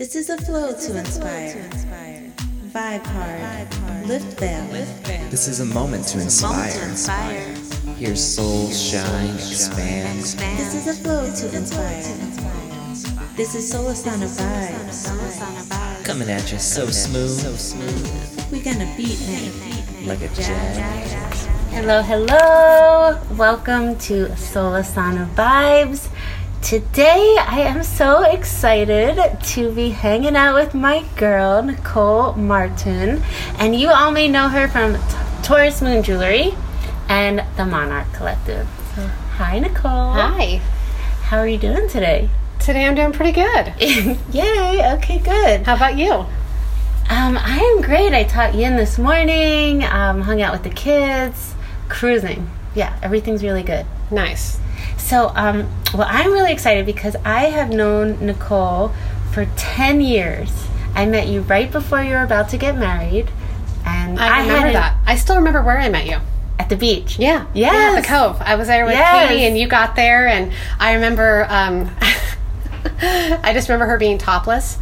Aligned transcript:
This 0.00 0.16
is 0.16 0.30
a 0.30 0.38
flow 0.38 0.72
to 0.72 0.96
inspire. 0.96 1.60
Vibe 2.72 3.04
hard. 3.04 4.06
Lift 4.06 4.40
veil. 4.40 4.64
This 5.28 5.46
is 5.46 5.60
a 5.60 5.66
moment 5.66 6.06
to 6.06 6.20
inspire. 6.22 6.72
Hear 7.98 8.16
soul 8.16 8.70
shine, 8.70 9.34
expand. 9.34 10.20
This 10.20 10.74
is 10.74 10.86
a 10.86 10.94
flow 10.94 11.26
to 11.26 11.54
inspire. 11.54 12.16
This 13.36 13.54
is 13.54 13.70
Solasana 13.70 14.26
vibes. 14.40 15.04
Coming 16.02 16.30
at 16.30 16.50
you 16.50 16.58
so 16.58 16.86
smooth, 16.86 17.44
We 18.50 18.62
gonna 18.62 18.90
beat 18.96 19.20
it. 19.20 20.06
like 20.06 20.22
a 20.22 20.28
jet. 20.28 21.10
Hello, 21.72 22.02
hello. 22.02 23.20
Welcome 23.36 23.98
to 24.08 24.28
Solasana 24.30 25.28
Vibes. 25.34 26.08
Today 26.62 27.36
I 27.40 27.62
am 27.62 27.82
so 27.82 28.22
excited 28.22 29.18
to 29.42 29.74
be 29.74 29.90
hanging 29.90 30.36
out 30.36 30.54
with 30.54 30.72
my 30.72 31.04
girl, 31.16 31.62
Nicole 31.62 32.34
Martin. 32.34 33.22
And 33.58 33.74
you 33.74 33.88
all 33.88 34.12
may 34.12 34.28
know 34.28 34.46
her 34.48 34.68
from 34.68 34.96
Taurus 35.42 35.82
Moon 35.82 36.02
Jewelry 36.04 36.54
and 37.08 37.42
the 37.56 37.64
Monarch 37.64 38.12
Collective. 38.12 38.68
So, 38.94 39.06
hi, 39.06 39.58
Nicole. 39.58 40.12
Hi. 40.12 40.58
How 41.22 41.38
are 41.38 41.48
you 41.48 41.58
doing 41.58 41.88
today? 41.88 42.28
Today 42.60 42.86
I'm 42.86 42.94
doing 42.94 43.12
pretty 43.12 43.32
good. 43.32 43.74
Yay. 44.32 44.92
Okay, 44.94 45.18
good. 45.18 45.62
How 45.62 45.74
about 45.74 45.96
you? 45.96 46.12
Um, 46.12 47.36
I 47.36 47.74
am 47.76 47.82
great. 47.82 48.12
I 48.12 48.22
taught 48.22 48.54
Yin 48.54 48.76
this 48.76 48.96
morning, 48.96 49.82
um, 49.82 50.20
hung 50.20 50.40
out 50.40 50.52
with 50.52 50.62
the 50.62 50.70
kids, 50.70 51.54
cruising. 51.88 52.48
Yeah, 52.76 52.96
everything's 53.02 53.42
really 53.42 53.64
good. 53.64 53.86
Nice. 54.12 54.60
So, 55.10 55.32
um, 55.34 55.68
well, 55.92 56.06
I'm 56.08 56.30
really 56.30 56.52
excited 56.52 56.86
because 56.86 57.16
I 57.24 57.46
have 57.46 57.70
known 57.70 58.24
Nicole 58.24 58.92
for 59.32 59.44
10 59.56 60.00
years. 60.00 60.68
I 60.94 61.04
met 61.04 61.26
you 61.26 61.40
right 61.40 61.68
before 61.68 62.00
you 62.00 62.12
were 62.12 62.22
about 62.22 62.50
to 62.50 62.56
get 62.56 62.76
married. 62.76 63.28
And 63.84 64.20
I 64.20 64.42
remember 64.42 64.70
that. 64.70 64.98
I 65.04 65.16
still 65.16 65.34
remember 65.34 65.62
where 65.62 65.78
I 65.80 65.88
met 65.88 66.06
you. 66.06 66.18
At 66.60 66.68
the 66.68 66.76
beach. 66.76 67.18
Yeah. 67.18 67.46
Yes. 67.54 67.72
Yeah, 67.74 67.98
at 67.98 68.00
the 68.02 68.06
Cove. 68.06 68.40
I 68.40 68.54
was 68.54 68.68
there 68.68 68.84
with 68.84 68.94
Yes. 68.94 69.30
Katie 69.30 69.44
and 69.46 69.58
you 69.58 69.66
got 69.66 69.96
there 69.96 70.28
and 70.28 70.52
I 70.78 70.92
remember 70.94 71.44
um 71.50 71.90
I 73.02 73.50
just 73.52 73.68
remember 73.68 73.86
her 73.86 73.98
being 73.98 74.16
topless. 74.16 74.78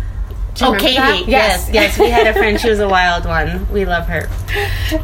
Oh, 0.63 0.75
Katie. 0.75 0.97
that? 0.97 1.25
Yes. 1.29 1.71
yes. 1.73 1.99
We 1.99 2.11
had 2.11 2.27
a 2.27 2.33
friend. 2.33 2.61
She 2.61 2.69
was 2.69 2.81
a 2.81 2.89
wild 2.97 3.25
one. 3.25 3.71
We 3.73 3.85
love 3.85 4.07
her. 4.07 4.29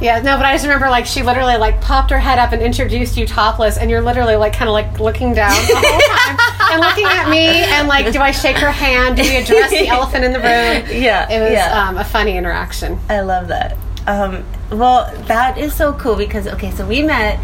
Yeah, 0.01 0.21
no, 0.21 0.37
but 0.37 0.47
I 0.47 0.53
just 0.55 0.65
remember 0.65 0.89
like 0.89 1.07
she 1.07 1.23
literally 1.23 1.57
like 1.57 1.81
popped 1.81 2.11
her 2.11 2.19
head 2.19 2.39
up 2.39 2.53
and 2.53 2.63
introduced 2.63 3.17
you 3.17 3.27
topless, 3.27 3.79
and 3.79 3.91
you're 3.91 4.03
literally 4.03 4.37
like 4.37 4.53
kind 4.53 4.69
of 4.69 4.73
like 4.73 4.99
looking 5.01 5.35
down 5.35 5.55
the 5.67 5.77
whole 5.77 6.01
time 6.09 6.73
and 6.73 6.81
looking 6.81 7.07
at 7.07 7.29
me 7.29 7.47
and 7.47 7.89
like, 7.89 8.13
do 8.13 8.21
I 8.21 8.31
shake 8.31 8.57
her 8.57 8.71
hand? 8.71 9.17
Do 9.17 9.23
we 9.23 9.37
address 9.37 9.71
the 9.71 9.89
elephant 9.89 10.25
in 10.25 10.33
the 10.33 10.39
room? 10.39 11.03
Yeah, 11.03 11.31
it 11.31 11.41
was 11.41 11.53
yeah. 11.53 11.89
um, 11.89 11.99
a 11.99 12.05
funny 12.05 12.37
interaction. 12.37 12.99
I 13.09 13.21
love 13.21 13.49
that. 13.49 13.77
Um, 14.07 14.45
well, 14.71 15.15
that 15.27 15.59
is 15.59 15.75
so 15.75 15.93
cool 15.95 16.17
because 16.17 16.47
okay, 16.47 16.71
so 16.71 16.87
we 16.87 17.03
met. 17.03 17.39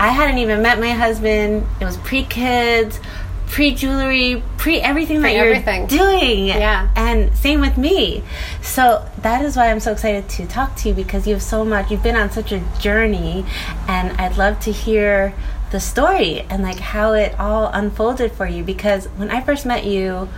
I 0.00 0.10
hadn't 0.10 0.38
even 0.38 0.62
met 0.62 0.78
my 0.78 0.90
husband. 0.90 1.66
It 1.80 1.84
was 1.84 1.96
pre 1.98 2.24
kids, 2.24 3.00
pre 3.48 3.74
jewelry, 3.74 4.42
pre 4.56 4.80
everything 4.80 5.22
that 5.22 5.34
you're 5.34 5.86
doing. 5.86 6.46
Yeah. 6.46 6.88
and 6.96 7.36
same 7.36 7.60
with 7.60 7.76
me. 7.76 8.22
So 8.62 9.08
that 9.22 9.44
is 9.44 9.56
why 9.56 9.70
I'm 9.70 9.80
so 9.80 9.92
excited 9.92 10.28
to 10.30 10.46
talk 10.46 10.76
to 10.76 10.88
you 10.88 10.94
because 10.94 11.26
you 11.26 11.34
have 11.34 11.42
so 11.42 11.64
much. 11.64 11.90
You've 11.90 12.02
been 12.02 12.16
on 12.16 12.30
such 12.30 12.52
a 12.52 12.60
journey, 12.78 13.44
and 13.88 14.12
I'd 14.20 14.36
love 14.36 14.60
to 14.60 14.72
hear 14.72 15.34
the 15.70 15.80
story 15.80 16.40
and 16.48 16.62
like 16.62 16.78
how 16.78 17.12
it 17.12 17.38
all 17.38 17.66
unfolded 17.72 18.32
for 18.32 18.46
you. 18.46 18.62
Because 18.64 19.06
when 19.16 19.30
I 19.30 19.40
first 19.40 19.66
met 19.66 19.84
you, 19.84 20.28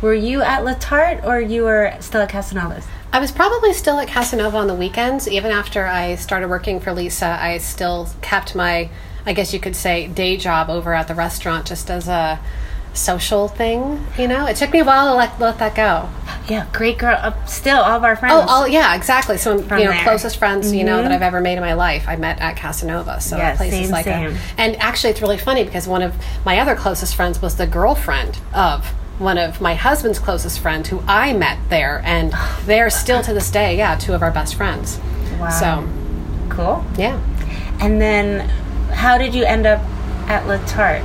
were 0.00 0.14
you 0.14 0.42
at 0.42 0.64
Letarte 0.64 1.24
or 1.24 1.40
you 1.40 1.62
were 1.62 1.94
still 2.00 2.22
at 2.22 2.30
Casanovas? 2.30 2.84
I 3.12 3.20
was 3.20 3.30
probably 3.30 3.72
still 3.74 3.98
at 3.98 4.08
Casanova 4.08 4.56
on 4.56 4.66
the 4.66 4.74
weekends. 4.74 5.28
Even 5.28 5.52
after 5.52 5.86
I 5.86 6.16
started 6.16 6.48
working 6.48 6.80
for 6.80 6.92
Lisa, 6.92 7.38
I 7.40 7.58
still 7.58 8.08
kept 8.22 8.54
my, 8.54 8.88
I 9.26 9.32
guess 9.32 9.52
you 9.54 9.60
could 9.60 9.76
say, 9.76 10.08
day 10.08 10.36
job 10.36 10.68
over 10.68 10.94
at 10.94 11.08
the 11.08 11.14
restaurant 11.14 11.66
just 11.66 11.90
as 11.90 12.08
a 12.08 12.40
social 12.94 13.48
thing. 13.48 14.04
You 14.18 14.28
know, 14.28 14.46
it 14.46 14.56
took 14.56 14.70
me 14.72 14.80
a 14.80 14.84
while 14.84 15.12
to 15.12 15.16
let, 15.16 15.40
let 15.40 15.58
that 15.58 15.74
go. 15.74 16.08
Yeah, 16.48 16.66
great 16.72 16.98
girl. 16.98 17.16
Uh, 17.18 17.44
still, 17.46 17.78
all 17.78 17.96
of 17.96 18.04
our 18.04 18.16
friends. 18.16 18.34
Oh, 18.36 18.46
oh, 18.48 18.66
yeah, 18.66 18.94
exactly. 18.96 19.38
Some 19.38 19.58
you 19.58 19.64
know 19.64 19.76
there. 19.76 19.92
Mm-hmm. 19.92 20.04
closest 20.04 20.36
friends 20.36 20.74
you 20.74 20.84
know 20.84 21.02
that 21.02 21.12
I've 21.12 21.22
ever 21.22 21.40
made 21.40 21.54
in 21.54 21.60
my 21.60 21.74
life. 21.74 22.04
I 22.08 22.16
met 22.16 22.40
at 22.40 22.56
Casanova, 22.56 23.20
so 23.20 23.36
Yeah, 23.36 23.52
the 23.52 23.56
place 23.58 23.72
same, 23.72 23.84
is 23.84 23.90
like 23.90 24.04
same. 24.04 24.32
a. 24.32 24.38
And 24.58 24.76
actually, 24.76 25.10
it's 25.10 25.22
really 25.22 25.38
funny 25.38 25.64
because 25.64 25.86
one 25.86 26.02
of 26.02 26.14
my 26.44 26.58
other 26.58 26.74
closest 26.74 27.14
friends 27.14 27.40
was 27.40 27.56
the 27.56 27.66
girlfriend 27.66 28.38
of 28.52 28.84
one 29.18 29.38
of 29.38 29.60
my 29.60 29.74
husband's 29.74 30.18
closest 30.18 30.58
friend 30.58 30.84
who 30.86 31.00
I 31.06 31.32
met 31.32 31.58
there, 31.70 32.02
and 32.04 32.34
they 32.66 32.80
are 32.80 32.90
still 32.90 33.22
to 33.22 33.32
this 33.32 33.50
day, 33.50 33.76
yeah, 33.78 33.96
two 33.96 34.12
of 34.14 34.22
our 34.22 34.32
best 34.32 34.56
friends. 34.56 34.98
Wow. 35.38 35.50
So 35.50 35.88
cool. 36.50 36.84
yeah. 36.98 37.20
And 37.80 38.00
then, 38.00 38.50
how 38.92 39.18
did 39.18 39.34
you 39.34 39.44
end 39.44 39.66
up 39.66 39.80
at 40.28 40.44
Letarte? 40.44 41.02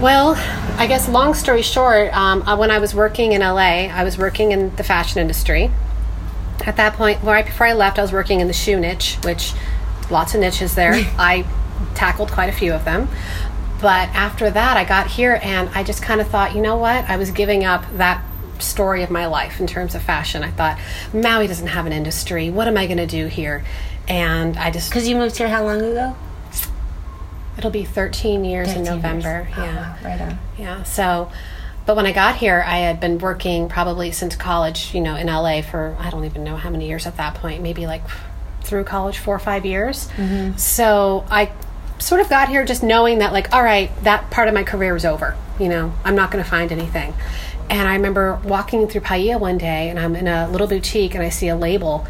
Well, 0.00 0.34
I 0.78 0.86
guess 0.88 1.08
long 1.08 1.34
story 1.34 1.62
short, 1.62 2.12
um, 2.12 2.42
uh, 2.42 2.56
when 2.56 2.70
I 2.70 2.78
was 2.78 2.94
working 2.94 3.32
in 3.32 3.40
LA, 3.40 3.86
I 3.88 4.02
was 4.02 4.18
working 4.18 4.50
in 4.50 4.74
the 4.76 4.82
fashion 4.82 5.20
industry. 5.20 5.70
At 6.66 6.76
that 6.76 6.94
point, 6.94 7.22
right 7.22 7.44
before 7.44 7.66
I 7.66 7.72
left, 7.72 7.98
I 7.98 8.02
was 8.02 8.12
working 8.12 8.40
in 8.40 8.48
the 8.48 8.52
shoe 8.52 8.80
niche, 8.80 9.16
which 9.24 9.52
lots 10.10 10.34
of 10.34 10.40
niches 10.40 10.74
there. 10.74 10.94
I 11.18 11.46
tackled 11.94 12.32
quite 12.32 12.48
a 12.48 12.52
few 12.52 12.72
of 12.72 12.84
them. 12.84 13.08
But 13.80 14.08
after 14.10 14.50
that, 14.50 14.76
I 14.76 14.84
got 14.84 15.08
here 15.08 15.40
and 15.42 15.68
I 15.70 15.82
just 15.82 16.02
kind 16.02 16.20
of 16.20 16.28
thought, 16.28 16.54
you 16.54 16.62
know 16.62 16.76
what? 16.76 17.08
I 17.08 17.16
was 17.16 17.30
giving 17.30 17.64
up 17.64 17.84
that 17.96 18.24
story 18.60 19.02
of 19.02 19.10
my 19.10 19.26
life 19.26 19.60
in 19.60 19.66
terms 19.66 19.94
of 19.94 20.02
fashion. 20.02 20.42
I 20.42 20.50
thought, 20.50 20.78
Maui 21.12 21.48
doesn't 21.48 21.66
have 21.66 21.86
an 21.86 21.92
industry. 21.92 22.48
What 22.48 22.68
am 22.68 22.76
I 22.76 22.86
going 22.86 22.98
to 22.98 23.06
do 23.06 23.26
here? 23.26 23.64
And 24.08 24.56
I 24.56 24.70
just, 24.70 24.90
Because 24.90 25.08
you 25.08 25.16
moved 25.16 25.36
here 25.36 25.48
how 25.48 25.64
long 25.64 25.80
ago? 25.80 26.16
It'll 27.58 27.70
be 27.70 27.84
13 27.84 28.44
years 28.44 28.68
in 28.68 28.84
13 28.84 28.84
years. 28.84 28.94
November. 28.94 29.48
Oh, 29.56 29.62
yeah. 29.62 29.76
wow, 29.76 29.96
right 30.04 30.20
on. 30.20 30.38
Yeah. 30.58 30.82
So, 30.84 31.30
but 31.84 31.96
when 31.96 32.06
I 32.06 32.12
got 32.12 32.36
here, 32.36 32.62
I 32.66 32.78
had 32.78 33.00
been 33.00 33.18
working 33.18 33.68
probably 33.68 34.12
since 34.12 34.36
college, 34.36 34.94
you 34.94 35.00
know, 35.00 35.16
in 35.16 35.26
LA 35.26 35.62
for 35.62 35.96
I 35.98 36.10
don't 36.10 36.24
even 36.24 36.44
know 36.44 36.56
how 36.56 36.70
many 36.70 36.88
years 36.88 37.06
at 37.06 37.16
that 37.16 37.34
point, 37.34 37.62
maybe 37.62 37.86
like 37.86 38.02
through 38.62 38.84
college, 38.84 39.18
four 39.18 39.34
or 39.34 39.40
five 39.40 39.66
years. 39.66 40.08
Mm-hmm. 40.16 40.56
So 40.56 41.26
I 41.30 41.52
sort 41.98 42.20
of 42.20 42.28
got 42.28 42.48
here 42.48 42.64
just 42.64 42.82
knowing 42.82 43.18
that, 43.18 43.32
like, 43.32 43.52
all 43.52 43.62
right, 43.62 43.90
that 44.04 44.30
part 44.30 44.48
of 44.48 44.54
my 44.54 44.64
career 44.64 44.94
is 44.96 45.04
over. 45.04 45.36
You 45.58 45.68
know, 45.68 45.92
I'm 46.04 46.14
not 46.14 46.30
going 46.30 46.42
to 46.42 46.48
find 46.48 46.72
anything. 46.72 47.14
And 47.70 47.88
I 47.88 47.94
remember 47.94 48.40
walking 48.44 48.86
through 48.86 49.02
Paia 49.02 49.38
one 49.38 49.56
day, 49.56 49.88
and 49.88 49.98
I'm 49.98 50.14
in 50.16 50.28
a 50.28 50.48
little 50.50 50.66
boutique, 50.66 51.14
and 51.14 51.22
I 51.22 51.30
see 51.30 51.48
a 51.48 51.56
label. 51.56 52.06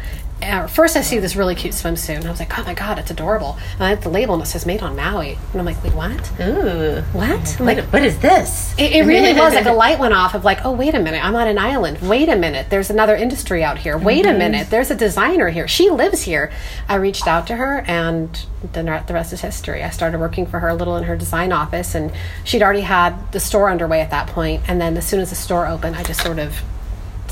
First, 0.67 0.95
I 0.95 1.01
see 1.01 1.19
this 1.19 1.35
really 1.35 1.55
cute 1.55 1.73
swimsuit, 1.73 2.15
and 2.15 2.25
I 2.25 2.29
was 2.29 2.39
like, 2.39 2.57
"Oh 2.57 2.63
my 2.63 2.73
god, 2.73 2.99
it's 2.99 3.11
adorable!" 3.11 3.57
And 3.73 3.83
I 3.83 3.89
have 3.89 4.03
the 4.03 4.09
label, 4.09 4.33
and 4.33 4.43
it 4.43 4.47
says 4.47 4.65
"Made 4.65 4.81
on 4.81 4.95
Maui," 4.95 5.37
and 5.51 5.59
I'm 5.59 5.65
like, 5.65 5.83
"Wait, 5.83 5.93
what? 5.93 6.31
Ooh. 6.41 7.01
What? 7.13 7.47
What, 7.59 7.77
what 7.93 8.03
is 8.03 8.17
this? 8.19 8.73
It, 8.77 8.93
it 8.93 9.05
really 9.05 9.33
was 9.33 9.53
like 9.53 9.65
a 9.65 9.71
light 9.83 9.99
went 9.99 10.13
off 10.13 10.33
of 10.33 10.43
like, 10.43 10.65
oh 10.65 10.71
wait 10.71 10.95
a 10.95 10.99
minute, 10.99 11.23
I'm 11.23 11.35
on 11.35 11.47
an 11.47 11.57
island. 11.57 11.99
Wait 12.01 12.29
a 12.29 12.35
minute, 12.35 12.69
there's 12.69 12.89
another 12.89 13.15
industry 13.15 13.63
out 13.63 13.77
here. 13.77 13.97
Wait 13.97 14.25
a 14.25 14.29
mm-hmm. 14.29 14.37
minute, 14.39 14.69
there's 14.69 14.91
a 14.91 14.95
designer 14.95 15.49
here. 15.49 15.67
She 15.67 15.89
lives 15.89 16.23
here. 16.23 16.51
I 16.87 16.95
reached 16.95 17.27
out 17.27 17.47
to 17.47 17.55
her, 17.55 17.83
and 17.87 18.45
then 18.71 18.85
the 18.85 19.13
rest 19.13 19.33
is 19.33 19.41
history. 19.41 19.83
I 19.83 19.89
started 19.89 20.19
working 20.19 20.45
for 20.45 20.59
her 20.59 20.69
a 20.69 20.75
little 20.75 20.97
in 20.97 21.03
her 21.03 21.15
design 21.15 21.51
office, 21.51 21.95
and 21.95 22.11
she'd 22.43 22.63
already 22.63 22.81
had 22.81 23.31
the 23.31 23.39
store 23.39 23.69
underway 23.69 24.01
at 24.01 24.11
that 24.11 24.27
point. 24.27 24.63
And 24.67 24.79
then 24.79 24.97
as 24.97 25.07
soon 25.07 25.19
as 25.19 25.29
the 25.29 25.35
store 25.35 25.67
opened, 25.67 25.95
I 25.95 26.03
just 26.03 26.21
sort 26.21 26.39
of 26.39 26.61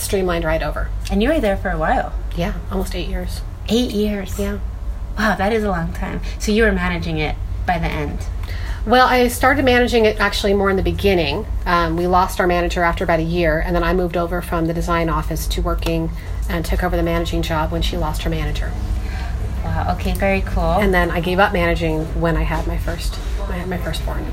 streamlined 0.02 0.44
right 0.44 0.62
over. 0.62 0.90
And 1.12 1.22
you 1.22 1.30
were 1.30 1.40
there 1.40 1.58
for 1.58 1.70
a 1.70 1.78
while. 1.78 2.14
Yeah, 2.36 2.54
almost 2.72 2.96
eight 2.96 3.08
years. 3.08 3.42
Eight 3.70 3.92
years. 3.92 4.38
Yeah. 4.40 4.60
Wow, 5.18 5.36
that 5.36 5.54
is 5.54 5.64
a 5.64 5.70
long 5.70 5.94
time. 5.94 6.22
So 6.40 6.52
you 6.52 6.64
were 6.64 6.72
managing 6.72 7.18
it 7.18 7.36
by 7.66 7.78
the 7.78 7.88
end. 7.88 8.20
Well, 8.86 9.06
I 9.08 9.28
started 9.28 9.64
managing 9.64 10.06
it 10.06 10.20
actually 10.20 10.56
more 10.56 10.72
in 10.72 10.76
the 10.76 10.84
beginning. 10.84 11.46
Um, 11.68 11.98
we 11.98 12.08
lost 12.08 12.40
our 12.40 12.48
manager 12.48 12.84
after 12.84 13.04
about 13.04 13.20
a 13.20 13.24
year, 13.24 13.60
and 13.60 13.76
then 13.76 13.84
I 13.84 13.94
moved 13.94 14.18
over 14.18 14.42
from 14.42 14.66
the 14.66 14.74
design 14.74 15.08
office 15.08 15.46
to 15.50 15.62
working 15.62 16.10
and 16.50 16.66
took 16.66 16.84
over 16.84 16.98
the 16.98 17.04
managing 17.04 17.44
job 17.44 17.72
when 17.72 17.84
she 17.84 17.96
lost 17.96 18.24
her 18.24 18.30
manager. 18.30 18.72
Wow. 19.64 19.96
Okay. 19.96 20.16
Very 20.16 20.42
cool. 20.42 20.64
And 20.64 20.92
then 20.94 21.12
I 21.12 21.22
gave 21.22 21.38
up 21.38 21.54
managing 21.54 22.06
when 22.20 22.36
I 22.36 22.42
had 22.42 22.66
my 22.66 22.78
first 22.80 23.20
my, 23.48 23.66
my 23.66 23.78
firstborn, 23.78 24.26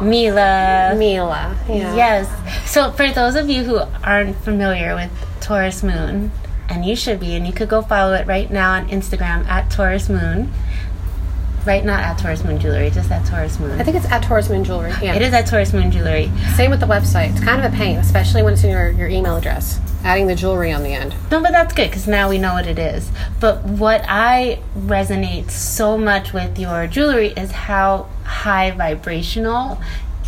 Mila. 0.00 0.94
Mila. 0.96 1.56
Yeah. 1.68 1.94
Yes. 1.94 2.70
So 2.70 2.90
for 2.92 3.10
those 3.10 3.34
of 3.34 3.50
you 3.50 3.64
who 3.64 3.80
aren't 4.02 4.36
familiar 4.36 4.94
with 4.94 5.10
Taurus 5.40 5.82
Moon, 5.82 6.30
and 6.68 6.84
you 6.84 6.96
should 6.96 7.20
be, 7.20 7.34
and 7.34 7.46
you 7.46 7.52
could 7.52 7.68
go 7.68 7.82
follow 7.82 8.14
it 8.14 8.26
right 8.26 8.50
now 8.50 8.72
on 8.72 8.88
Instagram 8.88 9.46
at 9.46 9.70
Taurus 9.70 10.08
Moon. 10.08 10.52
Right, 11.66 11.84
not 11.84 12.00
at 12.00 12.18
Taurus 12.18 12.42
Moon 12.42 12.58
Jewelry, 12.58 12.90
just 12.90 13.10
at 13.12 13.24
Taurus 13.24 13.60
Moon. 13.60 13.80
I 13.80 13.84
think 13.84 13.96
it's 13.96 14.06
at 14.06 14.24
Taurus 14.24 14.48
Moon 14.48 14.64
Jewelry. 14.64 14.90
Yeah. 15.00 15.14
it 15.14 15.22
is 15.22 15.32
at 15.32 15.46
Taurus 15.46 15.72
Moon 15.72 15.92
Jewelry. 15.92 16.28
Same 16.56 16.72
with 16.72 16.80
the 16.80 16.86
website. 16.86 17.30
It's 17.30 17.44
kind 17.44 17.64
of 17.64 17.72
a 17.72 17.76
pain, 17.76 17.98
especially 17.98 18.42
when 18.42 18.54
it's 18.54 18.64
in 18.64 18.70
your, 18.70 18.90
your 18.90 19.06
email 19.08 19.36
address. 19.36 19.78
Adding 20.02 20.26
the 20.26 20.34
jewelry 20.34 20.72
on 20.72 20.82
the 20.82 20.92
end. 20.92 21.14
No, 21.30 21.40
but 21.40 21.52
that's 21.52 21.72
good 21.72 21.88
because 21.88 22.08
now 22.08 22.28
we 22.28 22.38
know 22.38 22.54
what 22.54 22.66
it 22.66 22.80
is. 22.80 23.12
But 23.38 23.62
what 23.62 24.04
I 24.08 24.60
resonate 24.76 25.50
so 25.52 25.96
much 25.96 26.32
with 26.32 26.58
your 26.58 26.88
jewelry 26.88 27.28
is 27.28 27.52
how 27.52 28.08
high 28.32 28.70
vibrational 28.70 29.78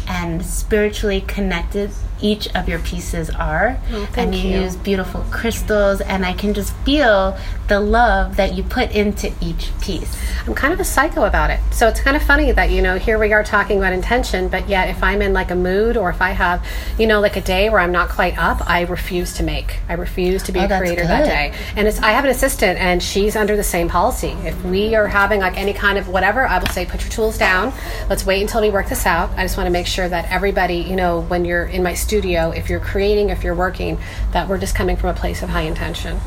and 0.06 0.44
spiritually 0.44 1.20
connected 1.22 1.90
each 2.24 2.48
of 2.54 2.68
your 2.68 2.78
pieces 2.80 3.28
are. 3.28 3.78
Oh, 3.92 4.08
and 4.16 4.34
you, 4.34 4.48
you. 4.48 4.60
use 4.62 4.76
beautiful 4.76 5.24
crystals, 5.30 6.00
and 6.00 6.24
I 6.24 6.32
can 6.32 6.54
just 6.54 6.72
feel 6.78 7.36
the 7.68 7.80
love 7.80 8.36
that 8.36 8.54
you 8.54 8.62
put 8.62 8.90
into 8.92 9.32
each 9.40 9.70
piece. 9.80 10.16
I'm 10.46 10.54
kind 10.54 10.72
of 10.72 10.80
a 10.80 10.84
psycho 10.84 11.24
about 11.24 11.50
it. 11.50 11.60
So 11.70 11.86
it's 11.88 12.00
kind 12.00 12.16
of 12.16 12.22
funny 12.22 12.50
that, 12.52 12.70
you 12.70 12.82
know, 12.82 12.98
here 12.98 13.18
we 13.18 13.32
are 13.32 13.44
talking 13.44 13.78
about 13.78 13.92
intention, 13.92 14.48
but 14.48 14.68
yet 14.68 14.88
if 14.88 15.02
I'm 15.02 15.22
in 15.22 15.32
like 15.32 15.50
a 15.50 15.54
mood 15.54 15.96
or 15.96 16.10
if 16.10 16.20
I 16.20 16.30
have, 16.30 16.64
you 16.98 17.06
know, 17.06 17.20
like 17.20 17.36
a 17.36 17.40
day 17.40 17.68
where 17.70 17.80
I'm 17.80 17.92
not 17.92 18.08
quite 18.08 18.36
up, 18.38 18.68
I 18.68 18.82
refuse 18.82 19.34
to 19.34 19.42
make. 19.42 19.78
I 19.88 19.94
refuse 19.94 20.42
to 20.44 20.52
be 20.52 20.60
Oh, 20.60 20.64
a 20.64 20.78
creator 20.78 21.06
that 21.06 21.24
day. 21.24 21.54
And 21.76 21.88
it's 21.88 21.98
I 22.00 22.10
have 22.12 22.24
an 22.24 22.30
assistant 22.30 22.78
and 22.78 23.02
she's 23.02 23.36
under 23.36 23.56
the 23.56 23.62
same 23.62 23.88
policy. 23.88 24.36
If 24.44 24.62
we 24.64 24.94
are 24.94 25.06
having 25.06 25.40
like 25.40 25.58
any 25.58 25.72
kind 25.72 25.96
of 25.98 26.08
whatever, 26.08 26.46
I 26.46 26.58
will 26.58 26.66
say 26.68 26.84
put 26.86 27.00
your 27.02 27.10
tools 27.10 27.38
down. 27.38 27.72
Let's 28.10 28.26
wait 28.26 28.42
until 28.42 28.60
we 28.60 28.70
work 28.70 28.88
this 28.88 29.06
out. 29.06 29.30
I 29.38 29.42
just 29.42 29.56
want 29.56 29.66
to 29.66 29.72
make 29.72 29.86
sure 29.86 30.08
that 30.08 30.30
everybody, 30.30 30.76
you 30.76 30.96
know, 30.96 31.20
when 31.22 31.44
you're 31.46 31.64
in 31.64 31.82
my 31.82 31.94
studio, 31.94 32.13
if 32.22 32.70
you're 32.70 32.80
creating, 32.80 33.30
if 33.30 33.42
you're 33.44 33.54
working, 33.54 33.98
that 34.32 34.48
we're 34.48 34.58
just 34.58 34.74
coming 34.74 34.96
from 34.96 35.10
a 35.10 35.14
place 35.14 35.42
of 35.42 35.48
high 35.48 35.62
intention. 35.62 36.18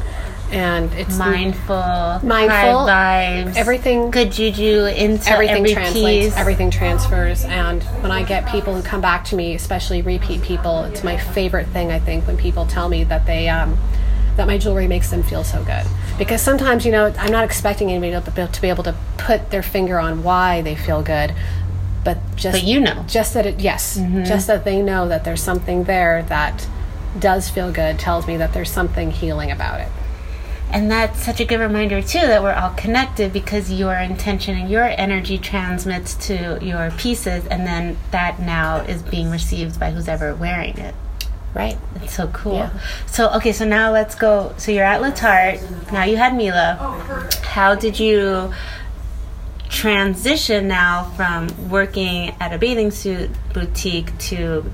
And 0.51 0.93
it's 0.93 1.17
Mindful, 1.17 1.75
Mindful, 2.23 2.87
vibes, 2.87 3.55
everything- 3.57 4.11
good 4.11 4.31
juju 4.31 4.85
into 4.85 5.29
everything 5.29 5.57
every 5.57 5.73
translates 5.73 6.27
piece. 6.27 6.37
everything 6.37 6.71
transfers 6.71 7.43
and 7.43 7.83
when 8.01 8.11
i 8.11 8.23
get 8.23 8.47
people 8.47 8.73
who 8.73 8.81
come 8.81 9.01
back 9.01 9.25
to 9.25 9.35
me 9.35 9.55
especially 9.55 10.01
repeat 10.01 10.41
people 10.41 10.85
it's 10.85 11.03
my 11.03 11.17
favorite 11.17 11.67
thing 11.67 11.91
i 11.91 11.99
think 11.99 12.25
when 12.25 12.37
people 12.37 12.65
tell 12.65 12.87
me 12.87 13.03
that 13.03 13.25
they 13.25 13.49
um, 13.49 13.77
that 14.37 14.47
my 14.47 14.57
jewelry 14.57 14.87
makes 14.87 15.09
them 15.09 15.21
feel 15.21 15.43
so 15.43 15.61
good 15.65 15.83
because 16.17 16.41
sometimes 16.41 16.85
you 16.85 16.93
know 16.93 17.13
i'm 17.19 17.31
not 17.31 17.43
expecting 17.43 17.91
anybody 17.91 18.11
to 18.13 18.31
be, 18.31 18.47
to 18.49 18.61
be 18.61 18.69
able 18.69 18.85
to 18.85 18.95
put 19.17 19.51
their 19.51 19.63
finger 19.63 19.99
on 19.99 20.23
why 20.23 20.61
they 20.61 20.77
feel 20.77 21.01
good 21.03 21.35
just 22.37 22.53
But 22.59 22.63
you 22.63 22.79
know. 22.79 23.03
just 23.07 23.33
that 23.33 23.45
it 23.45 23.59
yes 23.59 23.97
mm-hmm. 23.97 24.23
just 24.23 24.47
that 24.47 24.63
they 24.63 24.81
know 24.81 25.07
that 25.09 25.25
there's 25.25 25.43
something 25.43 25.83
there 25.83 26.23
that 26.23 26.65
does 27.19 27.49
feel 27.49 27.71
good 27.71 27.99
tells 27.99 28.27
me 28.27 28.37
that 28.37 28.53
there's 28.53 28.71
something 28.71 29.11
healing 29.11 29.51
about 29.51 29.81
it 29.81 29.89
And 30.71 30.91
that's 30.91 31.23
such 31.25 31.39
a 31.39 31.45
good 31.45 31.59
reminder 31.59 32.01
too 32.01 32.19
that 32.31 32.43
we're 32.43 32.53
all 32.53 32.73
connected 32.75 33.31
because 33.33 33.71
your 33.71 33.95
intention 33.95 34.55
and 34.57 34.69
your 34.69 34.83
energy 34.83 35.37
transmits 35.37 36.13
to 36.27 36.59
your 36.61 36.91
pieces 36.97 37.45
and 37.47 37.65
then 37.65 37.97
that 38.11 38.39
now 38.39 38.77
is 38.81 39.01
being 39.01 39.29
received 39.31 39.79
by 39.79 39.91
who's 39.91 40.07
ever 40.09 40.35
wearing 40.35 40.77
it. 40.77 40.93
right 41.55 41.77
It's 42.03 42.13
so 42.15 42.27
cool. 42.27 42.55
Yeah. 42.55 42.71
So 43.07 43.29
okay, 43.37 43.53
so 43.53 43.65
now 43.65 43.91
let's 43.91 44.13
go. 44.15 44.53
So 44.57 44.71
you're 44.71 44.83
at 44.93 45.01
Letarte. 45.01 45.91
Now 45.91 46.03
you 46.03 46.17
had 46.17 46.35
Mila. 46.35 46.77
Oh, 46.79 47.29
How 47.55 47.73
did 47.73 47.97
you 47.97 48.51
transition 49.69 50.67
now 50.67 51.03
from 51.15 51.69
working 51.69 52.33
at 52.39 52.53
a 52.53 52.57
bathing 52.57 52.91
suit 52.91 53.29
boutique 53.53 54.17
to 54.17 54.65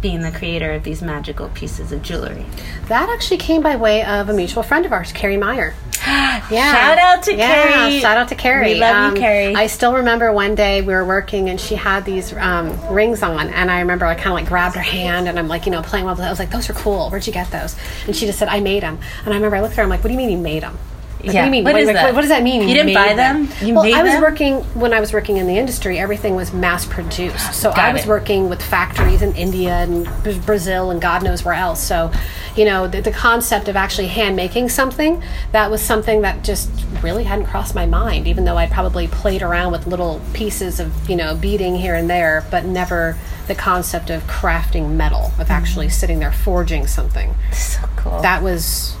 being 0.00 0.22
the 0.22 0.30
creator 0.30 0.72
of 0.72 0.82
these 0.82 1.02
magical 1.02 1.48
pieces 1.50 1.92
of 1.92 2.02
jewelry? 2.02 2.46
that 2.88 3.08
actually 3.10 3.36
came 3.36 3.62
by 3.62 3.76
way 3.76 4.04
of 4.04 4.28
a 4.28 4.32
mutual 4.32 4.62
friend 4.62 4.86
of 4.86 4.92
ours 4.92 5.12
carrie 5.12 5.36
meyer 5.36 5.74
Yeah. 6.50 6.72
Shout 6.72 6.98
out 6.98 7.22
to 7.24 7.36
yeah, 7.36 7.62
Carrie. 7.62 8.00
Shout 8.00 8.16
out 8.16 8.28
to 8.28 8.34
Carrie. 8.34 8.64
Um, 8.66 8.72
We 8.72 8.80
love 8.80 9.14
you, 9.14 9.20
Carrie. 9.20 9.54
I 9.54 9.66
still 9.66 9.94
remember 9.94 10.32
one 10.32 10.54
day 10.54 10.80
we 10.80 10.94
were 10.94 11.04
working 11.04 11.48
and 11.50 11.60
she 11.60 11.74
had 11.76 12.04
these 12.04 12.32
um, 12.32 12.76
rings 12.92 13.22
on, 13.22 13.48
and 13.50 13.70
I 13.70 13.80
remember 13.80 14.06
I 14.06 14.14
kind 14.14 14.28
of 14.28 14.32
like 14.32 14.48
grabbed 14.48 14.74
her 14.74 14.82
hand 14.82 15.28
and 15.28 15.38
I'm 15.38 15.46
like, 15.46 15.66
you 15.66 15.72
know, 15.72 15.82
playing 15.82 16.06
with 16.06 16.18
it. 16.18 16.22
I 16.22 16.30
was 16.30 16.38
like, 16.38 16.50
those 16.50 16.68
are 16.70 16.72
cool. 16.72 17.10
Where'd 17.10 17.26
you 17.26 17.32
get 17.32 17.50
those? 17.50 17.76
And 18.06 18.16
she 18.16 18.26
just 18.26 18.38
said, 18.38 18.48
I 18.48 18.60
made 18.60 18.82
them. 18.82 18.98
And 19.24 19.32
I 19.32 19.36
remember 19.36 19.56
I 19.56 19.60
looked 19.60 19.72
at 19.72 19.76
her. 19.76 19.82
I'm 19.82 19.90
like, 19.90 20.02
what 20.02 20.08
do 20.08 20.14
you 20.14 20.18
mean 20.18 20.30
you 20.30 20.38
made 20.38 20.62
them? 20.62 20.76
Like, 21.22 21.34
Yeah. 21.34 21.40
What 21.40 21.40
do 21.40 21.46
you 21.46 21.50
mean? 21.50 21.64
What 21.64 21.76
is 21.76 21.86
like, 21.86 21.96
that? 21.96 22.14
What 22.14 22.20
does 22.22 22.30
that 22.30 22.42
mean? 22.42 22.68
You 22.68 22.74
didn't 22.74 22.94
buy 22.94 23.14
them? 23.14 23.48
You 23.62 23.74
well, 23.74 23.84
made 23.84 23.94
I 23.94 24.02
was 24.02 24.12
them? 24.12 24.22
working 24.22 24.54
when 24.78 24.92
I 24.92 25.00
was 25.00 25.12
working 25.12 25.36
in 25.36 25.46
the 25.46 25.56
industry. 25.58 25.98
Everything 25.98 26.34
was 26.34 26.52
mass 26.52 26.86
produced, 26.86 27.54
so 27.54 27.70
I 27.70 27.92
was 27.92 28.02
it. 28.02 28.08
working 28.08 28.48
with 28.48 28.62
factories 28.62 29.22
in 29.22 29.34
India 29.34 29.74
and 29.74 30.08
Brazil 30.46 30.90
and 30.90 31.00
God 31.00 31.22
knows 31.22 31.44
where 31.44 31.54
else. 31.54 31.80
So, 31.82 32.10
you 32.56 32.64
know, 32.64 32.88
the, 32.88 33.00
the 33.02 33.10
concept 33.12 33.68
of 33.68 33.76
actually 33.76 34.08
hand 34.08 34.36
making 34.36 34.68
something 34.70 35.22
that 35.52 35.70
was 35.70 35.80
something 35.82 36.22
that 36.22 36.42
just 36.44 36.70
really 37.02 37.24
hadn't 37.24 37.46
crossed 37.46 37.74
my 37.74 37.86
mind. 37.86 38.26
Even 38.26 38.44
though 38.44 38.56
I'd 38.56 38.70
probably 38.70 39.06
played 39.08 39.42
around 39.42 39.72
with 39.72 39.86
little 39.86 40.20
pieces 40.32 40.80
of 40.80 41.08
you 41.08 41.16
know 41.16 41.34
beading 41.34 41.76
here 41.76 41.94
and 41.94 42.08
there, 42.08 42.44
but 42.50 42.64
never 42.64 43.18
the 43.46 43.54
concept 43.54 44.10
of 44.10 44.22
crafting 44.24 44.90
metal, 44.96 45.32
of 45.38 45.50
actually 45.50 45.86
Mm-hmm. 45.86 45.92
sitting 45.92 46.18
there 46.20 46.32
forging 46.32 46.86
something 46.86 47.34
So 47.52 47.80
cool. 47.96 48.20
that 48.22 48.42
was 48.42 48.94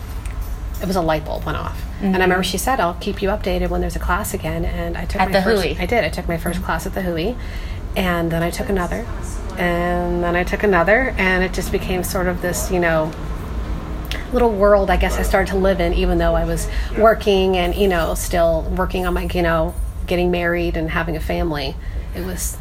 it 0.82 0.86
was 0.86 0.96
a 0.96 1.00
light 1.02 1.24
bulb 1.24 1.44
went 1.44 1.58
off. 1.58 1.80
And 2.00 2.16
i 2.16 2.20
remember 2.20 2.42
she 2.42 2.56
said 2.58 2.80
i'll 2.80 2.94
keep 2.94 3.20
you 3.22 3.28
updated 3.28 3.68
when 3.68 3.80
there's 3.80 3.96
a 3.96 4.00
class 4.00 4.32
again. 4.34 4.64
And 4.64 4.96
i 4.96 5.04
took 5.04 5.20
At 5.20 5.30
my 5.30 5.38
the 5.38 5.42
first, 5.42 5.62
Hui. 5.64 5.76
i 5.78 5.86
did. 5.86 6.04
I 6.04 6.08
took 6.08 6.26
my 6.28 6.36
first 6.38 6.62
class 6.62 6.86
at 6.86 6.94
the 6.94 7.02
hui. 7.02 7.34
And 7.96 8.30
then 8.30 8.42
i 8.42 8.50
took 8.50 8.68
another. 8.68 9.06
And 9.58 10.22
then 10.22 10.36
i 10.36 10.44
took 10.44 10.62
another. 10.62 11.14
And 11.18 11.44
it 11.44 11.52
just 11.52 11.70
became 11.72 12.02
sort 12.04 12.26
of 12.26 12.40
this 12.42 12.70
you 12.70 12.80
know 12.80 13.12
little 14.32 14.50
world 14.52 14.90
i 14.90 14.96
guess 14.96 15.18
i 15.18 15.22
started 15.22 15.50
to 15.50 15.56
live 15.58 15.80
in 15.80 15.92
even 15.92 16.18
though 16.18 16.34
i 16.36 16.44
was 16.44 16.68
working 16.96 17.56
and 17.56 17.74
you 17.74 17.88
know 17.88 18.14
still 18.14 18.62
working 18.76 19.04
on 19.04 19.12
my 19.12 19.28
you 19.34 19.42
know 19.42 19.74
getting 20.06 20.30
married 20.30 20.76
and 20.76 20.90
having 20.90 21.16
a 21.16 21.20
family. 21.20 21.74
It 22.16 22.24
was 22.26 22.56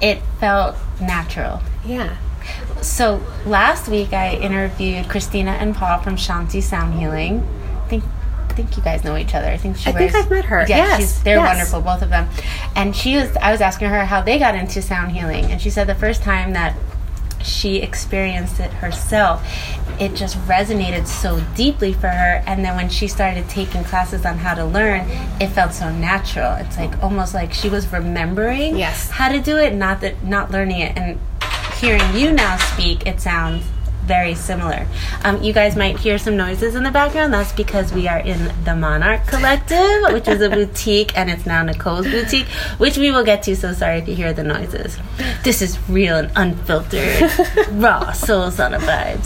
it 0.00 0.20
felt 0.40 0.76
natural. 1.00 1.60
yeah 1.84 2.16
So 2.82 3.22
last 3.46 3.88
week 3.88 4.12
I 4.12 4.34
interviewed 4.36 5.08
Christina 5.08 5.52
and 5.52 5.74
Paul 5.74 6.00
from 6.00 6.16
Shanti 6.16 6.62
Sound 6.62 6.94
Healing. 6.98 7.46
I 7.84 7.88
think 7.88 8.04
I 8.50 8.54
think 8.54 8.76
you 8.76 8.82
guys 8.82 9.02
know 9.04 9.16
each 9.16 9.34
other. 9.34 9.46
I 9.48 9.56
think 9.56 9.76
she 9.78 9.88
I 9.88 9.92
think 9.92 10.14
I've 10.14 10.28
met 10.30 10.44
her. 10.46 10.60
Yeah, 10.68 10.76
Yes, 10.76 10.98
she's, 11.00 11.22
they're 11.22 11.38
yes. 11.38 11.48
wonderful, 11.56 11.80
both 11.80 12.02
of 12.02 12.10
them. 12.10 12.28
And 12.76 12.94
she 12.94 13.16
was 13.16 13.34
I 13.36 13.50
was 13.52 13.60
asking 13.60 13.88
her 13.88 14.04
how 14.04 14.20
they 14.20 14.38
got 14.38 14.54
into 14.54 14.82
sound 14.82 15.12
healing, 15.12 15.46
and 15.46 15.60
she 15.60 15.70
said 15.70 15.86
the 15.86 15.94
first 15.94 16.22
time 16.22 16.52
that 16.52 16.76
she 17.42 17.78
experienced 17.78 18.60
it 18.60 18.70
herself, 18.74 19.42
it 20.00 20.14
just 20.14 20.36
resonated 20.46 21.06
so 21.08 21.40
deeply 21.56 21.92
for 21.92 22.08
her. 22.08 22.42
And 22.46 22.64
then 22.64 22.76
when 22.76 22.88
she 22.88 23.08
started 23.08 23.48
taking 23.48 23.82
classes 23.84 24.24
on 24.24 24.38
how 24.38 24.54
to 24.54 24.64
learn, 24.64 25.00
it 25.40 25.48
felt 25.48 25.72
so 25.72 25.90
natural. 25.90 26.52
It's 26.56 26.76
like 26.76 27.02
almost 27.02 27.34
like 27.34 27.52
she 27.52 27.68
was 27.68 27.90
remembering 27.92 28.76
Yes. 28.76 29.10
how 29.10 29.28
to 29.32 29.40
do 29.40 29.56
it, 29.56 29.74
not 29.74 30.00
that 30.02 30.22
not 30.24 30.50
learning 30.52 30.80
it. 30.82 30.96
And 30.96 31.18
hearing 31.82 32.16
you 32.16 32.30
now 32.30 32.56
speak, 32.58 33.08
it 33.08 33.20
sounds 33.20 33.64
very 34.04 34.36
similar. 34.36 34.86
Um, 35.24 35.42
you 35.42 35.52
guys 35.52 35.74
might 35.74 35.98
hear 35.98 36.16
some 36.16 36.36
noises 36.36 36.76
in 36.76 36.84
the 36.84 36.92
background. 36.92 37.34
That's 37.34 37.52
because 37.52 37.92
we 37.92 38.06
are 38.06 38.20
in 38.20 38.52
the 38.64 38.76
Monarch 38.76 39.26
Collective, 39.26 40.12
which 40.12 40.28
is 40.28 40.40
a 40.40 40.48
boutique, 40.48 41.16
and 41.18 41.28
it's 41.28 41.44
now 41.44 41.64
Nicole's 41.64 42.06
boutique, 42.06 42.46
which 42.78 42.96
we 42.98 43.10
will 43.10 43.24
get 43.24 43.42
to. 43.44 43.56
So 43.56 43.72
sorry 43.72 43.98
if 43.98 44.06
you 44.06 44.14
hear 44.14 44.32
the 44.32 44.44
noises. 44.44 44.96
This 45.42 45.60
is 45.60 45.76
real 45.88 46.16
and 46.16 46.30
unfiltered, 46.36 47.22
raw 47.72 48.12
Solasana 48.12 48.78
vibes. 48.78 49.24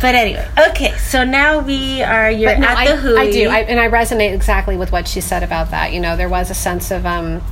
But 0.00 0.14
anyway, 0.14 0.48
okay. 0.70 0.96
So 0.98 1.24
now 1.24 1.58
we 1.58 2.02
are. 2.02 2.30
You're 2.30 2.56
no, 2.56 2.68
at 2.68 2.78
I, 2.78 2.90
the 2.92 2.96
Hui. 2.98 3.18
I 3.18 3.30
do, 3.32 3.48
I, 3.48 3.60
and 3.62 3.80
I 3.80 3.88
resonate 3.88 4.32
exactly 4.32 4.76
with 4.76 4.92
what 4.92 5.08
she 5.08 5.20
said 5.20 5.42
about 5.42 5.72
that. 5.72 5.92
You 5.92 5.98
know, 5.98 6.16
there 6.16 6.28
was 6.28 6.50
a 6.50 6.54
sense 6.54 6.92
of 6.92 7.04
um, 7.04 7.42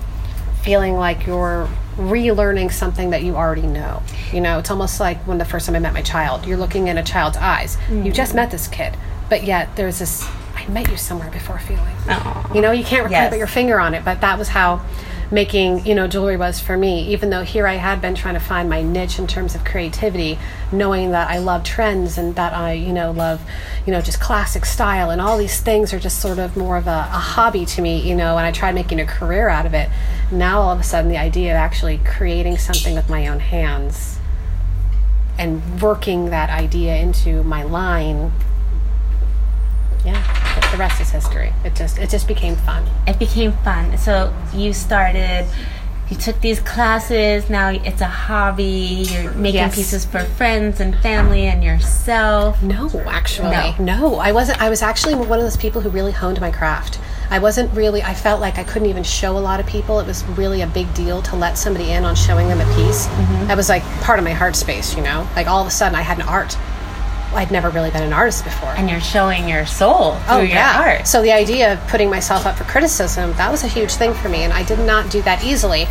feeling 0.62 0.94
like 0.94 1.26
you're 1.26 1.68
relearning 1.98 2.72
something 2.72 3.10
that 3.10 3.22
you 3.22 3.36
already 3.36 3.66
know. 3.66 4.02
You 4.32 4.40
know, 4.40 4.58
it's 4.58 4.70
almost 4.70 5.00
like 5.00 5.18
when 5.26 5.38
the 5.38 5.44
first 5.44 5.66
time 5.66 5.76
I 5.76 5.80
met 5.80 5.92
my 5.92 6.02
child. 6.02 6.46
You're 6.46 6.56
looking 6.56 6.88
in 6.88 6.96
a 6.96 7.02
child's 7.02 7.36
eyes. 7.36 7.76
You 7.90 8.10
just 8.12 8.34
met 8.34 8.50
this 8.50 8.68
kid, 8.68 8.96
but 9.28 9.42
yet 9.44 9.74
there's 9.76 9.98
this. 9.98 10.26
I 10.56 10.66
met 10.68 10.88
you 10.90 10.96
somewhere 10.96 11.30
before 11.30 11.58
feeling. 11.58 11.94
Aw. 12.08 12.52
You 12.54 12.60
know, 12.60 12.70
you 12.72 12.84
can't 12.84 13.10
Yes. 13.10 13.30
put 13.30 13.38
your 13.38 13.46
finger 13.46 13.80
on 13.80 13.94
it, 13.94 14.04
but 14.04 14.20
that 14.20 14.38
was 14.38 14.48
how 14.48 14.80
making 15.30 15.84
you 15.84 15.94
know 15.94 16.06
jewelry 16.06 16.36
was 16.36 16.58
for 16.58 16.76
me 16.76 17.06
even 17.06 17.28
though 17.28 17.42
here 17.42 17.66
i 17.66 17.74
had 17.74 18.00
been 18.00 18.14
trying 18.14 18.34
to 18.34 18.40
find 18.40 18.68
my 18.68 18.80
niche 18.80 19.18
in 19.18 19.26
terms 19.26 19.54
of 19.54 19.62
creativity 19.64 20.38
knowing 20.72 21.10
that 21.10 21.28
i 21.28 21.36
love 21.36 21.62
trends 21.62 22.16
and 22.16 22.34
that 22.34 22.52
i 22.54 22.72
you 22.72 22.92
know 22.92 23.10
love 23.10 23.42
you 23.86 23.92
know 23.92 24.00
just 24.00 24.20
classic 24.20 24.64
style 24.64 25.10
and 25.10 25.20
all 25.20 25.36
these 25.36 25.60
things 25.60 25.92
are 25.92 25.98
just 25.98 26.18
sort 26.18 26.38
of 26.38 26.56
more 26.56 26.76
of 26.78 26.86
a, 26.86 27.08
a 27.12 27.18
hobby 27.18 27.66
to 27.66 27.82
me 27.82 28.00
you 28.00 28.14
know 28.14 28.38
and 28.38 28.46
i 28.46 28.52
tried 28.52 28.74
making 28.74 29.00
a 29.00 29.06
career 29.06 29.48
out 29.48 29.66
of 29.66 29.74
it. 29.74 29.88
Now 30.30 30.60
all 30.60 30.72
of 30.72 30.80
a 30.80 30.82
sudden 30.82 31.10
the 31.10 31.16
idea 31.16 31.52
of 31.52 31.56
actually 31.56 31.98
creating 31.98 32.58
something 32.58 32.94
with 32.94 33.08
my 33.08 33.26
own 33.26 33.40
hands 33.40 34.18
and 35.38 35.80
working 35.80 36.26
that 36.26 36.50
idea 36.50 36.96
into 36.96 37.42
my 37.44 37.62
line 37.62 38.32
yeah 40.04 40.37
rest 40.78 41.00
is 41.00 41.10
history 41.10 41.52
it 41.64 41.74
just 41.74 41.98
it 41.98 42.08
just 42.08 42.26
became 42.28 42.56
fun 42.56 42.86
it 43.06 43.18
became 43.18 43.52
fun. 43.64 43.96
So 43.98 44.32
you 44.54 44.72
started, 44.74 45.46
you 46.10 46.16
took 46.16 46.40
these 46.42 46.60
classes. 46.60 47.48
Now 47.48 47.68
it's 47.70 48.00
a 48.02 48.06
hobby. 48.06 49.06
You're 49.10 49.32
making 49.32 49.60
Yes. 49.60 49.74
pieces 49.74 50.04
for 50.04 50.20
friends 50.20 50.78
and 50.80 50.94
family 50.96 51.46
and 51.46 51.64
yourself. 51.64 52.62
No, 52.62 52.88
actually, 53.06 53.50
No. 53.50 53.74
no. 53.78 54.16
I 54.18 54.32
wasn't. 54.32 54.60
I 54.60 54.68
was 54.68 54.82
actually 54.82 55.14
one 55.14 55.38
of 55.38 55.44
those 55.44 55.56
people 55.56 55.80
who 55.80 55.88
really 55.88 56.12
honed 56.12 56.40
my 56.40 56.50
craft. 56.50 56.98
I 57.30 57.38
wasn't 57.38 57.72
really. 57.74 58.02
I 58.02 58.14
felt 58.14 58.40
like 58.40 58.58
I 58.58 58.64
couldn't 58.64 58.88
even 58.88 59.04
show 59.04 59.36
a 59.38 59.40
lot 59.40 59.58
of 59.60 59.66
people. 59.66 60.00
It 60.00 60.06
was 60.06 60.22
really 60.36 60.60
a 60.62 60.66
big 60.66 60.92
deal 60.94 61.22
to 61.22 61.36
let 61.36 61.56
somebody 61.58 61.92
in 61.92 62.04
on 62.04 62.14
showing 62.14 62.48
them 62.48 62.60
a 62.60 62.74
piece. 62.74 63.06
Mm-hmm. 63.06 63.46
That 63.48 63.56
was 63.56 63.68
like 63.70 63.82
part 64.02 64.18
of 64.18 64.24
my 64.24 64.32
heart 64.32 64.54
space, 64.56 64.94
you 64.96 65.02
know. 65.02 65.26
Like 65.36 65.46
all 65.46 65.60
of 65.62 65.66
a 65.66 65.70
sudden, 65.70 65.94
I 65.96 66.02
had 66.02 66.18
an 66.18 66.28
art. 66.28 66.56
I'd 67.34 67.50
never 67.50 67.68
really 67.70 67.90
been 67.90 68.02
an 68.02 68.12
artist 68.12 68.44
before. 68.44 68.70
And 68.70 68.88
you're 68.88 69.00
showing 69.00 69.48
your 69.48 69.66
soul 69.66 70.14
through 70.14 70.34
Oh 70.34 70.38
your 70.38 70.48
yeah. 70.48 70.80
art. 70.80 71.06
So 71.06 71.22
the 71.22 71.32
idea 71.32 71.74
of 71.74 71.88
putting 71.88 72.10
myself 72.10 72.46
up 72.46 72.56
for 72.56 72.64
criticism 72.64 73.32
that 73.34 73.50
was 73.50 73.64
a 73.64 73.68
huge 73.68 73.92
thing 73.92 74.14
for 74.14 74.28
me, 74.28 74.42
and 74.44 74.52
I 74.52 74.62
did 74.64 74.78
not 74.80 75.10
do 75.10 75.20
that 75.22 75.44
easily. 75.44 75.86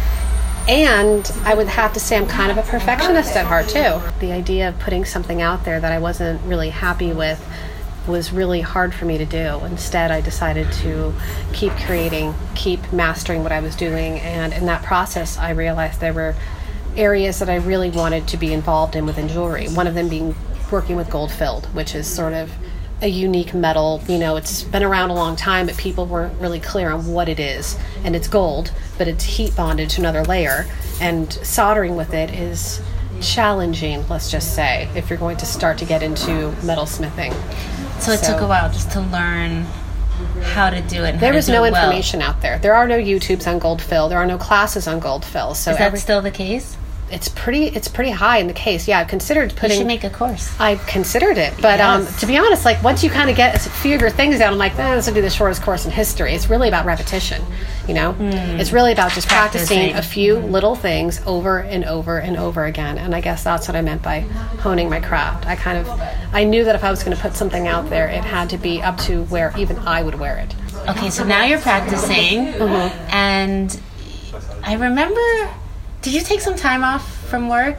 And 0.67 1.31
I 1.45 1.53
would 1.53 1.67
have 1.67 1.93
to 1.93 1.99
say 1.99 2.17
I'm 2.17 2.27
kind 2.27 2.51
of 2.51 2.57
a 2.57 2.63
perfectionist 2.69 3.35
at 3.37 3.45
heart 3.45 3.69
too. 3.69 4.01
The 4.19 4.33
idea 4.33 4.69
of 4.69 4.79
putting 4.79 5.05
something 5.05 5.41
out 5.41 5.63
there 5.63 5.79
that 5.79 5.91
I 5.93 5.99
wasn't 5.99 6.41
really 6.43 6.71
happy 6.71 7.13
with 7.13 7.41
was 8.05 8.33
really 8.33 8.61
hard 8.61 8.93
for 8.93 9.05
me 9.05 9.17
to 9.17 9.25
do. 9.25 9.63
Instead, 9.65 10.11
I 10.11 10.21
decided 10.21 10.71
to 10.73 11.13
keep 11.53 11.71
creating, 11.73 12.33
keep 12.55 12.91
mastering 12.91 13.43
what 13.43 13.51
I 13.51 13.59
was 13.59 13.75
doing, 13.75 14.19
and 14.19 14.53
in 14.53 14.65
that 14.65 14.83
process, 14.83 15.37
I 15.37 15.51
realized 15.51 15.99
there 15.99 16.13
were 16.13 16.35
areas 16.95 17.39
that 17.39 17.49
I 17.49 17.55
really 17.55 17.89
wanted 17.89 18.27
to 18.29 18.37
be 18.37 18.51
involved 18.53 18.95
in 18.95 19.05
within 19.05 19.27
jewelry. 19.27 19.67
One 19.67 19.87
of 19.87 19.93
them 19.93 20.09
being 20.09 20.35
working 20.71 20.95
with 20.95 21.09
gold 21.09 21.31
filled, 21.31 21.65
which 21.73 21.95
is 21.95 22.07
sort 22.07 22.33
of 22.33 22.51
a 23.01 23.07
unique 23.07 23.53
metal. 23.53 24.01
You 24.07 24.17
know, 24.17 24.35
it's 24.37 24.63
been 24.63 24.83
around 24.83 25.09
a 25.11 25.13
long 25.13 25.35
time, 25.35 25.67
but 25.67 25.77
people 25.77 26.05
weren't 26.05 26.39
really 26.41 26.59
clear 26.59 26.89
on 26.91 27.05
what 27.07 27.29
it 27.29 27.39
is. 27.39 27.77
And 28.03 28.15
it's 28.15 28.27
gold, 28.27 28.71
but 28.97 29.07
it's 29.07 29.23
heat 29.23 29.55
bonded 29.55 29.89
to 29.91 30.01
another 30.01 30.23
layer, 30.23 30.65
and 30.99 31.31
soldering 31.31 31.95
with 31.95 32.13
it 32.13 32.31
is 32.31 32.81
challenging, 33.21 34.07
let's 34.09 34.29
just 34.29 34.55
say, 34.55 34.89
if 34.95 35.09
you're 35.09 35.19
going 35.19 35.37
to 35.37 35.45
start 35.45 35.77
to 35.79 35.85
get 35.85 36.03
into 36.03 36.51
metal 36.63 36.85
smithing. 36.85 37.33
So 37.99 38.11
it 38.11 38.21
took 38.23 38.41
a 38.41 38.47
while 38.47 38.71
just 38.71 38.91
to 38.91 39.01
learn 39.01 39.65
how 40.43 40.69
to 40.69 40.81
do 40.81 41.03
it. 41.03 41.19
There 41.19 41.33
was 41.33 41.47
no 41.49 41.63
it 41.63 41.71
well. 41.71 41.83
information 41.85 42.21
out 42.21 42.41
there. 42.41 42.59
There 42.59 42.75
are 42.75 42.87
no 42.87 42.97
YouTubes 42.97 43.47
on 43.47 43.59
gold 43.59 43.81
fill. 43.81 44.09
There 44.09 44.19
are 44.19 44.25
no 44.25 44.37
classes 44.37 44.87
on 44.87 44.99
gold 44.99 45.25
fill. 45.25 45.53
So 45.55 45.71
Is 45.71 45.77
that 45.77 45.85
every- 45.85 45.99
still 45.99 46.21
the 46.21 46.31
case? 46.31 46.77
It's 47.09 47.29
pretty 47.29 47.65
it's 47.67 47.87
pretty 47.87 48.11
high 48.11 48.37
in 48.39 48.47
the 48.47 48.53
case. 48.53 48.87
Yeah, 48.87 48.99
I've 48.99 49.07
considered 49.07 49.51
You 49.51 49.57
putting 49.57 49.77
should 49.77 49.87
make 49.87 50.03
a 50.03 50.09
course. 50.09 50.53
I've 50.59 50.85
considered 50.87 51.37
it, 51.37 51.53
but 51.61 51.79
um, 51.79 52.05
to 52.19 52.25
be 52.25 52.37
honest, 52.37 52.65
like 52.65 52.83
once 52.83 53.03
you 53.03 53.09
kind 53.09 53.29
of 53.29 53.35
get 53.37 53.55
a 53.55 53.59
few 53.69 53.95
of 53.95 54.01
your 54.01 54.09
things 54.09 54.39
down, 54.39 54.51
I'm 54.53 54.59
like, 54.59 54.77
eh, 54.77 54.95
this 54.95 55.07
will 55.07 55.13
be 55.13 55.21
the 55.21 55.29
shortest 55.29 55.61
course 55.61 55.85
in 55.85 55.91
history. 55.91 56.33
It's 56.33 56.49
really 56.49 56.67
about 56.67 56.85
repetition, 56.85 57.41
you 57.87 57.93
know. 57.93 58.15
It's 58.19 58.71
really 58.73 58.91
about 58.91 59.11
just 59.13 59.27
practicing, 59.29 59.91
Practicing. 59.91 59.95
a 59.97 60.01
few 60.01 60.37
little 60.37 60.75
things 60.75 61.21
over 61.25 61.59
and 61.59 61.85
over 61.85 62.19
and 62.19 62.35
over 62.37 62.65
again. 62.65 62.97
And 62.97 63.15
I 63.15 63.21
guess 63.21 63.43
that's 63.43 63.67
what 63.67 63.75
I 63.77 63.81
meant 63.81 64.01
by 64.03 64.19
honing 64.61 64.89
my 64.89 64.99
craft. 64.99 65.45
I 65.47 65.55
kind 65.55 65.77
of 65.77 65.87
I 66.33 66.43
knew 66.43 66.65
that 66.65 66.75
if 66.75 66.83
I 66.83 66.91
was 66.91 67.03
going 67.03 67.15
to 67.15 67.21
put 67.21 67.35
something 67.35 67.67
out 67.67 67.89
there, 67.89 68.07
it 68.09 68.23
had 68.23 68.49
to 68.49 68.57
be 68.57 68.81
up 68.81 68.97
to 69.01 69.23
where 69.25 69.53
even 69.57 69.77
I 69.79 70.03
would 70.03 70.15
wear 70.19 70.37
it. 70.37 70.53
Okay, 70.89 71.09
so 71.09 71.23
now 71.23 71.45
you're 71.45 71.59
practicing, 71.59 72.47
Mm-hmm. 72.53 73.09
and 73.15 73.79
I 74.63 74.73
remember. 74.73 75.49
Did 76.01 76.13
you 76.13 76.21
take 76.21 76.41
some 76.41 76.55
time 76.55 76.83
off 76.83 77.07
from 77.27 77.49
work 77.49 77.77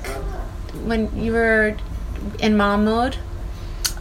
when 0.84 1.16
you 1.18 1.32
were 1.32 1.76
in 2.40 2.56
mom 2.56 2.84
mode? 2.84 3.16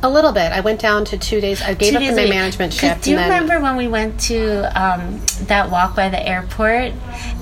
A 0.04 0.10
little 0.10 0.32
bit. 0.32 0.52
I 0.52 0.60
went 0.60 0.80
down 0.80 1.06
to 1.06 1.18
two 1.18 1.42
days. 1.42 1.62
I 1.62 1.74
gave 1.74 1.94
Two 1.94 1.98
up 1.98 2.16
my 2.16 2.26
management 2.26 2.74
shift. 2.74 3.04
Do 3.04 3.12
you 3.12 3.16
then, 3.18 3.30
remember 3.30 3.60
when 3.60 3.76
we 3.78 3.88
went 3.88 4.20
to 4.22 4.62
um, 4.80 5.22
that 5.48 5.72
walk 5.72 5.96
by 5.96 6.10
the 6.10 6.28
airport 6.28 6.94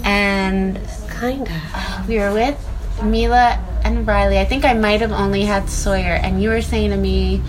and 0.03 0.79
Kind 1.09 1.47
of. 1.47 2.07
we 2.07 2.17
were 2.17 2.31
with 2.31 2.57
Mila 3.03 3.61
and 3.83 4.07
Riley? 4.07 4.39
I 4.39 4.45
think 4.45 4.63
I 4.63 4.73
might 4.73 5.01
have 5.01 5.11
only 5.11 5.41
had 5.43 5.69
Sawyer, 5.69 6.13
and 6.13 6.41
you 6.41 6.49
were 6.49 6.61
saying 6.61 6.91
to 6.91 6.97
me, 6.97 7.41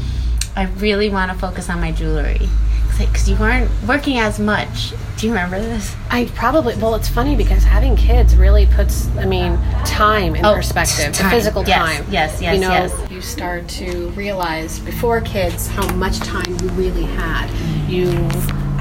I 0.56 0.64
really 0.64 1.08
want 1.08 1.30
to 1.30 1.38
focus 1.38 1.68
on 1.70 1.80
my 1.80 1.92
jewelry. 1.92 2.48
Because 2.98 3.28
you 3.28 3.36
weren't 3.36 3.70
working 3.86 4.18
as 4.18 4.38
much. 4.38 4.92
Do 5.18 5.26
you 5.26 5.32
remember 5.32 5.58
this? 5.58 5.94
I 6.10 6.26
probably 6.34 6.74
well, 6.76 6.94
it's 6.94 7.08
funny 7.08 7.36
because 7.36 7.64
having 7.64 7.96
kids 7.96 8.36
really 8.36 8.66
puts, 8.66 9.08
I 9.16 9.24
mean, 9.24 9.56
time 9.84 10.34
in 10.36 10.44
Oh, 10.44 10.54
perspective, 10.54 11.12
time. 11.14 11.30
physical 11.30 11.64
Yes, 11.64 11.78
time. 11.78 12.06
yes, 12.10 12.40
yes, 12.42 12.54
You 12.54 12.60
know, 12.60 12.70
yes. 12.70 13.10
you 13.10 13.20
start 13.22 13.66
to 13.68 14.08
realize 14.10 14.78
before 14.78 15.20
kids 15.22 15.68
how 15.68 15.86
much 15.94 16.18
time 16.18 16.44
you 16.62 16.68
really 16.70 17.04
had. 17.04 17.48
You 17.88 18.06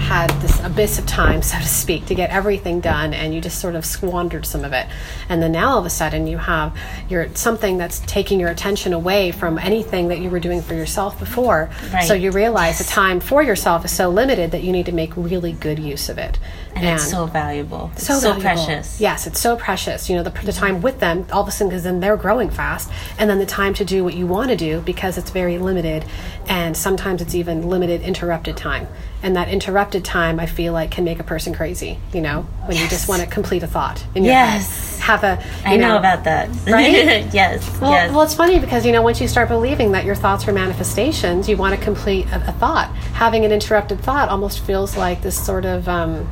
had 0.06 0.30
this 0.40 0.64
abyss 0.64 1.00
of 1.00 1.06
time, 1.08 1.42
so 1.42 1.58
to 1.58 1.68
speak, 1.68 2.06
to 2.06 2.14
get 2.14 2.30
everything 2.30 2.80
done, 2.80 3.12
and 3.12 3.34
you 3.34 3.42
just 3.42 3.60
sort 3.60 3.74
of 3.74 3.84
squandered 3.84 4.46
some 4.46 4.64
of 4.64 4.72
it. 4.72 4.86
And 5.30 5.42
then 5.42 5.52
now 5.52 5.72
all 5.72 5.80
of 5.80 5.86
a 5.86 5.90
sudden 5.90 6.28
you 6.28 6.38
have 6.38 6.78
your 7.10 7.34
something 7.34 7.80
that's 7.80 8.00
taking 8.02 8.40
your 8.40 8.50
attention 8.50 8.94
away 8.94 9.32
from 9.32 9.58
anything 9.58 10.10
that 10.10 10.20
you 10.20 10.30
were 10.30 10.40
doing 10.40 10.62
for 10.62 10.76
yourself 10.76 11.18
before. 11.18 11.72
Right. 11.92 12.08
So 12.08 12.14
you 12.14 12.30
realize 12.32 12.78
the 12.78 12.84
time 12.84 13.20
for 13.20 13.42
yourself 13.42 13.84
is 13.84 13.92
so 13.92 14.10
limited 14.10 14.52
that 14.52 14.64
you 14.64 14.72
need 14.72 14.86
to 14.86 14.92
make 14.92 15.12
really 15.18 15.54
good 15.54 15.80
use 15.80 16.08
of 16.08 16.20
it. 16.20 16.38
And, 16.76 16.86
it's 16.86 17.10
so 17.10 17.26
valuable. 17.26 17.90
It's 17.94 18.06
so, 18.06 18.20
so, 18.20 18.34
valuable. 18.34 18.42
precious. 18.42 19.02
Yes, 19.02 19.26
it's 19.26 19.40
so 19.40 19.56
precious. 19.56 20.08
You 20.10 20.18
know, 20.18 20.24
the, 20.24 20.30
the 20.30 20.52
time 20.54 20.82
with 20.82 21.00
them, 21.00 21.26
all 21.32 21.42
of 21.42 21.48
a 21.48 21.52
sudden, 21.52 21.70
because 21.70 21.84
then 21.84 22.00
they're 22.00 22.18
growing 22.18 22.50
fast, 22.50 22.92
and 23.18 23.30
then 23.30 23.40
the 23.40 23.46
time 23.46 23.74
to 23.76 23.86
do 23.86 24.04
what 24.04 24.14
you 24.14 24.28
want 24.28 24.50
to 24.50 24.58
do 24.58 24.82
because 24.82 25.18
it's 25.18 25.32
very 25.32 25.58
limited, 25.58 26.06
and 26.48 26.76
sometimes 26.76 27.22
it's 27.22 27.34
even 27.34 27.70
limited 27.70 28.02
interrupted 28.02 28.58
time. 28.58 28.88
And 29.26 29.36
that 29.36 29.50
interrupted 29.50 30.06
time, 30.06 30.40
I 30.40 30.46
feel 30.46 30.72
like, 30.72 30.92
can 30.92 31.04
make 31.04 31.20
a 31.20 31.24
person 31.24 31.52
crazy. 31.52 31.98
You 32.14 32.22
know, 32.22 32.44
when 32.68 32.78
you 32.78 32.88
just 32.88 33.10
want 33.10 33.24
to 33.24 33.28
complete 33.28 33.64
a 33.64 33.68
thought 33.68 34.06
in 34.14 34.24
your 34.24 34.34
Yes. 34.34 35.00
head, 35.00 35.04
have 35.04 35.24
a. 35.24 35.44
I 35.68 35.74
you 35.74 35.80
know, 35.82 35.98
about 35.98 36.24
that. 36.26 36.48
Right? 36.68 37.34
yes. 37.34 37.68
Well, 37.82 37.90
yes. 37.90 38.12
well, 38.12 38.22
it's 38.22 38.36
funny 38.36 38.60
because 38.60 38.86
you 38.86 38.92
know 38.92 39.02
once 39.02 39.20
you 39.20 39.28
start 39.28 39.50
believing 39.50 39.94
that 39.94 40.06
your 40.06 40.14
thoughts 40.14 40.48
are 40.48 40.54
manifestations, 40.54 41.50
you 41.50 41.58
want 41.58 41.74
to 41.76 41.84
complete 41.84 42.28
a, 42.28 42.36
a 42.50 42.52
thought. 42.52 42.90
Having 43.14 43.46
an 43.46 43.52
interrupted 43.52 44.00
thought 44.02 44.30
almost 44.30 44.60
feels 44.60 44.96
like 44.96 45.24
this 45.24 45.44
sort 45.44 45.66
of 45.66 45.90
um, 45.90 46.30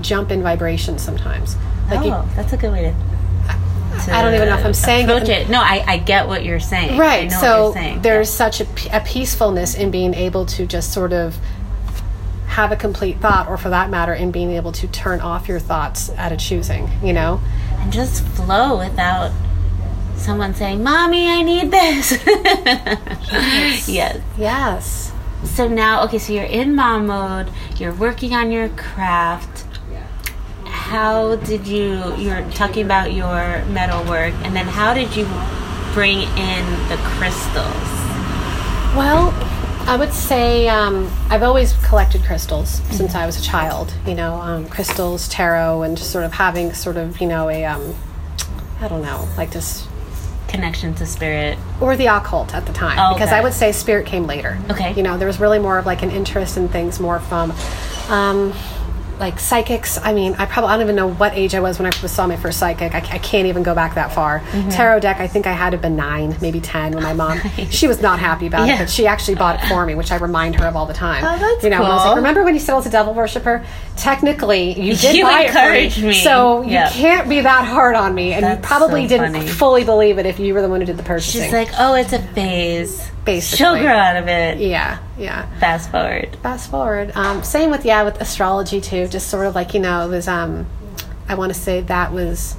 jump 0.00 0.32
in 0.32 0.42
vibration 0.42 0.98
sometimes. 0.98 1.54
Like 1.88 2.00
oh, 2.00 2.04
you, 2.06 2.34
that's 2.34 2.52
a 2.52 2.56
good 2.56 2.72
way 2.72 2.82
to. 2.82 2.94
I 4.12 4.22
don't 4.22 4.34
even 4.34 4.48
know 4.48 4.58
if 4.58 4.64
I'm 4.64 4.74
saying 4.74 5.08
it. 5.08 5.28
it. 5.28 5.48
No, 5.48 5.60
I, 5.60 5.84
I 5.86 5.98
get 5.98 6.26
what 6.26 6.44
you're 6.44 6.58
saying. 6.58 6.94
I 6.94 6.98
right. 6.98 7.30
know 7.30 7.36
what 7.36 7.40
So 7.40 7.64
you're 7.66 7.72
saying. 7.74 8.02
there's 8.02 8.30
such 8.30 8.60
a 8.60 9.00
peacefulness 9.06 9.74
in 9.76 9.92
being 9.92 10.14
able 10.14 10.46
to 10.46 10.66
just 10.66 10.92
sort 10.92 11.12
of 11.12 11.36
have 12.60 12.72
a 12.72 12.76
complete 12.76 13.18
thought, 13.20 13.48
or 13.48 13.56
for 13.56 13.70
that 13.70 13.88
matter, 13.88 14.12
in 14.12 14.30
being 14.30 14.52
able 14.52 14.70
to 14.72 14.86
turn 14.88 15.20
off 15.20 15.48
your 15.48 15.58
thoughts 15.58 16.10
at 16.10 16.30
a 16.30 16.36
choosing. 16.36 16.90
You 17.02 17.14
know. 17.14 17.40
And 17.78 17.92
just 17.92 18.22
flow 18.22 18.78
without 18.78 19.32
someone 20.16 20.54
saying, 20.54 20.82
"Mommy, 20.82 21.28
I 21.28 21.42
need 21.42 21.70
this." 21.70 22.12
yes. 23.88 24.22
Yes. 24.36 25.12
So 25.44 25.66
now, 25.68 26.04
okay, 26.04 26.18
so 26.18 26.34
you're 26.34 26.44
in 26.44 26.74
mom 26.74 27.06
mode. 27.06 27.50
You're 27.76 27.94
working 27.94 28.34
on 28.34 28.52
your 28.52 28.68
craft. 28.70 29.64
How 30.64 31.36
did 31.36 31.66
you? 31.66 32.14
You're 32.16 32.42
talking 32.50 32.84
about 32.84 33.14
your 33.14 33.64
metal 33.66 34.04
work, 34.04 34.34
and 34.44 34.54
then 34.54 34.66
how 34.66 34.92
did 34.92 35.16
you 35.16 35.24
bring 35.94 36.18
in 36.36 36.64
the 36.88 36.98
crystals? 37.16 37.90
Well, 38.94 39.32
I 39.90 39.96
would 39.96 40.12
say 40.12 40.68
um, 40.68 41.10
I've 41.30 41.42
always 41.42 41.72
collected 41.84 42.22
crystals 42.22 42.80
since 42.92 43.16
I 43.16 43.26
was 43.26 43.36
a 43.36 43.42
child. 43.42 43.92
You 44.06 44.14
know, 44.14 44.34
um, 44.34 44.68
crystals, 44.68 45.28
tarot, 45.28 45.82
and 45.82 45.96
just 45.96 46.12
sort 46.12 46.22
of 46.24 46.32
having 46.32 46.72
sort 46.74 46.96
of 46.96 47.20
you 47.20 47.26
know 47.26 47.48
a 47.50 47.64
um, 47.64 47.96
I 48.80 48.86
don't 48.86 49.02
know, 49.02 49.28
like 49.36 49.50
this 49.50 49.88
Connection 50.46 50.94
to 50.94 51.06
spirit. 51.06 51.58
or 51.80 51.96
the 51.96 52.06
occult 52.06 52.54
at 52.54 52.66
the 52.66 52.72
time 52.72 52.98
Oh, 53.00 53.14
because 53.14 53.30
okay. 53.30 53.38
I 53.38 53.42
would 53.42 53.52
say 53.52 53.72
spirit 53.72 54.06
came 54.06 54.26
later. 54.28 54.58
Okay. 54.70 54.94
You 54.94 55.02
know, 55.02 55.18
there 55.18 55.26
was 55.26 55.40
really 55.40 55.58
more 55.58 55.78
of 55.78 55.86
like 55.86 56.02
an 56.02 56.10
interest 56.12 56.56
in 56.56 56.68
things 56.68 57.00
more 57.00 57.18
from 57.18 57.52
um, 58.08 58.52
like 59.20 59.38
psychics. 59.38 59.98
I 60.02 60.12
mean, 60.12 60.34
I 60.38 60.46
probably 60.46 60.70
I 60.70 60.74
don't 60.74 60.82
even 60.82 60.96
know 60.96 61.08
what 61.12 61.34
age 61.34 61.54
I 61.54 61.60
was 61.60 61.78
when 61.78 61.86
I 61.86 61.90
first 61.92 62.14
saw 62.16 62.26
my 62.26 62.36
first 62.36 62.58
psychic. 62.58 62.94
I, 62.94 62.98
I 62.98 63.18
can't 63.18 63.46
even 63.46 63.62
go 63.62 63.74
back 63.74 63.94
that 63.94 64.12
far. 64.12 64.40
Mm-hmm. 64.40 64.70
Tarot 64.70 65.00
deck, 65.00 65.20
I 65.20 65.28
think 65.28 65.46
I 65.46 65.52
had 65.52 65.70
to 65.70 65.76
have 65.76 65.82
been 65.82 65.94
nine, 65.96 66.36
maybe 66.40 66.60
ten 66.60 66.92
when 66.94 67.04
my 67.04 67.12
mom. 67.12 67.38
She 67.70 67.86
was 67.86 68.00
not 68.02 68.18
happy 68.18 68.46
about 68.46 68.66
Yeah. 68.66 68.74
it, 68.76 68.78
but 68.78 68.90
she 68.90 69.06
actually 69.06 69.36
bought 69.36 69.62
it 69.62 69.68
for 69.68 69.84
me, 69.86 69.94
which 69.94 70.10
I 70.10 70.16
remind 70.16 70.56
her 70.56 70.66
of 70.66 70.74
all 70.76 70.86
the 70.86 70.94
time. 70.94 71.22
Oh, 71.24 71.38
that's 71.38 71.62
you 71.62 71.70
know, 71.70 71.80
when 71.82 71.90
I 71.90 71.94
was 71.94 72.04
like, 72.06 72.16
remember 72.16 72.42
when 72.42 72.54
you 72.54 72.60
said 72.60 72.72
I 72.72 72.76
was 72.76 72.86
a 72.86 72.90
devil 72.90 73.14
worshiper? 73.14 73.64
Technically, 73.96 74.80
you 74.80 74.96
did 74.96 75.14
You 75.14 75.24
buy 75.24 75.42
it 75.42 75.52
for 75.92 76.00
me, 76.00 76.08
me. 76.08 76.14
so 76.24 76.62
you 76.62 76.78
can't 76.90 77.28
be 77.28 77.42
that 77.42 77.64
hard 77.66 77.94
on 77.94 78.14
me, 78.14 78.32
and 78.32 78.44
you 78.46 78.62
probably 78.66 79.04
so 79.06 79.18
didn't 79.18 79.34
funny. 79.34 79.46
fully 79.46 79.84
believe 79.84 80.18
it 80.18 80.24
if 80.26 80.38
you 80.40 80.54
were 80.54 80.62
the 80.62 80.68
one 80.68 80.80
who 80.80 80.86
did 80.86 80.96
the 80.96 81.02
purchasing. 81.02 81.42
She's 81.42 81.52
like, 81.52 81.68
oh, 81.78 81.94
it's 81.94 82.12
a 82.14 82.18
phase. 82.18 83.10
Basically. 83.24 83.58
She'll 83.58 83.78
grow 83.78 83.92
out 83.92 84.16
of 84.16 84.28
it. 84.28 84.58
Yeah, 84.58 84.98
yeah. 85.18 85.46
Fast 85.58 85.90
forward. 85.90 86.36
Fast 86.36 86.70
forward. 86.70 87.12
Um, 87.14 87.42
same 87.42 87.70
with 87.70 87.84
yeah, 87.84 88.02
with 88.02 88.20
astrology 88.20 88.80
too. 88.80 89.08
Just 89.08 89.28
sort 89.28 89.46
of 89.46 89.54
like 89.54 89.74
you 89.74 89.80
know, 89.80 90.06
it 90.06 90.08
was. 90.10 90.26
Um, 90.26 90.66
I 91.28 91.34
want 91.34 91.52
to 91.54 91.58
say 91.58 91.80
that 91.82 92.12
was 92.12 92.56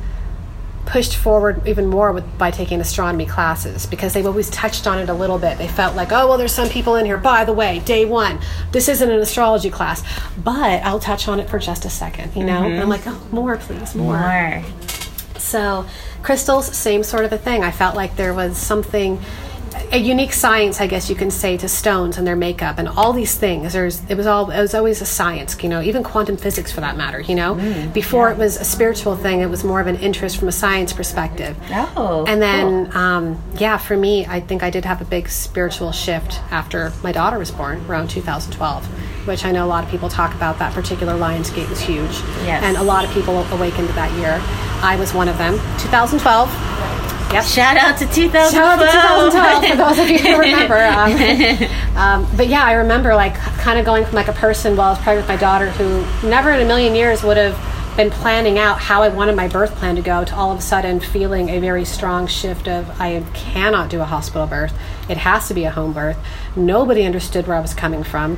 pushed 0.85 1.15
forward 1.15 1.65
even 1.67 1.87
more 1.87 2.11
with 2.11 2.37
by 2.37 2.51
taking 2.51 2.81
astronomy 2.81 3.25
classes 3.25 3.85
because 3.85 4.13
they've 4.13 4.25
always 4.25 4.49
touched 4.49 4.87
on 4.87 4.97
it 4.99 5.09
a 5.09 5.13
little 5.13 5.37
bit. 5.37 5.57
They 5.57 5.67
felt 5.67 5.95
like, 5.95 6.11
oh 6.11 6.27
well, 6.27 6.37
there's 6.37 6.53
some 6.53 6.69
people 6.69 6.95
in 6.95 7.05
here. 7.05 7.17
By 7.17 7.45
the 7.45 7.53
way, 7.53 7.79
day 7.79 8.05
one, 8.05 8.39
this 8.71 8.87
isn't 8.87 9.09
an 9.09 9.19
astrology 9.19 9.69
class, 9.69 10.03
but 10.37 10.83
I'll 10.83 10.99
touch 10.99 11.27
on 11.27 11.39
it 11.39 11.49
for 11.49 11.59
just 11.59 11.85
a 11.85 11.89
second. 11.89 12.35
You 12.35 12.43
know, 12.43 12.63
and 12.63 12.79
I'm 12.79 12.89
like, 12.89 13.03
oh, 13.05 13.27
more 13.31 13.57
please, 13.57 13.95
more. 13.95 14.19
More. 14.19 14.63
So, 15.37 15.85
crystals, 16.23 16.67
same 16.75 17.03
sort 17.03 17.25
of 17.25 17.33
a 17.33 17.37
thing. 17.37 17.63
I 17.63 17.71
felt 17.71 17.95
like 17.95 18.15
there 18.15 18.33
was 18.33 18.57
something, 18.57 19.19
a 19.91 19.97
unique 19.97 20.31
science, 20.31 20.79
I 20.79 20.87
guess 20.87 21.09
you 21.09 21.15
can 21.15 21.29
say, 21.29 21.57
to 21.57 21.67
stones 21.67 22.17
and 22.17 22.25
their 22.25 22.35
makeup 22.35 22.77
and 22.77 22.87
all 22.87 23.11
these 23.11 23.35
things. 23.35 23.73
There's, 23.73 24.01
it 24.09 24.15
was 24.15 24.25
all, 24.25 24.49
it 24.49 24.61
was 24.61 24.73
always 24.73 25.01
a 25.01 25.05
science, 25.05 25.61
you 25.61 25.67
know, 25.67 25.81
even 25.81 26.01
quantum 26.01 26.37
physics 26.37 26.71
for 26.71 26.79
that 26.81 26.95
matter. 26.95 27.19
You 27.19 27.35
know, 27.35 27.89
before 27.93 28.31
it 28.31 28.37
was 28.37 28.57
a 28.57 28.63
spiritual 28.63 29.17
thing, 29.17 29.41
it 29.41 29.47
was 29.47 29.63
more 29.63 29.81
of 29.81 29.87
an 29.87 29.97
interest 29.97 30.37
from 30.37 30.47
a 30.47 30.51
science 30.51 30.93
perspective. 30.93 31.57
Oh. 31.97 32.25
And 32.25 32.41
then, 32.41 32.95
um, 32.95 33.41
yeah, 33.57 33.77
for 33.77 33.97
me, 33.97 34.25
I 34.25 34.39
think 34.39 34.63
I 34.63 34.69
did 34.69 34.85
have 34.85 35.01
a 35.01 35.05
big 35.05 35.27
spiritual 35.27 35.91
shift 35.91 36.39
after 36.51 36.93
my 37.03 37.11
daughter 37.11 37.37
was 37.37 37.51
born 37.51 37.85
around 37.87 38.09
2012, 38.09 38.85
which 39.27 39.43
I 39.43 39.51
know 39.51 39.65
a 39.65 39.67
lot 39.67 39.83
of 39.83 39.89
people 39.89 40.07
talk 40.07 40.33
about. 40.33 40.57
That 40.59 40.73
particular 40.73 41.13
Lionsgate 41.13 41.69
was 41.69 41.81
huge. 41.81 42.13
Yes. 42.45 42.63
And 42.63 42.77
a 42.77 42.83
lot 42.83 43.03
of 43.03 43.11
people 43.11 43.39
awakened 43.51 43.89
that 43.89 44.11
year. 44.17 44.39
I 44.83 44.95
was 44.97 45.13
one 45.13 45.27
of 45.27 45.37
them. 45.37 45.55
2012. 45.79 47.10
Yep. 47.33 47.45
Shout 47.45 47.77
out 47.77 47.97
to 47.99 48.05
2012. 48.07 48.51
Shout 48.51 48.81
out 48.81 49.25
to 49.25 49.31
2012 49.31 49.65
for 49.65 49.77
those 49.77 49.99
of 49.99 50.09
you 50.09 50.17
who 50.17 50.37
remember. 50.37 50.79
Um, 50.91 52.23
um, 52.23 52.37
but 52.37 52.47
yeah, 52.47 52.63
I 52.63 52.73
remember 52.73 53.15
like 53.15 53.35
kind 53.35 53.79
of 53.79 53.85
going 53.85 54.03
from 54.03 54.15
like 54.15 54.27
a 54.27 54.33
person 54.33 54.75
while 54.75 54.87
I 54.87 54.91
was 54.91 54.99
pregnant 54.99 55.27
with 55.27 55.35
my 55.35 55.39
daughter 55.39 55.69
who 55.71 56.27
never 56.27 56.51
in 56.51 56.61
a 56.61 56.65
million 56.65 56.95
years 56.95 57.23
would 57.23 57.37
have 57.37 57.55
been 57.95 58.09
planning 58.09 58.57
out 58.57 58.79
how 58.79 59.03
I 59.03 59.09
wanted 59.09 59.35
my 59.35 59.47
birth 59.47 59.75
plan 59.75 59.95
to 59.95 60.01
go 60.01 60.23
to 60.23 60.35
all 60.35 60.51
of 60.51 60.59
a 60.59 60.61
sudden 60.61 60.99
feeling 60.99 61.49
a 61.49 61.59
very 61.59 61.85
strong 61.85 62.27
shift 62.27 62.67
of 62.67 62.89
I 62.99 63.23
cannot 63.33 63.89
do 63.89 64.01
a 64.01 64.05
hospital 64.05 64.47
birth. 64.47 64.73
It 65.09 65.17
has 65.17 65.47
to 65.49 65.53
be 65.53 65.65
a 65.65 65.71
home 65.71 65.93
birth. 65.93 66.17
Nobody 66.55 67.03
understood 67.03 67.47
where 67.47 67.57
I 67.57 67.61
was 67.61 67.73
coming 67.73 68.03
from 68.03 68.37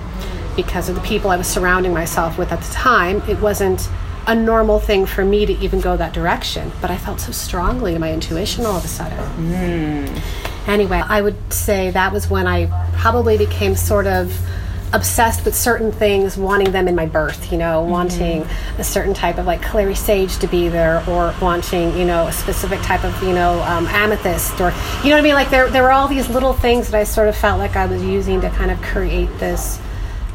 because 0.55 0.89
of 0.89 0.95
the 0.95 1.01
people 1.01 1.29
I 1.29 1.37
was 1.37 1.47
surrounding 1.47 1.93
myself 1.93 2.37
with 2.37 2.51
at 2.51 2.61
the 2.61 2.73
time. 2.73 3.21
It 3.27 3.39
wasn't 3.39 3.89
a 4.27 4.35
normal 4.35 4.79
thing 4.79 5.05
for 5.05 5.25
me 5.25 5.45
to 5.45 5.53
even 5.59 5.81
go 5.81 5.97
that 5.97 6.13
direction, 6.13 6.71
but 6.81 6.89
I 6.89 6.97
felt 6.97 7.19
so 7.19 7.31
strongly 7.31 7.95
in 7.95 8.01
my 8.01 8.11
intuition 8.11 8.65
all 8.65 8.77
of 8.77 8.85
a 8.85 8.87
sudden. 8.87 9.17
Anyway, 10.67 11.03
I 11.05 11.21
would 11.21 11.51
say 11.51 11.91
that 11.91 12.13
was 12.13 12.29
when 12.29 12.47
I 12.47 12.67
probably 12.97 13.37
became 13.37 13.75
sort 13.75 14.07
of 14.07 14.33
obsessed 14.93 15.43
with 15.43 15.55
certain 15.55 15.91
things, 15.91 16.37
wanting 16.37 16.71
them 16.71 16.87
in 16.87 16.95
my 16.95 17.05
birth, 17.07 17.51
you 17.51 17.57
know, 17.57 17.81
wanting 17.81 18.45
a 18.77 18.83
certain 18.83 19.13
type 19.13 19.39
of 19.39 19.45
like 19.45 19.61
clary 19.61 19.95
sage 19.95 20.37
to 20.37 20.47
be 20.47 20.69
there 20.69 21.03
or 21.09 21.33
wanting, 21.41 21.97
you 21.97 22.05
know, 22.05 22.27
a 22.27 22.31
specific 22.31 22.79
type 22.81 23.03
of, 23.03 23.21
you 23.23 23.33
know, 23.33 23.59
um, 23.63 23.87
amethyst 23.87 24.61
or, 24.61 24.71
you 25.03 25.09
know 25.09 25.15
what 25.15 25.19
I 25.19 25.21
mean? 25.21 25.33
Like 25.33 25.49
there, 25.49 25.67
there 25.69 25.83
were 25.83 25.91
all 25.91 26.07
these 26.07 26.29
little 26.29 26.53
things 26.53 26.91
that 26.91 26.97
I 26.97 27.03
sort 27.03 27.27
of 27.27 27.35
felt 27.35 27.57
like 27.57 27.75
I 27.75 27.87
was 27.87 28.03
using 28.03 28.39
to 28.41 28.49
kind 28.51 28.69
of 28.69 28.79
create 28.83 29.29
this 29.39 29.79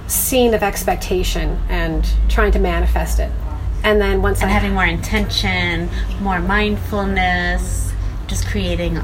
scene 0.09 0.53
of 0.55 0.63
expectation 0.63 1.61
and 1.69 2.07
trying 2.29 2.51
to 2.53 2.59
manifest 2.59 3.21
it. 3.21 3.31
And 3.85 4.01
then 4.01 4.23
once 4.23 4.41
and 4.41 4.51
I 4.51 4.53
having 4.53 4.75
more 4.75 4.85
intention, 4.85 5.89
more 6.21 6.41
mindfulness, 6.41 7.93
just 8.27 8.47
creating 8.47 8.99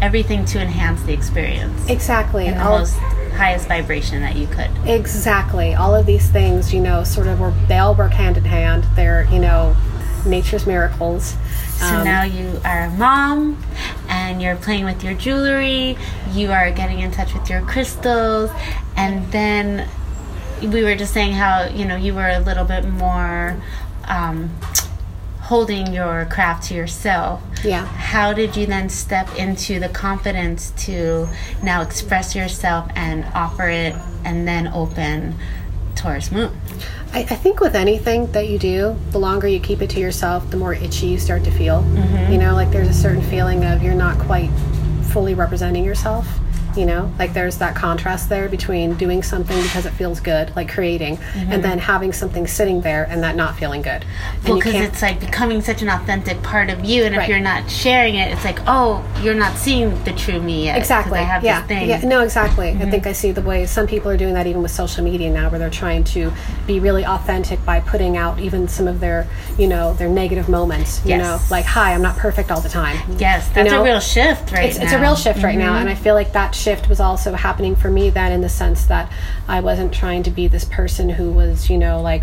everything 0.00 0.44
to 0.44 0.60
enhance 0.60 1.02
the 1.04 1.12
experience 1.12 1.88
exactly 1.88 2.46
in 2.46 2.58
the 2.58 2.64
most 2.64 2.94
highest 3.36 3.68
vibration 3.68 4.20
that 4.20 4.36
you 4.36 4.46
could. 4.48 4.68
Exactly. 4.84 5.74
All 5.74 5.94
of 5.94 6.06
these 6.06 6.28
things, 6.28 6.74
you 6.74 6.80
know, 6.80 7.04
sort 7.04 7.28
of 7.28 7.40
work, 7.40 7.54
they 7.68 7.78
all 7.78 7.94
work 7.94 8.12
hand 8.12 8.36
in 8.36 8.44
hand. 8.44 8.84
They're, 8.96 9.26
you 9.30 9.38
know, 9.38 9.76
nature's 10.26 10.66
miracles. 10.66 11.36
So 11.76 11.86
Um, 11.86 12.04
now 12.04 12.24
you 12.24 12.60
are 12.64 12.82
a 12.82 12.90
mom 12.90 13.62
and 14.08 14.42
you're 14.42 14.56
playing 14.56 14.84
with 14.84 15.02
your 15.02 15.14
jewelry, 15.14 15.96
you 16.32 16.52
are 16.52 16.70
getting 16.70 17.00
in 17.00 17.10
touch 17.10 17.34
with 17.34 17.48
your 17.48 17.62
crystals, 17.62 18.50
and 18.96 19.30
then 19.32 19.88
we 20.60 20.84
were 20.84 20.94
just 20.94 21.12
saying 21.12 21.32
how, 21.32 21.64
you 21.64 21.84
know, 21.84 21.96
you 21.96 22.14
were 22.14 22.28
a 22.28 22.38
little 22.38 22.64
bit 22.64 22.84
more 22.86 23.56
um, 24.12 24.50
holding 25.40 25.92
your 25.92 26.26
craft 26.26 26.64
to 26.64 26.74
yourself. 26.74 27.42
Yeah. 27.64 27.84
How 27.86 28.32
did 28.32 28.56
you 28.56 28.66
then 28.66 28.88
step 28.88 29.28
into 29.36 29.80
the 29.80 29.88
confidence 29.88 30.70
to 30.86 31.28
now 31.62 31.82
express 31.82 32.34
yourself 32.34 32.90
and 32.94 33.24
offer 33.34 33.68
it 33.68 33.94
and 34.24 34.46
then 34.46 34.68
open 34.68 35.34
Taurus 35.94 36.30
Moon? 36.30 36.56
I, 37.12 37.20
I 37.20 37.24
think 37.24 37.60
with 37.60 37.74
anything 37.74 38.30
that 38.32 38.48
you 38.48 38.58
do, 38.58 38.96
the 39.10 39.18
longer 39.18 39.48
you 39.48 39.60
keep 39.60 39.82
it 39.82 39.90
to 39.90 40.00
yourself, 40.00 40.50
the 40.50 40.56
more 40.56 40.74
itchy 40.74 41.06
you 41.06 41.18
start 41.18 41.44
to 41.44 41.50
feel. 41.50 41.84
You 42.30 42.38
know, 42.38 42.54
like 42.54 42.70
there's 42.70 42.88
a 42.88 42.94
certain 42.94 43.22
feeling 43.22 43.64
of 43.64 43.82
you're 43.82 43.94
not 43.94 44.18
quite 44.18 44.50
fully 45.12 45.34
representing 45.34 45.84
yourself. 45.84 46.26
You 46.76 46.86
know, 46.86 47.12
like 47.18 47.32
there's 47.34 47.58
that 47.58 47.74
contrast 47.76 48.28
there 48.28 48.48
between 48.48 48.94
doing 48.94 49.22
something 49.22 49.60
because 49.62 49.86
it 49.86 49.90
feels 49.92 50.20
good, 50.20 50.54
like 50.56 50.68
creating, 50.70 51.16
and 51.34 51.50
mm-hmm. 51.50 51.60
then 51.62 51.78
having 51.78 52.12
something 52.12 52.46
sitting 52.46 52.80
there 52.80 53.04
and 53.08 53.22
that 53.22 53.36
not 53.36 53.56
feeling 53.56 53.82
good. 53.82 54.04
Well, 54.44 54.56
you 54.56 54.62
because 54.62 54.74
it's 54.74 55.02
like 55.02 55.20
becoming 55.20 55.60
such 55.60 55.82
an 55.82 55.88
authentic 55.88 56.42
part 56.42 56.70
of 56.70 56.84
you, 56.84 57.04
and 57.04 57.14
if 57.14 57.28
you're 57.28 57.40
not 57.40 57.70
sharing 57.70 58.14
it, 58.16 58.32
it's 58.32 58.44
like, 58.44 58.58
oh, 58.66 59.04
you're 59.22 59.34
not 59.34 59.56
seeing 59.56 60.02
the 60.04 60.12
true 60.12 60.40
me 60.40 60.64
yet. 60.64 60.76
exactly 60.78 61.18
I 61.18 61.22
have 61.22 61.44
yeah 61.44 61.60
this 61.60 61.68
thing. 61.68 61.88
yeah 61.88 62.00
no 62.04 62.20
exactly 62.22 62.68
i 62.68 62.72
mm-hmm. 62.74 62.90
think 62.90 63.06
i 63.06 63.12
see 63.12 63.32
the 63.32 63.40
way 63.42 63.66
some 63.66 63.86
people 63.86 64.10
are 64.10 64.16
doing 64.16 64.34
that 64.34 64.46
even 64.46 64.62
with 64.62 64.70
social 64.70 65.04
media 65.04 65.30
now 65.30 65.48
where 65.50 65.58
they're 65.58 65.70
trying 65.70 66.04
to 66.04 66.32
be 66.66 66.80
really 66.80 67.04
authentic 67.04 67.64
by 67.64 67.80
putting 67.80 68.16
out 68.16 68.38
even 68.38 68.66
some 68.68 68.88
of 68.88 69.00
their 69.00 69.26
you 69.58 69.66
know 69.66 69.94
their 69.94 70.08
negative 70.08 70.48
moments 70.48 71.00
you 71.04 71.10
Yes. 71.10 71.20
know 71.20 71.54
like 71.54 71.64
hi 71.64 71.92
i'm 71.94 72.02
not 72.02 72.16
perfect 72.16 72.50
all 72.50 72.60
the 72.60 72.68
time 72.68 72.96
Yes, 73.18 73.48
You 73.48 73.54
that's 73.54 73.70
know, 73.70 73.80
a 73.82 73.84
real 73.84 74.00
shift 74.00 74.52
right 74.52 74.64
it's, 74.68 74.78
now. 74.78 74.84
it's 74.84 74.92
a 74.92 75.00
real 75.00 75.16
shift 75.16 75.42
right 75.42 75.58
now 75.58 75.72
mm-hmm. 75.72 75.80
and 75.82 75.88
i 75.90 75.94
feel 75.94 76.14
like 76.14 76.32
that 76.32 76.54
shift 76.62 76.88
was 76.88 77.00
also 77.00 77.32
happening 77.34 77.74
for 77.74 77.90
me 77.90 78.08
then 78.10 78.30
in 78.32 78.40
the 78.40 78.48
sense 78.48 78.84
that 78.86 79.10
i 79.48 79.60
wasn't 79.60 79.92
trying 79.92 80.22
to 80.22 80.30
be 80.30 80.46
this 80.48 80.64
person 80.66 81.08
who 81.08 81.32
was 81.32 81.68
you 81.68 81.76
know 81.76 82.00
like 82.00 82.22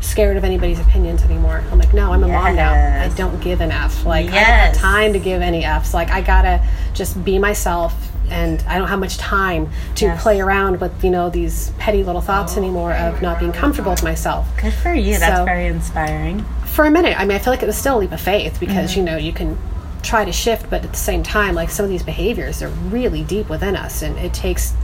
scared 0.00 0.36
of 0.36 0.44
anybody's 0.44 0.78
opinions 0.78 1.22
anymore. 1.22 1.64
I'm 1.70 1.78
like 1.78 1.94
no 1.94 2.12
i'm 2.12 2.22
a 2.22 2.28
mom 2.28 2.56
now. 2.56 2.72
I 3.02 3.08
don't 3.16 3.40
give 3.40 3.60
an 3.62 3.70
f. 3.70 4.04
Like 4.04 4.26
i 4.26 4.32
don't 4.32 4.44
have 4.44 4.74
time 4.76 5.12
to 5.14 5.18
give 5.18 5.40
any 5.40 5.64
f's. 5.64 5.94
Like 5.94 6.10
i 6.10 6.20
gotta 6.20 6.62
just 6.92 7.22
be 7.24 7.38
myself 7.38 7.94
and 8.30 8.62
i 8.68 8.78
don't 8.78 8.88
have 8.88 8.98
much 9.00 9.16
time 9.16 9.70
to 9.96 10.04
Yes. 10.06 10.22
play 10.22 10.40
around 10.40 10.80
with 10.80 11.02
you 11.02 11.10
know 11.10 11.30
these 11.30 11.72
petty 11.78 12.04
little 12.04 12.20
thoughts 12.20 12.54
oh. 12.54 12.60
anymore 12.60 12.92
of 12.92 13.22
not 13.22 13.38
being 13.40 13.52
comfortable 13.52 13.92
with 13.92 14.04
myself. 14.04 14.46
Good 14.60 14.74
for 14.74 14.92
you. 14.92 15.18
That's 15.18 15.38
So- 15.38 15.44
very 15.44 15.66
inspiring. 15.66 16.44
for 16.66 16.84
a 16.84 16.90
minute 16.90 17.18
i 17.18 17.24
mean 17.24 17.36
i 17.36 17.38
feel 17.38 17.52
like 17.52 17.62
it 17.62 17.66
was 17.66 17.78
still 17.78 17.96
a 17.98 18.00
leap 18.00 18.12
of 18.12 18.20
faith 18.20 18.58
because 18.58 18.90
mm-hmm. 18.90 19.00
you 19.00 19.06
know 19.06 19.16
you 19.16 19.32
can 19.32 19.56
try 20.04 20.24
to 20.24 20.32
shift 20.32 20.68
but 20.70 20.84
at 20.84 20.90
the 20.90 20.98
same 20.98 21.22
time 21.22 21.54
like 21.54 21.70
some 21.70 21.84
of 21.84 21.90
these 21.90 22.02
behaviors 22.02 22.62
are 22.62 22.68
really 22.68 23.24
deep 23.24 23.48
within 23.48 23.74
us 23.74 24.02
and 24.02 24.16
it 24.18 24.32
takes 24.34 24.74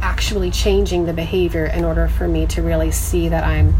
actually 0.00 0.50
changing 0.50 1.04
the 1.04 1.12
behavior 1.12 1.66
in 1.66 1.84
order 1.84 2.08
for 2.08 2.26
me 2.26 2.46
to 2.46 2.62
really 2.62 2.90
see 2.90 3.28
that 3.28 3.44
i'm 3.44 3.74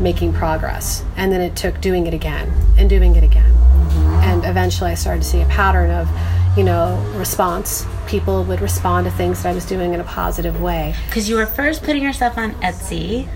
making 0.00 0.32
progress. 0.32 1.04
And 1.16 1.32
then 1.32 1.40
it 1.40 1.56
took 1.56 1.80
doing 1.80 2.06
it 2.06 2.14
again 2.14 2.52
and 2.78 2.88
doing 2.88 3.16
it 3.16 3.24
again. 3.24 3.50
Mm-hmm. 3.52 4.14
And 4.22 4.44
eventually 4.44 4.90
i 4.90 4.94
started 4.94 5.22
to 5.22 5.28
see 5.28 5.40
a 5.40 5.46
pattern 5.46 5.90
of 5.90 6.08
you 6.56 6.64
know 6.64 6.96
response. 7.16 7.86
People 8.06 8.44
would 8.44 8.60
respond 8.60 9.06
to 9.06 9.10
things 9.12 9.42
that 9.42 9.50
i 9.50 9.52
was 9.52 9.64
doing 9.64 9.94
in 9.94 10.00
a 10.00 10.04
positive 10.04 10.60
way. 10.60 10.94
Because 11.06 11.28
you 11.28 11.36
were 11.36 11.46
first 11.46 11.82
putting 11.82 12.02
yourself 12.02 12.38
on 12.38 12.52
Etsy, 12.56 13.28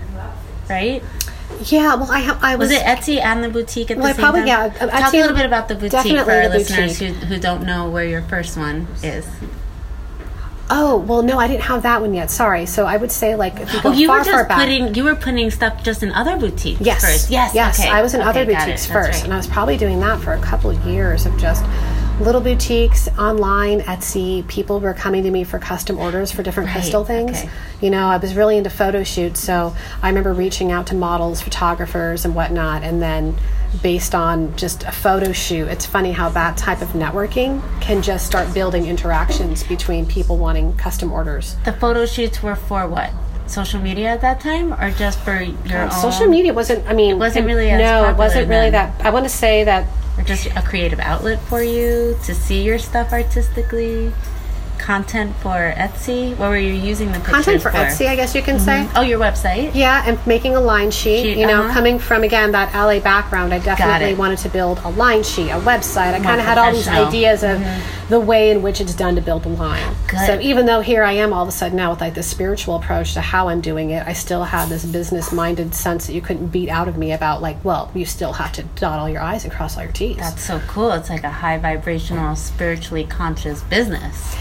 right? 0.69 1.03
Yeah 1.65 1.95
well 1.95 2.11
i, 2.11 2.19
ha- 2.21 2.39
I 2.41 2.55
was, 2.55 2.69
Was 2.69 2.77
it 2.79 2.83
Etsy 2.85 3.19
and 3.21 3.43
the 3.43 3.49
boutique 3.49 3.91
at 3.91 3.97
Well, 3.97 4.07
the 4.07 4.13
same 4.13 4.21
probably- 4.21 4.39
time? 4.41 4.47
yeah, 4.47 4.87
Talk 4.99 5.13
a 5.13 5.17
little 5.17 5.35
bit 5.35 5.45
about 5.45 5.67
the 5.67 5.75
boutique 5.75 6.23
for 6.23 6.31
our 6.31 6.49
listeners 6.49 6.97
who, 6.99 7.07
boutique. 7.09 7.23
who 7.27 7.37
don't 7.39 7.63
know 7.65 7.89
where 7.89 8.05
your 8.05 8.21
first 8.23 8.57
one 8.57 8.87
is. 9.03 9.27
oh 10.69 10.97
well 10.97 11.21
no 11.21 11.37
i 11.37 11.47
didn't 11.47 11.63
have 11.63 11.83
that 11.83 11.99
one 12.01 12.13
yet 12.13 12.31
sorry 12.31 12.65
so 12.65 12.85
i 12.85 12.95
would 12.95 13.11
say 13.11 13.35
like 13.35 13.59
if 13.59 13.73
you 13.73 13.81
go 13.81 13.89
Oh, 13.89 13.91
you 13.91 14.07
far 14.07 14.19
were 14.19 14.23
far 14.23 14.33
just 14.33 14.47
back 14.49 14.59
putting 14.59 14.95
you 14.95 15.03
were 15.03 15.15
putting 15.15 15.51
stuff 15.51 15.83
just 15.83 16.01
in 16.01 16.11
other 16.13 16.37
boutiques 16.37 16.79
Yes. 16.81 17.01
first. 17.01 17.29
Yes. 17.29 17.53
Yes. 17.53 17.79
Okay. 17.79 17.89
I 17.89 18.01
was 18.01 18.13
in 18.13 18.21
Okay, 18.21 18.29
other 18.29 18.45
boutiques 18.45 18.85
first, 18.85 19.11
right. 19.19 19.23
and 19.25 19.33
I 19.33 19.37
was 19.37 19.47
probably 19.47 19.75
doing 19.77 19.99
that 19.99 20.19
for 20.21 20.31
a 20.33 20.39
couple 20.39 20.69
of 20.69 20.79
years 20.85 21.25
of 21.25 21.37
just 21.37 21.63
little 22.23 22.41
boutiques 22.41 23.07
online, 23.17 23.81
Etsy. 23.81 24.47
People 24.47 24.79
were 24.79 24.93
coming 24.93 25.23
to 25.23 25.31
me 25.31 25.43
for 25.43 25.59
custom 25.59 25.97
orders 25.97 26.31
for 26.31 26.43
different 26.43 26.67
Right, 26.67 26.73
crystal 26.77 27.03
things. 27.03 27.31
okay. 27.39 27.49
You 27.81 27.89
know, 27.89 28.07
I 28.07 28.17
was 28.17 28.35
really 28.35 28.57
into 28.57 28.69
photo 28.69 29.03
shoots, 29.03 29.39
so 29.39 29.75
I 30.01 30.07
remember 30.09 30.33
reaching 30.33 30.71
out 30.71 30.87
to 30.87 30.95
models, 30.95 31.41
photographers, 31.41 32.25
and 32.25 32.35
whatnot, 32.35 32.83
and 32.83 33.01
then 33.01 33.35
based 33.81 34.13
on 34.13 34.55
just 34.57 34.83
a 34.83 34.91
photo 34.91 35.31
shoot, 35.31 35.67
it's 35.67 35.85
funny 35.85 36.11
how 36.11 36.29
that 36.29 36.57
type 36.57 36.81
of 36.81 36.89
networking 36.89 37.61
can 37.81 38.01
just 38.01 38.25
start 38.27 38.53
building 38.53 38.85
interactions 38.85 39.63
between 39.63 40.05
people 40.05 40.37
wanting 40.37 40.75
custom 40.77 41.11
orders. 41.11 41.55
The 41.65 41.73
photo 41.73 42.05
shoots 42.05 42.43
were 42.43 42.55
for 42.55 42.87
what? 42.87 43.09
Social 43.47 43.81
media 43.81 44.09
at 44.09 44.21
that 44.21 44.39
time, 44.39 44.73
or 44.73 44.91
just 44.91 45.19
for 45.19 45.41
your 45.41 45.79
uh, 45.79 45.85
own? 45.85 45.91
Social 45.91 46.27
media 46.27 46.53
wasn't. 46.53 46.87
I 46.87 46.93
mean, 46.93 47.19
wasn't 47.19 47.45
it- 47.45 47.47
really 47.47 47.69
as 47.69 47.79
no, 47.81 48.09
it 48.09 48.15
wasn't 48.15 48.47
really 48.47 48.69
then. 48.69 48.93
that. 48.97 49.05
I 49.05 49.09
want 49.09 49.25
to 49.25 49.29
say 49.29 49.63
that 49.65 49.87
just 50.25 50.47
a 50.47 50.61
creative 50.61 50.99
outlet 50.99 51.39
for 51.41 51.61
you 51.61 52.17
to 52.23 52.35
see 52.35 52.63
your 52.63 52.77
stuff 52.77 53.11
artistically. 53.11 54.13
Content 54.81 55.35
for 55.37 55.73
Etsy. 55.77 56.35
What 56.37 56.49
were 56.49 56.57
you 56.57 56.73
using 56.73 57.07
the 57.11 57.19
pictures 57.19 57.33
content 57.33 57.61
for 57.61 57.71
Etsy, 57.71 58.07
I 58.07 58.15
guess 58.15 58.35
you 58.35 58.41
can 58.41 58.59
say. 58.59 58.87
Oh, 58.95 59.01
your 59.01 59.19
website. 59.19 59.71
Yeah, 59.73 60.03
and 60.05 60.19
making 60.27 60.55
a 60.55 60.61
line 60.61 60.91
sheet. 60.91 61.23
Sheet, 61.23 61.37
you 61.37 61.47
know, 61.47 61.63
uh-huh. 61.63 61.73
coming 61.73 61.99
from 61.99 62.23
again 62.23 62.51
that 62.51 62.73
LA 62.73 62.99
background, 62.99 63.53
I 63.53 63.59
definitely 63.59 64.13
wanted 64.13 64.39
to 64.39 64.49
build 64.49 64.79
a 64.83 64.89
line 64.89 65.23
sheet, 65.23 65.49
a 65.49 65.59
website. 65.59 66.13
I 66.13 66.19
kind 66.19 66.39
of 66.39 66.45
had 66.45 66.57
all 66.57 66.71
these. 66.71 66.81
Mm-hmm. 66.91 67.07
ideas 67.07 67.43
of 67.43 67.61
the 68.09 68.19
way 68.19 68.51
in 68.51 68.61
which 68.61 68.81
it's 68.81 68.93
done 68.93 69.15
to 69.15 69.21
build 69.21 69.45
a 69.45 69.49
line. 69.49 69.95
Good. 70.07 70.25
So 70.25 70.39
even 70.39 70.65
though 70.65 70.81
here 70.81 71.03
I 71.03 71.13
am 71.13 71.31
all 71.31 71.43
of 71.43 71.49
a 71.49 71.51
sudden 71.51 71.77
now 71.77 71.91
with 71.91 72.01
like 72.01 72.13
this 72.13 72.27
spiritual 72.27 72.75
approach 72.75 73.13
to 73.13 73.21
how 73.21 73.47
I'm 73.49 73.61
doing 73.61 73.91
it, 73.91 74.05
I 74.05 74.13
still 74.13 74.43
have 74.43 74.69
this 74.69 74.85
business 74.85 75.31
minded 75.31 75.73
sense 75.73 76.07
that 76.07 76.13
you 76.13 76.21
couldn't 76.21 76.47
beat 76.47 76.69
out 76.69 76.87
of 76.87 76.97
me 76.97 77.13
about 77.13 77.41
like, 77.41 77.63
well, 77.63 77.91
you 77.93 78.05
still 78.05 78.33
have 78.33 78.51
to 78.53 78.63
dot 78.75 78.99
all 78.99 79.09
your 79.09 79.21
I's 79.21 79.43
and 79.43 79.53
cross 79.53 79.77
all 79.77 79.83
your 79.83 79.91
T's. 79.91 80.17
That's 80.17 80.43
so 80.43 80.59
cool. 80.67 80.91
It's 80.91 81.09
like 81.09 81.23
a 81.23 81.29
high 81.29 81.57
vibrational, 81.57 82.35
spiritually 82.35 83.05
conscious 83.05 83.63
business. 83.63 84.35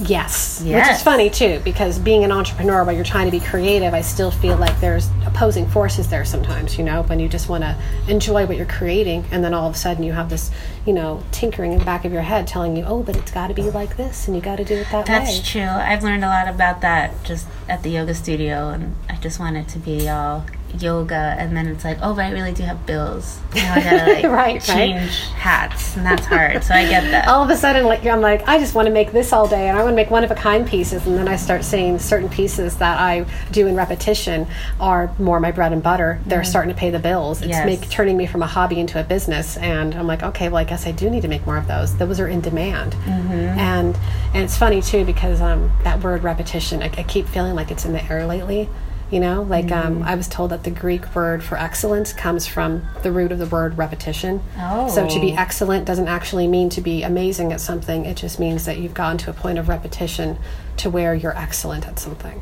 Yes. 0.00 0.62
Which 0.62 0.88
is 0.88 1.02
funny 1.02 1.30
too, 1.30 1.60
because 1.64 1.98
being 1.98 2.24
an 2.24 2.32
entrepreneur 2.32 2.84
while 2.84 2.94
you're 2.94 3.04
trying 3.04 3.26
to 3.26 3.30
be 3.30 3.40
creative, 3.40 3.94
I 3.94 4.00
still 4.00 4.30
feel 4.30 4.56
like 4.56 4.78
there's 4.80 5.08
opposing 5.26 5.68
forces 5.68 6.08
there 6.08 6.24
sometimes, 6.24 6.78
you 6.78 6.84
know, 6.84 7.02
when 7.02 7.20
you 7.20 7.28
just 7.28 7.48
want 7.48 7.64
to 7.64 7.76
enjoy 8.08 8.46
what 8.46 8.56
you're 8.56 8.66
creating 8.66 9.24
and 9.30 9.44
then 9.44 9.54
all 9.54 9.68
of 9.68 9.74
a 9.74 9.78
sudden 9.78 10.02
you 10.02 10.12
have 10.12 10.30
this, 10.30 10.50
you 10.86 10.92
know, 10.92 11.22
tinkering 11.32 11.72
in 11.72 11.78
the 11.78 11.84
back 11.84 12.04
of 12.04 12.12
your 12.12 12.22
head 12.22 12.46
telling 12.46 12.76
you, 12.76 12.84
oh, 12.84 13.02
but 13.02 13.16
it's 13.16 13.30
got 13.30 13.48
to 13.48 13.54
be 13.54 13.70
like 13.70 13.96
this 13.96 14.26
and 14.26 14.36
you 14.36 14.42
got 14.42 14.56
to 14.56 14.64
do 14.64 14.74
it 14.74 14.86
that 14.90 15.06
That's 15.06 15.30
way. 15.30 15.36
That's 15.36 15.50
true. 15.50 15.62
I've 15.62 16.02
learned 16.02 16.24
a 16.24 16.28
lot 16.28 16.48
about 16.48 16.80
that 16.80 17.22
just 17.24 17.46
at 17.68 17.82
the 17.82 17.90
yoga 17.90 18.14
studio, 18.14 18.70
and 18.70 18.96
I 19.08 19.16
just 19.16 19.38
want 19.38 19.56
it 19.56 19.68
to 19.68 19.78
be 19.78 20.08
all 20.08 20.46
yoga 20.80 21.34
and 21.38 21.56
then 21.56 21.66
it's 21.66 21.84
like 21.84 21.98
oh 22.02 22.14
but 22.14 22.24
i 22.24 22.30
really 22.30 22.52
do 22.52 22.62
have 22.62 22.84
bills. 22.86 23.38
Now 23.54 23.74
i 23.74 23.80
gotta 23.80 24.12
like 24.12 24.24
Right, 24.24 24.32
right. 24.32 24.62
change 24.62 25.18
hats 25.34 25.96
and 25.96 26.06
that's 26.06 26.24
hard 26.26 26.62
so 26.62 26.74
i 26.74 26.84
get 26.88 27.02
that. 27.10 27.26
All 27.28 27.42
of 27.42 27.50
a 27.50 27.56
sudden 27.56 27.84
like 27.84 28.04
i'm 28.06 28.20
like 28.20 28.46
i 28.48 28.58
just 28.58 28.74
want 28.74 28.86
to 28.86 28.92
make 28.92 29.10
this 29.12 29.32
all 29.32 29.48
day 29.48 29.68
and 29.68 29.76
i 29.76 29.82
want 29.82 29.92
to 29.92 29.96
make 29.96 30.10
one 30.10 30.22
of 30.24 30.30
a 30.30 30.34
kind 30.34 30.66
pieces 30.66 31.06
and 31.06 31.16
then 31.18 31.26
i 31.28 31.36
start 31.36 31.64
seeing 31.64 31.98
certain 31.98 32.28
pieces 32.28 32.76
that 32.76 32.98
i 33.00 33.24
do 33.50 33.66
in 33.66 33.74
repetition 33.74 34.46
are 34.78 35.12
more 35.18 35.40
my 35.40 35.50
bread 35.50 35.72
and 35.72 35.82
butter. 35.82 36.20
They're 36.26 36.44
starting 36.44 36.72
to 36.72 36.78
pay 36.78 36.90
the 36.90 36.98
bills. 36.98 37.40
It's 37.42 37.50
Yes. 37.50 37.66
make, 37.66 37.88
turning 37.90 38.16
me 38.16 38.26
from 38.26 38.42
a 38.42 38.46
hobby 38.46 38.78
into 38.78 39.00
a 39.00 39.04
business 39.04 39.56
and 39.56 39.94
i'm 39.94 40.06
like 40.06 40.22
okay 40.22 40.48
well 40.48 40.58
i 40.58 40.64
guess 40.64 40.86
i 40.86 40.92
do 40.92 41.10
need 41.10 41.22
to 41.22 41.28
make 41.28 41.44
more 41.46 41.56
of 41.56 41.66
those. 41.66 41.96
Those 41.96 42.20
are 42.20 42.28
in 42.28 42.40
demand. 42.40 42.94
And 43.06 43.96
and 44.34 44.44
it's 44.44 44.56
funny 44.56 44.80
too 44.80 45.04
because 45.04 45.40
um, 45.40 45.72
that 45.84 46.02
word 46.04 46.22
repetition 46.22 46.82
I, 46.82 46.86
I 46.86 47.02
keep 47.02 47.26
feeling 47.26 47.54
like 47.54 47.70
it's 47.70 47.84
in 47.84 47.92
the 47.92 48.04
air 48.12 48.26
lately 48.26 48.68
you 49.10 49.18
know 49.20 49.42
like 49.42 49.72
um, 49.72 50.02
i 50.04 50.14
was 50.14 50.28
told 50.28 50.50
that 50.50 50.62
the 50.64 50.70
greek 50.70 51.14
word 51.14 51.42
for 51.42 51.56
excellence 51.58 52.12
comes 52.12 52.46
from 52.46 52.82
the 53.02 53.10
root 53.10 53.32
of 53.32 53.38
the 53.38 53.46
word 53.46 53.76
repetition 53.76 54.40
Oh. 54.58 54.88
so 54.88 55.08
to 55.08 55.20
be 55.20 55.32
Oh. 55.32 55.36
excellent 55.38 55.84
doesn't 55.84 56.08
actually 56.08 56.46
mean 56.46 56.68
to 56.70 56.80
be 56.80 57.02
amazing 57.02 57.52
at 57.52 57.60
something 57.60 58.04
it 58.04 58.16
just 58.16 58.38
means 58.38 58.64
that 58.66 58.78
you've 58.78 58.94
gotten 58.94 59.18
to 59.18 59.30
a 59.30 59.32
point 59.34 59.58
of 59.58 59.68
repetition 59.68 60.38
to 60.78 60.88
where 60.90 61.14
you're 61.14 61.36
excellent 61.36 61.86
at 61.88 61.98
something 61.98 62.40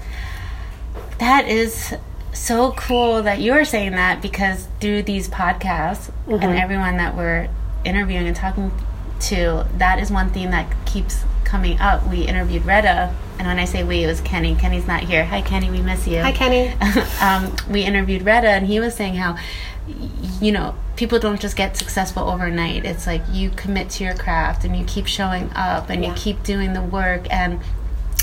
That 1.18 1.48
is 1.48 1.94
so 2.32 2.72
cool 2.72 3.22
that 3.22 3.40
you're 3.40 3.64
saying 3.64 3.92
that 3.92 4.22
because 4.22 4.68
through 4.80 5.02
these 5.02 5.28
podcasts 5.28 6.10
Mm-hmm. 6.28 6.42
and 6.42 6.58
everyone 6.58 6.98
that 6.98 7.16
we're 7.16 7.48
interviewing 7.86 8.26
and 8.26 8.36
talking 8.36 8.70
to, 9.20 9.66
that 9.78 9.98
is 9.98 10.10
one 10.10 10.28
theme 10.30 10.50
that 10.50 10.70
keeps 10.84 11.24
coming 11.48 11.78
up. 11.80 12.06
We 12.06 12.22
interviewed 12.26 12.64
Retta, 12.64 13.14
and 13.38 13.46
when 13.46 13.58
I 13.58 13.64
say 13.64 13.82
we, 13.82 14.04
it 14.04 14.06
was 14.06 14.20
Kenny. 14.20 14.54
Kenny's 14.54 14.86
not 14.86 15.02
here. 15.02 15.24
Hi, 15.24 15.40
Kenny. 15.40 15.70
We 15.70 15.80
miss 15.80 16.06
you. 16.06 16.20
hi 16.22 16.32
kenny 16.32 16.68
um, 17.20 17.56
we 17.70 17.82
interviewed 17.84 18.22
Retta, 18.22 18.48
and 18.48 18.66
he 18.66 18.78
was 18.80 18.94
saying 18.94 19.14
how, 19.14 19.36
you 20.40 20.52
know, 20.52 20.74
people 20.96 21.18
don't 21.18 21.40
just 21.40 21.56
get 21.56 21.76
successful 21.76 22.24
overnight. 22.28 22.84
It's 22.84 23.06
like 23.06 23.22
you 23.32 23.50
commit 23.50 23.88
to 23.90 24.04
your 24.04 24.14
craft 24.14 24.64
and 24.64 24.76
you 24.76 24.84
keep 24.84 25.06
showing 25.06 25.50
up 25.54 25.88
and 25.90 26.02
Yeah. 26.02 26.10
you 26.10 26.14
keep 26.16 26.42
doing 26.42 26.72
the 26.74 26.82
work 26.82 27.26
and 27.30 27.60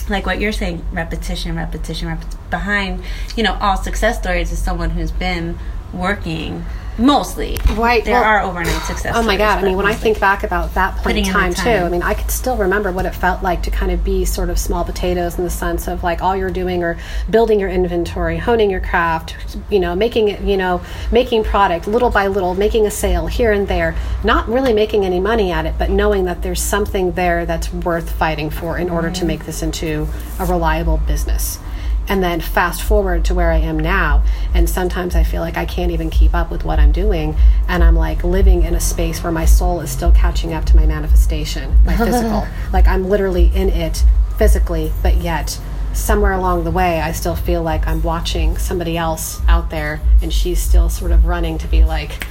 like 0.10 0.26
what 0.28 0.40
you're 0.40 0.52
saying, 0.52 0.86
repetition, 0.92 1.56
repetition, 1.56 2.08
repetition. 2.08 2.40
Behind, 2.52 3.02
you 3.36 3.42
know, 3.44 3.58
all 3.60 3.78
success 3.78 4.20
stories 4.20 4.52
is 4.52 4.60
someone 4.60 4.92
who's 4.92 5.12
been 5.12 5.58
working 5.92 6.64
mostly. 6.98 7.58
Right, 7.74 8.04
There 8.04 8.14
well- 8.14 8.24
are 8.24 8.42
overnight 8.42 8.82
success. 8.84 9.14
Oh 9.16 9.24
my 9.24 9.38
god! 9.38 9.60
I 9.60 9.64
mean, 9.64 9.76
when 9.76 9.86
I 9.86 9.94
think 9.94 10.20
back 10.20 10.44
about 10.44 10.74
that 10.76 10.98
point 10.98 11.18
in 11.18 11.26
in 11.26 11.32
time, 11.32 11.54
too. 11.54 11.70
I 11.70 11.90
mean, 11.90 12.02
I 12.04 12.14
could 12.14 12.32
still 12.32 12.58
remember 12.58 12.92
what 12.92 13.06
it 13.06 13.16
felt 13.16 13.44
like 13.44 13.64
to 13.64 13.72
kind 13.72 13.92
of 13.92 14.04
be 14.04 14.26
sort 14.26 14.50
of 14.50 14.60
small 14.60 14.84
potatoes 14.84 15.38
in 15.38 15.44
the 15.44 15.50
sense 15.50 15.88
of 15.88 16.04
like 16.04 16.22
all 16.22 16.36
you're 16.36 16.50
doing 16.50 16.84
or 16.84 16.98
building 17.30 17.60
your 17.60 17.70
inventory, 17.70 18.38
honing 18.38 18.70
your 18.70 18.82
craft, 18.82 19.36
you 19.70 19.80
know, 19.80 19.96
making 19.96 20.30
it, 20.30 20.42
you 20.42 20.58
know, 20.58 20.82
making 21.12 21.44
product 21.44 21.88
little 21.88 22.10
by 22.10 22.28
little, 22.28 22.56
making 22.56 22.86
a 22.86 22.92
sale 22.92 23.28
here 23.28 23.52
and 23.52 23.68
there, 23.68 23.96
not 24.24 24.48
really 24.48 24.74
making 24.74 25.06
any 25.06 25.20
money 25.20 25.52
at 25.52 25.66
it, 25.66 25.76
but 25.78 25.90
knowing 25.90 26.26
that 26.26 26.42
there's 26.42 26.62
something 26.62 27.12
there 27.14 27.46
that's 27.46 27.72
worth 27.74 28.12
fighting 28.12 28.50
for 28.50 28.78
in 28.78 28.90
order 28.90 29.10
to 29.12 29.26
make 29.26 29.46
this 29.46 29.62
into 29.62 30.08
a 30.40 30.46
reliable 30.46 30.98
business 30.98 31.60
and 32.08 32.24
then 32.24 32.40
fast 32.40 32.82
forward 32.82 33.26
to 33.26 33.34
where 33.34 33.52
I 33.52 33.58
am 33.58 33.80
now. 33.80 34.24
And 34.54 34.70
sometimes 34.70 35.16
I 35.16 35.24
feel 35.24 35.42
like 35.42 35.58
I 35.58 35.66
can't 35.66 35.92
even 35.92 36.10
keep 36.10 36.34
up 36.34 36.52
with 36.52 36.64
what 36.64 36.80
I'm 36.80 36.92
doing. 36.92 37.36
And 37.68 37.84
I'm 37.84 37.96
like 37.96 38.24
living 38.24 38.64
in 38.64 38.76
a 38.76 38.80
space 38.80 39.24
where 39.24 39.32
my 39.32 39.46
soul 39.46 39.82
is 39.82 39.92
still 39.92 40.12
catching 40.12 40.54
up 40.54 40.66
to 40.66 40.76
my 40.76 40.86
manifestation, 40.86 41.78
my 41.86 41.96
physical. 41.98 42.48
Like 42.72 42.88
I'm 42.88 43.10
literally 43.10 43.52
in 43.56 43.70
it 43.70 44.04
physically, 44.38 44.92
but 45.02 45.16
yet 45.18 45.60
somewhere 45.94 46.34
along 46.34 46.66
the 46.66 46.72
way, 46.72 47.00
I 47.00 47.12
still 47.14 47.36
feel 47.36 47.64
like 47.64 47.88
I'm 47.88 48.04
watching 48.04 48.58
somebody 48.58 48.98
else 48.98 49.42
out 49.48 49.70
there 49.70 50.02
and 50.22 50.32
she's 50.32 50.62
still 50.62 50.90
sort 50.90 51.12
of 51.12 51.26
running 51.26 51.58
to 51.60 51.68
be 51.68 51.84
like, 51.84 52.26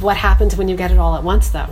what 0.00 0.16
happens 0.16 0.56
when 0.56 0.68
you 0.68 0.76
get 0.76 0.90
it 0.90 0.98
all 0.98 1.14
at 1.14 1.22
once 1.22 1.50
though? 1.50 1.68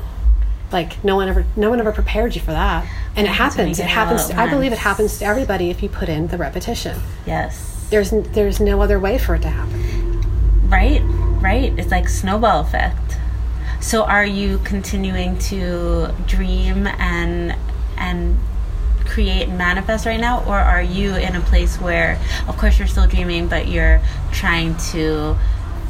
Like 0.70 1.02
no 1.02 1.16
one 1.16 1.28
ever, 1.28 1.44
no 1.56 1.70
one 1.70 1.80
ever 1.80 1.92
prepared 1.92 2.34
you 2.34 2.40
for 2.40 2.52
that, 2.52 2.86
and 3.16 3.26
it 3.26 3.30
happens 3.30 3.56
when 3.56 3.68
you 3.68 3.74
happens. 3.74 3.78
It 3.78 3.82
get 3.82 3.90
it 3.90 3.98
all 3.98 4.06
happens. 4.06 4.30
at 4.30 4.38
I 4.38 4.50
believe 4.50 4.72
it 4.72 4.78
happens 4.78 5.18
to 5.18 5.24
everybody 5.24 5.70
if 5.70 5.82
you 5.82 5.88
put 5.88 6.08
in 6.08 6.28
the 6.28 6.36
repetition 6.36 7.00
yes, 7.26 7.86
there's 7.90 8.10
there's 8.10 8.60
no 8.60 8.82
other 8.82 8.98
way 8.98 9.18
for 9.18 9.34
it 9.34 9.42
to 9.42 9.48
happen. 9.48 10.68
right, 10.68 11.00
right. 11.40 11.72
It's 11.78 11.90
like 11.90 12.08
snowball 12.08 12.60
effect. 12.60 13.16
So, 13.80 14.04
are 14.04 14.26
you 14.26 14.58
continuing 14.58 15.38
to 15.38 16.14
dream 16.26 16.86
and 16.86 17.56
and 17.96 18.38
create 19.06 19.48
and 19.48 19.56
manifest 19.56 20.06
right 20.06 20.20
now, 20.20 20.44
or 20.44 20.58
are 20.58 20.82
you 20.82 21.16
in 21.16 21.34
a 21.34 21.40
place 21.40 21.80
where, 21.80 22.20
of 22.46 22.56
course, 22.56 22.78
you're 22.78 22.88
still 22.88 23.06
dreaming, 23.06 23.48
but 23.48 23.68
you're 23.68 24.00
trying 24.32 24.76
to 24.76 25.36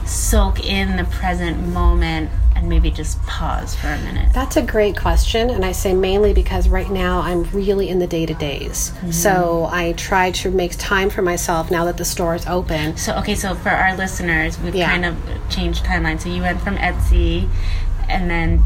soak 0.06 0.64
in 0.64 0.96
the 0.96 1.04
present 1.04 1.66
moment 1.68 2.30
and 2.58 2.68
maybe 2.68 2.90
just 2.90 3.22
pause 3.22 3.74
for 3.76 3.86
a 3.88 3.98
minute? 4.00 4.32
That's 4.34 4.56
a 4.56 4.62
great 4.62 4.96
question, 4.96 5.48
and 5.48 5.64
I 5.64 5.72
say 5.72 5.94
mainly 5.94 6.32
because 6.34 6.68
right 6.68 6.90
now 6.90 7.20
I'm 7.20 7.44
really 7.52 7.88
in 7.88 8.00
the 8.00 8.06
day 8.06 8.26
to 8.26 8.34
days. 8.34 8.90
Mm-hmm. 8.96 9.10
So 9.12 9.68
I 9.70 9.92
try 9.92 10.32
to 10.32 10.50
make 10.50 10.76
time 10.76 11.08
for 11.08 11.22
myself 11.22 11.70
now 11.70 11.84
that 11.84 11.96
the 11.96 12.04
store 12.04 12.34
is 12.34 12.46
open. 12.46 12.96
So, 12.96 13.14
okay, 13.18 13.34
so 13.36 13.54
for 13.54 13.70
our 13.70 13.96
listeners, 13.96 14.58
we've 14.58 14.74
Yeah. 14.74 14.90
kind 14.90 15.04
of 15.06 15.16
changed 15.48 15.84
timeline. 15.84 16.20
So, 16.20 16.28
you 16.28 16.42
went 16.42 16.60
from 16.60 16.76
Etsy 16.76 17.48
and 18.08 18.28
then 18.28 18.62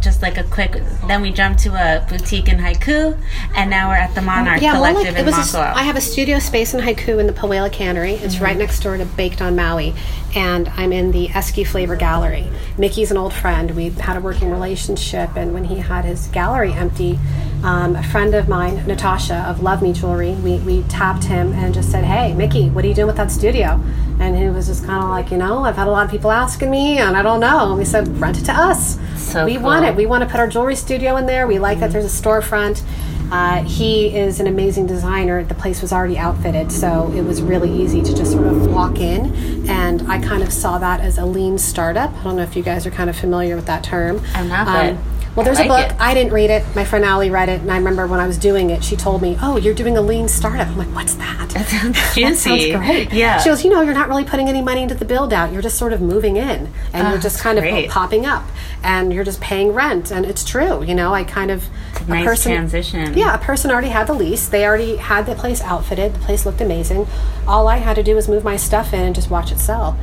just 0.00 0.22
like 0.22 0.38
a 0.38 0.44
quick, 0.44 0.82
then 1.06 1.22
we 1.22 1.30
jumped 1.32 1.60
to 1.60 1.70
a 1.70 2.06
boutique 2.08 2.48
in 2.48 2.58
Haiku, 2.58 3.18
and 3.54 3.70
now 3.70 3.88
we're 3.88 3.96
at 3.96 4.14
the 4.14 4.22
Monarch 4.22 4.60
Yeah, 4.60 4.72
well, 4.72 4.92
Collective 4.92 5.14
like, 5.26 5.54
in. 5.54 5.60
A, 5.60 5.74
I 5.74 5.82
have 5.82 5.96
a 5.96 6.00
studio 6.00 6.38
space 6.38 6.74
in 6.74 6.80
Haiku 6.80 7.18
in 7.18 7.26
the 7.26 7.32
Pauwela 7.32 7.72
Cannery. 7.72 8.12
It's 8.12 8.36
mm-hmm. 8.36 8.44
right 8.44 8.56
next 8.56 8.80
door 8.80 8.96
to 8.96 9.04
Baked 9.04 9.42
on 9.42 9.56
Maui, 9.56 9.94
and 10.34 10.68
I'm 10.76 10.92
in 10.92 11.12
the 11.12 11.28
Esky 11.28 11.66
Flavor 11.66 11.96
Gallery. 11.96 12.48
Mickey's 12.76 13.10
an 13.10 13.16
old 13.16 13.32
friend. 13.32 13.72
We 13.72 13.90
had 13.90 14.16
a 14.16 14.20
working 14.20 14.50
relationship, 14.50 15.36
and 15.36 15.52
when 15.52 15.64
he 15.64 15.76
had 15.76 16.04
his 16.04 16.28
gallery 16.28 16.72
empty, 16.72 17.18
um, 17.62 17.96
a 17.96 18.02
friend 18.02 18.34
of 18.34 18.48
mine, 18.48 18.86
Natasha 18.86 19.44
of 19.48 19.62
Love 19.62 19.82
Me 19.82 19.92
Jewelry, 19.92 20.32
we, 20.34 20.58
we 20.58 20.82
tapped 20.84 21.24
him 21.24 21.52
and 21.54 21.74
just 21.74 21.90
said, 21.90 22.04
"Hey, 22.04 22.34
Mickey, 22.34 22.68
what 22.70 22.84
are 22.84 22.88
you 22.88 22.94
doing 22.94 23.08
with 23.08 23.16
that 23.16 23.30
studio?" 23.30 23.80
And 24.18 24.36
he 24.36 24.48
was 24.48 24.66
just 24.66 24.84
kind 24.84 25.02
of 25.02 25.10
like, 25.10 25.30
you 25.30 25.36
know, 25.36 25.64
I've 25.64 25.76
had 25.76 25.88
a 25.88 25.90
lot 25.90 26.04
of 26.06 26.10
people 26.10 26.30
asking 26.30 26.70
me, 26.70 26.98
and 26.98 27.16
I 27.16 27.22
don't 27.22 27.40
know. 27.40 27.70
And 27.70 27.78
we 27.78 27.84
said, 27.84 28.08
rent 28.18 28.38
it 28.38 28.44
to 28.44 28.52
us. 28.52 28.98
So 29.16 29.44
we 29.44 29.54
cool. 29.54 29.64
want 29.64 29.84
it. 29.84 29.94
We 29.94 30.06
want 30.06 30.24
to 30.24 30.30
put 30.30 30.40
our 30.40 30.48
jewelry 30.48 30.76
studio 30.76 31.16
in 31.16 31.26
there. 31.26 31.46
We 31.46 31.58
like 31.58 31.80
that 31.80 31.90
there's 31.92 32.06
a 32.06 32.22
storefront. 32.22 32.82
Uh, 33.30 33.62
he 33.64 34.16
is 34.16 34.38
an 34.38 34.46
amazing 34.46 34.86
designer. 34.86 35.42
The 35.44 35.54
place 35.54 35.82
was 35.82 35.92
already 35.92 36.16
outfitted, 36.16 36.70
so 36.70 37.12
it 37.12 37.22
was 37.22 37.42
really 37.42 37.70
easy 37.70 38.00
to 38.00 38.14
just 38.14 38.32
sort 38.32 38.46
of 38.46 38.72
walk 38.72 39.00
in. 39.00 39.68
And 39.68 40.08
I 40.10 40.20
kind 40.20 40.42
of 40.42 40.52
saw 40.52 40.78
that 40.78 41.00
as 41.00 41.18
a 41.18 41.26
lean 41.26 41.58
startup. 41.58 42.14
I 42.14 42.22
don't 42.22 42.36
know 42.36 42.42
if 42.42 42.54
you 42.54 42.62
guys 42.62 42.86
are 42.86 42.90
kind 42.90 43.10
of 43.10 43.16
familiar 43.16 43.56
with 43.56 43.66
that 43.66 43.82
term. 43.82 44.22
I'm 44.34 44.48
not, 44.48 44.66
but 44.66 44.96
well, 45.36 45.44
there's 45.44 45.58
I 45.58 45.64
a 45.64 45.68
like 45.68 45.88
book. 45.88 45.96
it. 45.96 46.02
I 46.02 46.14
didn't 46.14 46.32
read 46.32 46.50
it. 46.50 46.64
My 46.74 46.84
friend 46.84 47.04
Allie 47.04 47.30
read 47.30 47.48
it, 47.48 47.60
and 47.60 47.70
I 47.70 47.76
remember 47.76 48.06
when 48.06 48.20
I 48.20 48.26
was 48.26 48.38
doing 48.38 48.70
it, 48.70 48.82
she 48.82 48.96
told 48.96 49.22
me, 49.22 49.36
"Oh, 49.40 49.56
you're 49.56 49.74
doing 49.74 49.96
a 49.96 50.00
lean 50.00 50.28
startup." 50.28 50.66
I'm 50.66 50.78
like, 50.78 50.94
"What's 50.94 51.14
that?" 51.14 51.36
That 51.56 51.68
sounds 51.68 51.96
That 52.14 52.36
sounds 52.36 52.66
great. 52.66 53.12
Yeah. 53.12 53.38
She 53.38 53.48
goes, 53.48 53.64
you 53.64 53.70
know, 53.70 53.80
you're 53.80 53.94
not 53.94 54.08
really 54.08 54.24
putting 54.24 54.48
any 54.48 54.60
money 54.60 54.82
into 54.82 54.94
the 54.94 55.06
build 55.06 55.32
out. 55.32 55.52
You're 55.52 55.62
just 55.62 55.78
sort 55.78 55.94
of 55.94 56.02
moving 56.02 56.36
in 56.36 56.70
and 56.92 57.08
you're 57.08 57.18
ah, 57.18 57.20
just 57.20 57.40
kind 57.40 57.58
great. 57.58 57.86
of 57.86 57.90
popping 57.90 58.26
up 58.26 58.44
and 58.82 59.12
you're 59.12 59.24
just 59.24 59.40
paying 59.40 59.72
rent. 59.72 60.10
And 60.10 60.26
it's 60.26 60.44
true. 60.44 60.82
You 60.84 60.94
know, 60.94 61.14
I 61.14 61.24
kind 61.24 61.50
of, 61.50 61.64
a 62.00 62.04
nice 62.08 62.42
transition. 62.42 63.16
Yeah, 63.16 63.34
a 63.34 63.38
person 63.38 63.70
already 63.70 63.88
had 63.88 64.06
the 64.06 64.12
lease. 64.12 64.48
They 64.48 64.66
already 64.66 64.96
had 64.96 65.24
the 65.24 65.34
place 65.34 65.62
outfitted. 65.62 66.14
The 66.14 66.18
place 66.20 66.44
looked 66.44 66.60
amazing. 66.60 67.06
All 67.46 67.68
I 67.68 67.78
had 67.78 67.96
to 67.96 68.02
do 68.02 68.14
was 68.14 68.28
move 68.28 68.44
my 68.44 68.56
stuff 68.56 68.92
in 68.92 69.00
and 69.00 69.14
just 69.14 69.30
watch 69.30 69.50
it 69.50 69.58
sell. 69.58 69.98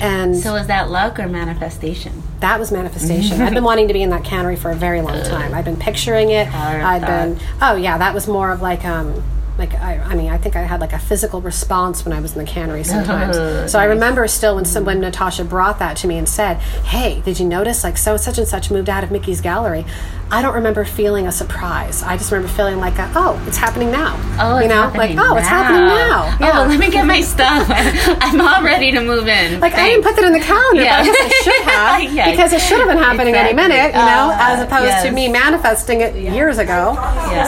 And 0.00 0.36
So, 0.36 0.54
was 0.54 0.66
that 0.68 0.90
luck 0.90 1.18
or 1.18 1.28
manifestation? 1.28 2.22
that 2.40 2.58
was 2.58 2.72
manifestation. 2.72 3.40
I've 3.42 3.52
been 3.52 3.64
wanting 3.64 3.86
to 3.88 3.92
be 3.94 4.02
in 4.02 4.08
that 4.10 4.24
cannery 4.24 4.56
for 4.56 4.70
a 4.70 4.74
very 4.74 5.02
long 5.02 5.22
time. 5.24 5.52
I've 5.52 5.66
been 5.66 5.76
picturing 5.76 6.30
it. 6.30 6.46
I've 6.54 7.02
thought. 7.02 7.06
been 7.06 7.38
oh 7.60 7.76
yeah, 7.76 7.98
that 7.98 8.14
was 8.14 8.26
more 8.26 8.50
of 8.50 8.62
like 8.62 8.84
um 8.86 9.22
like 9.58 9.74
I, 9.74 9.98
I 9.98 10.14
mean 10.14 10.30
I 10.30 10.38
think 10.38 10.56
I 10.56 10.62
had 10.62 10.80
like 10.80 10.92
a 10.92 10.98
physical 10.98 11.40
response 11.40 12.04
when 12.04 12.12
I 12.12 12.20
was 12.20 12.32
in 12.36 12.38
the 12.44 12.50
cannery 12.50 12.84
sometimes. 12.84 13.36
Oh, 13.36 13.66
so 13.68 13.78
I 13.78 13.84
remember 13.84 14.26
still 14.28 14.54
when 14.56 14.64
some, 14.64 14.84
when 14.84 15.00
Natasha 15.00 15.44
brought 15.44 15.78
that 15.80 15.96
to 15.98 16.06
me 16.06 16.16
and 16.18 16.28
said, 16.28 16.58
"Hey, 16.84 17.20
did 17.24 17.38
you 17.38 17.46
notice 17.46 17.84
like 17.84 17.96
so 17.98 18.16
such 18.16 18.38
and 18.38 18.48
such 18.48 18.70
moved 18.70 18.88
out 18.88 19.04
of 19.04 19.10
Mickey's 19.10 19.40
gallery?" 19.40 19.84
I 20.32 20.42
don't 20.42 20.54
remember 20.54 20.84
feeling 20.84 21.26
a 21.26 21.32
surprise. 21.32 22.04
I 22.04 22.16
just 22.16 22.30
remember 22.30 22.52
feeling 22.54 22.78
like, 22.78 22.96
a, 22.98 23.10
"Oh, 23.16 23.42
it's 23.48 23.56
happening 23.56 23.90
now." 23.90 24.14
Oh, 24.38 24.56
it's 24.58 24.62
you 24.62 24.68
know, 24.68 24.82
happening 24.82 25.16
like, 25.16 25.26
"Oh, 25.30 25.36
it's 25.36 25.48
happening 25.48 25.86
now." 25.86 26.36
Oh, 26.40 26.66
let 26.68 26.78
me 26.78 26.88
get 26.90 27.04
my 27.04 27.20
stuff. 27.20 27.66
I'm 27.70 28.40
all 28.40 28.62
ready 28.62 28.92
to 28.92 29.00
move 29.02 29.26
in. 29.28 29.58
Like 29.60 29.74
I 29.74 29.88
didn't 29.88 30.04
put 30.04 30.14
that 30.16 30.24
in 30.24 30.32
the 30.32 30.38
calendar, 30.40 30.82
Yeah. 30.82 31.02
but 31.02 31.10
I 31.10 31.12
guess 31.12 31.32
I 31.32 31.42
should 31.42 31.62
have 32.08 32.14
Yeah. 32.14 32.30
because 32.30 32.52
it 32.52 32.60
should 32.60 32.78
have 32.78 32.88
been 32.88 32.98
happening 32.98 33.34
any 33.34 33.52
minute, 33.52 33.88
you 33.88 33.92
know, 34.00 34.30
Uh, 34.32 34.38
as 34.40 34.62
opposed 34.62 35.04
to 35.04 35.10
me 35.10 35.28
manifesting 35.28 36.00
it 36.00 36.14
years 36.14 36.58
ago. 36.58 36.94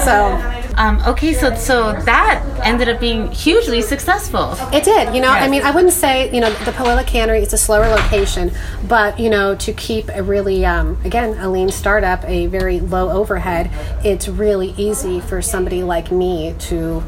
So 0.05 0.62
Um, 0.77 1.03
okay, 1.07 1.33
so 1.35 1.55
so 1.55 1.93
that 1.93 2.43
ended 2.65 2.89
up 2.89 3.01
being 3.01 3.31
hugely 3.31 3.83
successful. 3.83 4.57
it 4.73 4.85
did, 4.85 5.15
you 5.15 5.21
know. 5.21 5.29
I 5.29 5.49
mean, 5.49 5.63
I 5.63 5.71
wouldn't 5.71 5.93
say 5.93 6.33
you 6.35 6.41
know 6.41 6.51
the 6.65 6.73
Pauwela 6.73 7.07
Cannery 7.07 7.43
is 7.43 7.53
a 7.53 7.59
slower 7.59 7.89
location, 7.89 8.53
but 8.89 9.19
you 9.19 9.31
know 9.31 9.55
to 9.57 9.73
keep 9.73 10.09
a 10.09 10.23
really 10.23 10.65
um, 10.65 10.99
again 11.05 11.39
a 11.39 11.51
lean 11.51 11.71
startup, 11.71 12.25
a 12.25 12.47
very 12.47 12.81
low 12.81 13.11
overhead, 13.11 13.71
it's 14.05 14.29
really 14.29 14.75
easy 14.77 15.21
for 15.21 15.43
somebody 15.43 15.83
like 15.83 16.11
me 16.11 16.55
to 16.59 17.03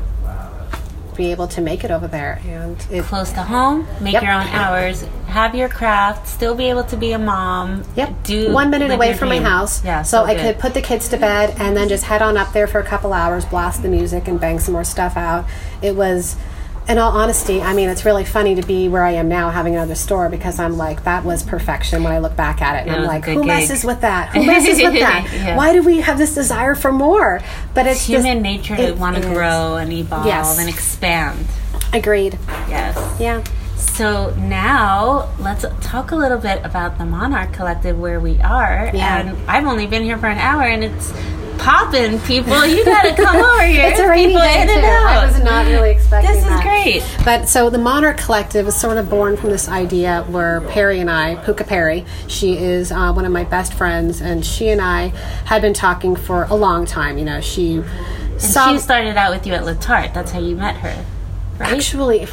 be 1.16 1.30
able 1.30 1.48
to 1.48 1.60
make 1.60 1.84
it 1.84 1.90
over 1.90 2.06
there. 2.06 2.40
And 2.46 2.76
it, 2.90 3.04
Close 3.04 3.30
to 3.32 3.42
home, 3.42 3.86
make 4.00 4.14
Yep. 4.14 4.22
your 4.22 4.32
own 4.32 4.46
hours, 4.48 5.04
have 5.26 5.54
your 5.54 5.68
craft, 5.68 6.26
still 6.28 6.54
be 6.54 6.68
able 6.70 6.84
to 6.84 6.96
be 6.96 7.12
a 7.12 7.18
mom. 7.18 7.84
Yep. 7.96 8.22
Do 8.24 8.52
one 8.52 8.70
minute 8.70 8.90
away 8.90 9.14
from 9.14 9.28
my 9.28 9.40
house. 9.40 9.84
Yeah. 9.84 10.02
So, 10.02 10.24
I 10.24 10.34
could 10.34 10.58
put 10.58 10.74
the 10.74 10.82
kids 10.82 11.08
to 11.10 11.16
bed 11.16 11.54
and 11.58 11.76
then 11.76 11.88
just 11.88 12.04
head 12.04 12.22
on 12.22 12.36
up 12.36 12.52
there 12.52 12.66
for 12.66 12.80
a 12.80 12.84
couple 12.84 13.12
hours, 13.12 13.44
blast 13.44 13.82
the 13.82 13.88
music, 13.88 14.28
and 14.28 14.40
bang 14.40 14.58
some 14.58 14.72
more 14.74 14.84
stuff 14.84 15.16
out. 15.16 15.44
It 15.82 15.94
was, 15.96 16.36
in 16.88 16.98
all 16.98 17.12
honesty, 17.12 17.62
I 17.62 17.72
mean, 17.72 17.88
it's 17.88 18.04
really 18.04 18.24
funny 18.24 18.54
to 18.56 18.62
be 18.62 18.88
where 18.88 19.02
I 19.04 19.12
am 19.12 19.28
now, 19.28 19.50
having 19.50 19.74
another 19.74 19.94
store, 19.94 20.28
because 20.28 20.58
I'm 20.58 20.76
like, 20.76 21.04
that 21.04 21.24
was 21.24 21.42
perfection 21.42 22.02
when 22.02 22.12
I 22.12 22.18
look 22.18 22.36
back 22.36 22.60
at 22.60 22.76
it. 22.76 22.88
And 22.88 22.96
It 22.96 22.98
I'm 23.00 23.06
like, 23.06 23.24
who 23.24 23.36
gig. 23.36 23.46
messes 23.46 23.84
with 23.84 24.02
that? 24.02 24.30
Who 24.34 24.44
messes 24.44 24.82
with 24.82 24.92
that? 25.00 25.28
Yeah. 25.34 25.56
Why 25.56 25.72
do 25.72 25.82
we 25.82 26.00
have 26.00 26.18
this 26.18 26.34
desire 26.34 26.74
for 26.74 26.92
more? 26.92 27.40
But 27.74 27.86
it's 27.86 27.96
It's 28.00 28.06
human 28.06 28.42
nature 28.42 28.76
to 28.76 28.92
want 28.92 29.16
to 29.16 29.22
grow 29.22 29.76
and 29.76 29.92
evolve 29.92 30.26
Yes. 30.26 30.58
and 30.58 30.68
expand. 30.68 31.46
Agreed. 31.92 32.38
Yes. 32.68 33.20
Yeah. 33.20 33.42
So 33.76 34.34
now 34.36 35.28
let's 35.38 35.64
talk 35.80 36.10
a 36.10 36.16
little 36.16 36.38
bit 36.38 36.64
about 36.64 36.98
the 36.98 37.04
Monarch 37.06 37.52
Collective 37.52 37.98
where 37.98 38.18
we 38.20 38.40
are. 38.40 38.90
Yeah. 38.92 39.20
And 39.20 39.36
I've 39.48 39.66
only 39.66 39.86
been 39.86 40.02
here 40.02 40.18
for 40.18 40.26
an 40.26 40.38
hour 40.38 40.62
and 40.62 40.82
it's 40.84 41.12
popping, 41.58 42.18
people. 42.20 42.64
You 42.66 42.84
gotta 42.84 43.14
come 43.22 43.36
over 43.36 43.62
here. 43.64 43.86
It's 43.86 43.98
a 44.00 44.08
rainy 44.08 44.28
people 44.28 44.40
day 44.42 44.62
in 44.62 44.68
too. 44.68 44.74
I 44.86 45.26
was 45.26 45.42
not 45.42 45.66
really 45.66 45.90
expecting 45.90 46.30
This 46.32 46.42
is 46.42 46.48
that. 46.48 46.62
great. 46.62 47.02
But 47.24 47.48
so 47.48 47.70
the 47.70 47.78
Monarch 47.78 48.18
Collective 48.18 48.66
was 48.66 48.76
sort 48.76 48.96
of 48.98 49.08
born 49.08 49.36
from 49.36 49.50
this 49.50 49.68
idea 49.68 50.24
where 50.28 50.60
Perry 50.62 51.00
and 51.00 51.10
I, 51.10 51.36
Puka 51.36 51.64
Perry, 51.64 52.04
she 52.28 52.56
is 52.58 52.92
uh, 52.92 53.12
one 53.12 53.24
of 53.24 53.32
my 53.32 53.44
best 53.44 53.72
friends, 53.74 54.20
and 54.20 54.44
she 54.44 54.68
and 54.70 54.80
I 54.80 55.08
had 55.46 55.62
been 55.62 55.74
talking 55.74 56.16
for 56.16 56.44
a 56.44 56.54
long 56.54 56.86
time. 56.86 57.18
You 57.18 57.24
know, 57.24 57.40
she 57.40 57.76
And 57.76 58.40
saw 58.40 58.72
she 58.72 58.78
started 58.78 59.16
out 59.16 59.32
with 59.32 59.46
you 59.46 59.54
at 59.54 59.62
Letarte. 59.62 60.12
That's 60.14 60.32
how 60.32 60.40
you 60.40 60.56
met 60.56 60.76
her, 60.76 61.04
right? 61.58 61.72
actually 61.72 62.26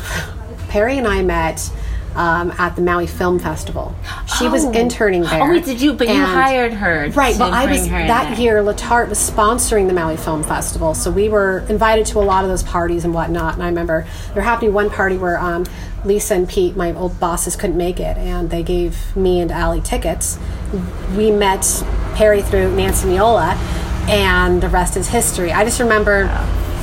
Perry 0.70 0.98
and 0.98 1.08
I 1.08 1.22
met. 1.24 1.70
Um, 2.14 2.52
at 2.58 2.76
the 2.76 2.82
Maui 2.82 3.08
Film 3.08 3.40
Festival, 3.40 3.96
she 4.38 4.46
was 4.50 4.66
Oh. 4.66 4.72
interning 4.72 5.22
there. 5.22 5.44
Oh, 5.44 5.50
wait, 5.50 5.64
did 5.64 5.80
you? 5.80 5.94
But 5.94 6.10
you 6.10 6.22
hired 6.22 6.74
her. 6.74 7.10
Right, 7.14 7.38
well, 7.38 7.54
I 7.54 7.66
was 7.66 7.88
that 7.88 8.38
year. 8.38 8.62
Letarte 8.62 9.08
was 9.08 9.18
sponsoring 9.18 9.88
the 9.88 9.94
Maui 9.94 10.18
Film 10.18 10.44
Festival, 10.44 10.94
so 10.94 11.10
we 11.10 11.30
were 11.30 11.64
invited 11.70 12.06
to 12.08 12.20
a 12.20 12.26
lot 12.26 12.44
of 12.44 12.50
those 12.50 12.64
parties 12.64 13.06
and 13.06 13.14
whatnot. 13.14 13.54
And 13.54 13.64
I 13.64 13.68
remember 13.68 14.06
there 14.34 14.44
happened 14.44 14.68
to 14.70 14.74
one 14.74 14.90
party 14.90 15.18
where 15.18 15.40
um, 15.40 15.66
Lisa 16.04 16.34
and 16.36 16.50
Pete, 16.50 16.76
my 16.76 16.92
old 16.94 17.18
bosses, 17.18 17.56
couldn't 17.56 17.78
make 17.78 18.02
it, 18.02 18.18
and 18.18 18.50
they 18.50 18.62
gave 18.64 19.16
me 19.16 19.40
and 19.40 19.50
Allie 19.50 19.80
tickets. 19.82 20.38
We 21.16 21.32
met 21.32 21.66
Perry 22.16 22.42
through 22.42 22.76
Nancy 22.76 23.08
Miola, 23.08 23.54
and 24.10 24.62
the 24.62 24.68
rest 24.68 24.98
is 24.98 25.08
history. 25.08 25.54
I 25.54 25.64
just 25.64 25.80
remember 25.80 26.26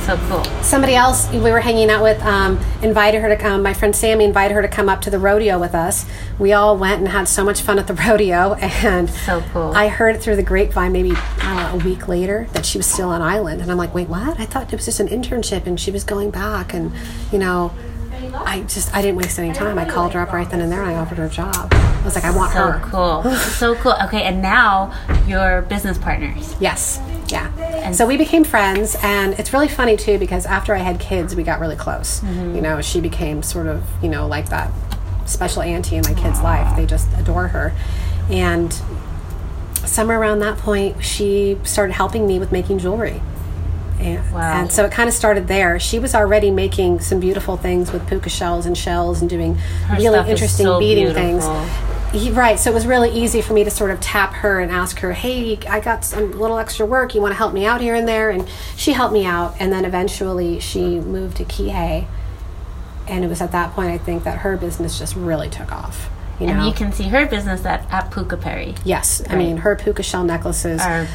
So 0.09 0.17
cool. 0.27 0.43
somebody 0.63 0.95
else 0.95 1.29
we 1.31 1.51
were 1.51 1.59
hanging 1.59 1.91
out 1.91 2.01
with 2.01 2.19
um, 2.23 2.59
invited 2.81 3.21
her 3.21 3.29
to 3.29 3.37
come 3.37 3.61
my 3.61 3.75
friend 3.75 3.95
sammy 3.95 4.25
invited 4.25 4.55
her 4.55 4.61
to 4.63 4.67
come 4.67 4.89
up 4.89 5.01
to 5.01 5.11
the 5.11 5.19
rodeo 5.19 5.59
with 5.59 5.75
us 5.75 6.03
we 6.39 6.51
all 6.51 6.75
went 6.79 6.97
and 6.97 7.09
had 7.09 7.27
so 7.27 7.43
much 7.43 7.61
fun 7.61 7.77
at 7.77 7.85
the 7.85 7.93
rodeo 8.07 8.55
and 8.55 9.07
So 9.07 9.43
cool. 9.53 9.71
i 9.75 9.87
heard 9.87 10.19
through 10.19 10.37
the 10.37 10.41
grapevine 10.41 10.93
maybe 10.93 11.11
know, 11.11 11.71
a 11.75 11.77
week 11.85 12.07
later 12.07 12.47
that 12.53 12.65
she 12.65 12.79
was 12.79 12.87
still 12.87 13.09
on 13.09 13.21
island 13.21 13.61
and 13.61 13.71
i'm 13.71 13.77
like 13.77 13.93
wait 13.93 14.09
what 14.09 14.39
i 14.39 14.47
thought 14.47 14.73
it 14.73 14.75
was 14.75 14.85
just 14.85 14.99
an 14.99 15.09
internship 15.09 15.67
and 15.67 15.79
she 15.79 15.91
was 15.91 16.03
going 16.03 16.31
back 16.31 16.73
and 16.73 16.91
you 17.31 17.37
know 17.37 17.71
i 18.45 18.61
just 18.61 18.93
i 18.95 19.01
didn't 19.01 19.17
waste 19.17 19.39
any 19.39 19.53
time 19.53 19.77
i 19.77 19.85
called 19.85 20.13
her 20.13 20.21
up 20.21 20.31
right 20.31 20.49
then 20.49 20.61
and 20.61 20.71
there 20.71 20.81
and 20.81 20.91
i 20.91 20.95
offered 20.95 21.17
her 21.17 21.25
a 21.25 21.29
job 21.29 21.67
i 21.71 22.01
was 22.03 22.15
like 22.15 22.23
i 22.23 22.35
want 22.35 22.51
her. 22.53 22.59
So 22.59 22.71
her 22.71 22.89
cool. 22.89 23.35
so 23.35 23.75
cool. 23.75 23.95
Okay, 24.05 24.23
and 24.23 24.41
now 24.41 24.93
you're 25.27 25.61
business 25.63 25.97
partners. 25.97 26.55
Yes. 26.59 26.99
Yeah. 27.27 27.51
And 27.57 27.95
so 27.95 28.05
we 28.05 28.17
became 28.17 28.43
friends, 28.43 28.95
and 29.03 29.33
it's 29.39 29.53
really 29.53 29.67
funny 29.67 29.97
too 29.97 30.17
because 30.17 30.45
after 30.45 30.73
I 30.73 30.79
had 30.79 30.99
kids, 30.99 31.35
we 31.35 31.43
got 31.43 31.59
really 31.59 31.75
close. 31.75 32.21
Mm-hmm. 32.21 32.55
You 32.55 32.61
know, 32.61 32.81
she 32.81 33.01
became 33.01 33.43
sort 33.43 33.67
of, 33.67 33.83
you 34.01 34.09
know, 34.09 34.27
like 34.27 34.49
that 34.49 34.71
special 35.25 35.61
auntie 35.61 35.95
in 35.95 36.03
my 36.03 36.13
kids' 36.13 36.41
life. 36.41 36.75
They 36.75 36.85
just 36.85 37.07
adore 37.17 37.49
her. 37.49 37.73
And 38.29 38.73
somewhere 39.85 40.19
around 40.19 40.39
that 40.39 40.57
point, 40.57 41.03
she 41.03 41.57
started 41.63 41.93
helping 41.93 42.25
me 42.27 42.39
with 42.39 42.51
making 42.51 42.79
jewelry. 42.79 43.21
And, 43.99 44.31
Wow. 44.31 44.39
and 44.61 44.71
so 44.71 44.85
it 44.85 44.91
kind 44.91 45.09
of 45.09 45.13
started 45.13 45.47
there. 45.47 45.79
She 45.79 45.99
was 45.99 46.15
already 46.15 46.51
making 46.51 47.01
some 47.01 47.19
beautiful 47.19 47.57
things 47.57 47.91
with 47.91 48.07
puka 48.07 48.29
shells 48.29 48.65
and 48.65 48.77
shells 48.77 49.19
and 49.21 49.29
doing 49.29 49.57
really 49.97 50.29
interesting 50.29 50.65
so 50.65 50.79
beading 50.79 51.13
things. 51.13 51.45
He- 52.13 52.31
Right, 52.31 52.57
so 52.57 52.71
it 52.71 52.73
was 52.73 52.87
really 52.87 53.11
easy 53.11 53.39
for 53.41 53.53
me 53.53 53.63
to 53.63 53.69
sort 53.69 53.91
of 53.91 53.99
tap 53.99 54.33
her 54.35 54.59
and 54.59 54.71
ask 54.71 54.99
her, 55.01 55.11
"Hey, 55.13 55.59
I 55.69 55.79
got 55.79 56.03
some 56.03 56.31
little 56.39 56.57
extra 56.57 56.83
work. 56.85 57.13
You 57.13 57.21
want 57.21 57.33
to 57.33 57.37
help 57.37 57.53
me 57.53 57.65
out 57.67 57.81
here 57.81 57.93
and 57.93 58.07
there?" 58.07 58.29
And 58.31 58.47
she 58.75 58.93
helped 58.93 59.13
me 59.13 59.25
out, 59.27 59.53
and 59.59 59.71
then 59.71 59.85
eventually 59.85 60.59
she 60.59 60.99
moved 60.99 61.37
to 61.37 61.43
Kihei, 61.43 62.05
and 63.07 63.23
it 63.23 63.27
was 63.27 63.41
at 63.41 63.51
that 63.51 63.75
point 63.75 63.91
I 63.91 63.97
think 63.99 64.23
that 64.23 64.39
her 64.39 64.57
business 64.57 64.97
just 64.97 65.15
really 65.15 65.49
took 65.49 65.71
off. 65.71 66.09
You 66.39 66.47
know, 66.47 66.53
And 66.53 66.65
you 66.67 66.71
can 66.73 66.91
see 66.93 67.03
her 67.09 67.25
business 67.25 67.65
at, 67.65 67.85
at 67.91 68.11
Puka 68.11 68.37
Perry. 68.37 68.73
yes, 68.85 69.21
I 69.29 69.35
mean 69.35 69.57
her 69.57 69.75
puka 69.75 70.03
shell 70.03 70.23
necklaces 70.23 70.79
Are 70.81 71.05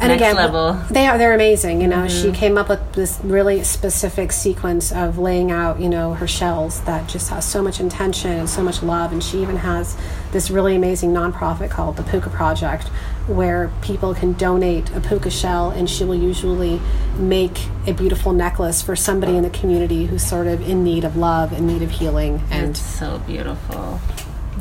and 0.00 0.08
next 0.08 0.14
again, 0.22 0.34
level. 0.36 0.72
they 0.90 1.06
are 1.06 1.16
they're 1.18 1.34
amazing. 1.34 1.80
You 1.80 1.86
know, 1.88 2.08
she 2.08 2.26
Mm-hmm. 2.28 2.32
came 2.32 2.58
up 2.58 2.68
with 2.68 2.92
this 2.94 3.20
really 3.22 3.62
specific 3.62 4.32
sequence 4.32 4.90
of 4.92 5.18
laying 5.18 5.50
out, 5.52 5.78
you 5.80 5.88
know, 5.88 6.14
her 6.14 6.26
shells 6.26 6.80
that 6.82 7.08
just 7.08 7.30
has 7.30 7.44
so 7.44 7.62
much 7.62 7.78
intention 7.78 8.32
and 8.32 8.48
so 8.48 8.62
much 8.62 8.82
love. 8.82 9.12
And 9.12 9.22
she 9.22 9.40
even 9.40 9.56
has 9.56 9.96
this 10.32 10.50
really 10.50 10.74
amazing 10.74 11.12
nonprofit 11.12 11.70
called 11.70 11.96
the 11.96 12.02
Puka 12.02 12.30
Project, 12.30 12.88
where 13.28 13.70
people 13.82 14.14
can 14.14 14.32
donate 14.32 14.90
a 14.96 15.00
puka 15.00 15.30
shell, 15.30 15.70
and 15.70 15.88
she 15.88 16.04
will 16.04 16.14
usually 16.16 16.80
make 17.18 17.56
a 17.86 17.92
beautiful 17.92 18.32
necklace 18.32 18.82
for 18.82 18.96
somebody 18.96 19.36
in 19.36 19.42
the 19.44 19.50
community 19.50 20.06
who's 20.06 20.24
sort 20.24 20.46
of 20.48 20.66
in 20.68 20.82
need 20.82 21.04
of 21.04 21.16
love, 21.16 21.52
in 21.52 21.66
need 21.66 21.82
of 21.82 21.90
healing, 21.92 22.42
and 22.50 22.70
It's 22.70 22.80
so 22.80 23.18
beautiful. 23.26 24.00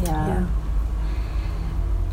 Yeah. 0.03 0.27
Yeah. 0.27 0.47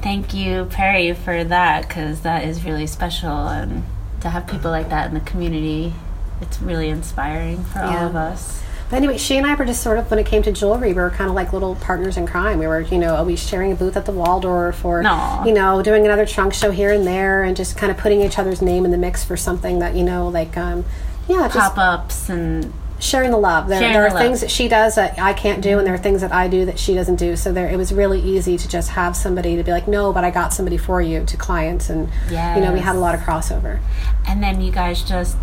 Thank 0.02 0.32
you, 0.32 0.66
Perry, 0.66 1.12
for 1.12 1.42
that 1.44 1.88
because 1.88 2.20
that 2.20 2.44
is 2.44 2.64
really 2.64 2.86
special. 2.86 3.48
And 3.48 3.84
to 4.20 4.30
have 4.30 4.46
people 4.46 4.70
like 4.70 4.88
that 4.90 5.08
in 5.08 5.14
the 5.14 5.20
community, 5.20 5.92
it's 6.40 6.60
really 6.60 6.88
inspiring 6.88 7.64
for 7.64 7.80
all 7.80 8.06
of 8.06 8.16
us. 8.16 8.62
But 8.90 8.96
anyway, 8.96 9.18
she 9.18 9.36
and 9.36 9.46
I 9.46 9.54
were 9.54 9.66
just 9.66 9.82
sort 9.82 9.98
of 9.98 10.10
when 10.10 10.18
it 10.18 10.24
came 10.24 10.42
to 10.44 10.52
jewelry, 10.52 10.94
we 10.94 10.94
were 10.94 11.10
kind 11.10 11.28
of 11.28 11.36
like 11.36 11.52
little 11.52 11.74
partners 11.74 12.16
in 12.16 12.26
crime. 12.26 12.58
We 12.58 12.66
were, 12.66 12.80
you 12.80 12.96
know, 12.96 13.16
always 13.16 13.46
sharing 13.46 13.72
a 13.72 13.74
booth 13.74 13.96
at 13.98 14.06
the 14.06 14.12
Waldorf, 14.12 14.82
or 14.82 15.02
Aw. 15.04 15.44
you 15.44 15.52
know, 15.52 15.82
doing 15.82 16.06
another 16.06 16.24
trunk 16.24 16.54
show 16.54 16.70
here 16.70 16.90
and 16.90 17.06
there, 17.06 17.42
and 17.42 17.54
just 17.54 17.76
kind 17.76 17.90
of 17.90 17.98
putting 17.98 18.22
each 18.22 18.38
other's 18.38 18.62
name 18.62 18.86
in 18.86 18.90
the 18.90 18.96
mix 18.96 19.24
for 19.24 19.36
something 19.36 19.78
that 19.80 19.94
you 19.94 20.04
know, 20.04 20.28
like, 20.28 20.56
um, 20.56 20.86
yeah, 21.28 21.50
just 21.52 21.74
Pop 21.74 21.76
ups 21.76 22.30
and 22.30 22.72
sharing 23.00 23.30
the 23.30 23.38
love. 23.38 23.68
There, 23.68 23.80
there 23.80 23.92
the 23.92 23.98
are 23.98 24.10
love. 24.10 24.18
things 24.18 24.40
that 24.40 24.50
she 24.50 24.68
does 24.68 24.96
that 24.96 25.18
I 25.18 25.32
can't 25.32 25.62
do, 25.62 25.78
and 25.78 25.86
there 25.86 25.94
are 25.94 25.98
things 25.98 26.20
that 26.20 26.32
I 26.32 26.48
do 26.48 26.64
that 26.64 26.78
she 26.78 26.94
doesn't 26.94 27.16
do. 27.16 27.36
So 27.36 27.52
there, 27.52 27.68
it 27.68 27.76
was 27.76 27.92
really 27.92 28.20
easy 28.20 28.56
to 28.56 28.68
just 28.68 28.90
have 28.90 29.16
somebody 29.16 29.56
to 29.56 29.62
be 29.62 29.70
like, 29.70 29.88
no, 29.88 30.12
but 30.12 30.24
I 30.24 30.30
got 30.30 30.52
somebody 30.52 30.76
for 30.76 31.00
you 31.00 31.24
to 31.24 31.36
clients, 31.36 31.90
and 31.90 32.08
you 32.28 32.62
know, 32.62 32.72
we 32.72 32.80
had 32.80 32.96
a 32.96 32.98
lot 32.98 33.14
of 33.14 33.20
crossover. 33.20 33.80
and 34.26 34.42
then 34.42 34.60
you 34.60 34.72
guys 34.72 35.02
just 35.02 35.36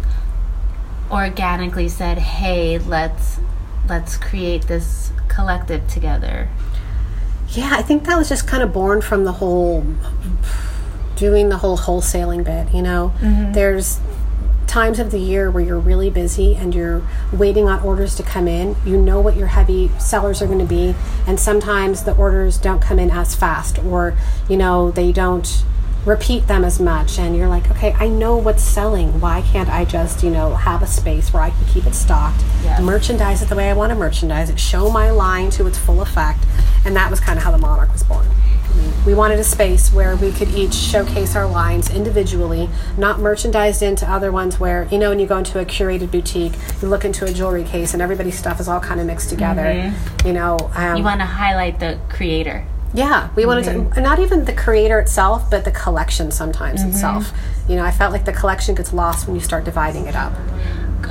organically 1.12 1.90
said, 1.90 2.18
"Hey, 2.18 2.78
let's 2.78 3.40
let's 3.88 4.18
create 4.18 4.64
this 4.68 5.12
collective 5.28 5.88
together." 5.88 6.50
Yeah, 7.50 7.70
I 7.74 7.82
think 7.82 8.06
that 8.06 8.18
was 8.18 8.28
just 8.30 8.48
kind 8.48 8.64
of 8.64 8.74
born 8.74 9.02
from 9.02 9.24
the 9.24 9.34
whole 9.34 9.86
doing 11.16 11.50
the 11.50 11.58
whole 11.58 11.78
wholesaling 11.78 12.44
bit. 12.44 12.74
You 12.74 12.82
know, 12.82 13.14
mm-hmm. 13.20 13.54
there's 13.54 14.00
times 14.76 15.00
of 15.00 15.10
the 15.10 15.18
year 15.20 15.50
where 15.50 15.64
you're 15.64 15.80
really 15.80 16.10
busy 16.10 16.54
and 16.54 16.76
you're 16.76 17.02
waiting 17.32 17.66
on 17.70 17.80
orders 17.82 18.14
to 18.14 18.22
come 18.22 18.46
in. 18.46 18.76
You 18.86 18.98
know 18.98 19.22
what 19.22 19.38
your 19.38 19.48
heavy 19.48 19.90
sellers 20.00 20.42
are 20.42 20.48
going 20.48 20.60
to 20.60 20.66
be, 20.66 20.94
and 21.26 21.40
sometimes 21.40 22.04
the 22.04 22.14
orders 22.18 22.58
don't 22.58 22.82
come 22.82 23.00
in 23.00 23.10
as 23.10 23.34
fast, 23.36 23.80
or 23.86 24.18
you 24.50 24.58
know 24.58 24.92
they 24.92 25.14
don't 25.14 25.64
repeat 26.06 26.48
them 26.48 26.64
as 26.66 26.80
much 26.80 27.18
and 27.18 27.36
you're 27.36 27.48
like 27.48 27.68
okay 27.72 27.92
i 27.94 28.08
know 28.08 28.38
what's 28.38 28.62
selling 28.62 29.20
why 29.20 29.42
can't 29.42 29.68
i 29.70 29.84
just 29.84 30.22
you 30.24 30.30
know 30.30 30.54
have 30.54 30.84
a 30.84 30.86
space 30.86 31.34
where 31.34 31.42
i 31.42 31.50
can 31.50 31.66
keep 31.66 31.84
it 31.88 31.96
stocked 31.96 32.40
Yes. 32.64 32.80
merchandise 32.80 33.42
it 33.42 33.50
the 33.50 33.56
way 33.56 33.72
i 33.72 33.74
want 33.74 33.90
to 33.90 33.96
merchandise 33.96 34.52
it 34.52 34.60
show 34.60 34.92
my 34.92 35.10
line 35.10 35.50
to 35.58 35.66
its 35.66 35.80
full 35.80 36.04
effect 36.04 36.46
and 36.86 36.96
that 36.96 37.10
was 37.10 37.20
kind 37.20 37.40
of 37.40 37.44
how 37.44 37.50
the 37.50 37.58
monarch 37.58 37.92
was 37.92 38.04
born 38.04 38.28
we 39.06 39.14
wanted 39.14 39.40
a 39.40 39.44
space 39.44 39.94
where 39.94 40.16
we 40.16 40.32
could 40.32 40.50
each 40.50 40.74
showcase 40.74 41.36
our 41.36 41.48
lines 41.48 41.90
individually, 41.90 42.70
not 42.98 43.20
merchandised 43.20 43.82
into 43.84 44.10
other 44.10 44.32
ones 44.32 44.60
where, 44.60 44.88
you 44.92 44.98
know, 44.98 45.10
when 45.10 45.20
you 45.20 45.28
go 45.28 45.38
into 45.38 45.60
a 45.60 45.66
curated 45.66 46.12
boutique, 46.12 46.54
you 46.82 46.88
look 46.88 47.06
into 47.06 47.26
a 47.26 47.32
jewelry 47.32 47.64
case 47.64 47.94
and 47.94 48.02
everybody's 48.02 48.38
stuff 48.38 48.60
is 48.60 48.68
all 48.68 48.80
kind 48.80 49.00
of 49.00 49.06
mixed 49.06 49.30
together. 49.30 49.62
Mm-hmm. 49.62 50.28
You 50.28 50.34
know, 50.34 50.58
um, 50.74 50.98
You 50.98 51.04
want 51.04 51.20
to 51.20 51.26
highlight 51.26 51.80
the 51.80 52.00
creator. 52.10 52.66
yeah, 52.94 53.30
we 53.36 53.46
wanted 53.46 53.66
to, 53.66 53.72
mm-hmm. 53.72 54.02
not 54.02 54.20
even 54.20 54.46
the 54.46 54.54
creator 54.54 55.00
itself, 55.00 55.50
but 55.52 55.66
the 55.66 55.72
collection 55.72 56.32
sometimes 56.32 56.80
mm-hmm. 56.80 56.90
itself. 56.90 57.32
You 57.70 57.76
know, 57.76 57.84
I 57.84 57.92
felt 57.92 58.12
like 58.12 58.26
the 58.26 58.34
collection 58.34 58.74
gets 58.74 58.92
lost 58.94 59.28
when 59.28 59.36
you 59.36 59.42
start 59.42 59.66
dividing 59.66 60.08
it 60.08 60.16
up. 60.16 60.34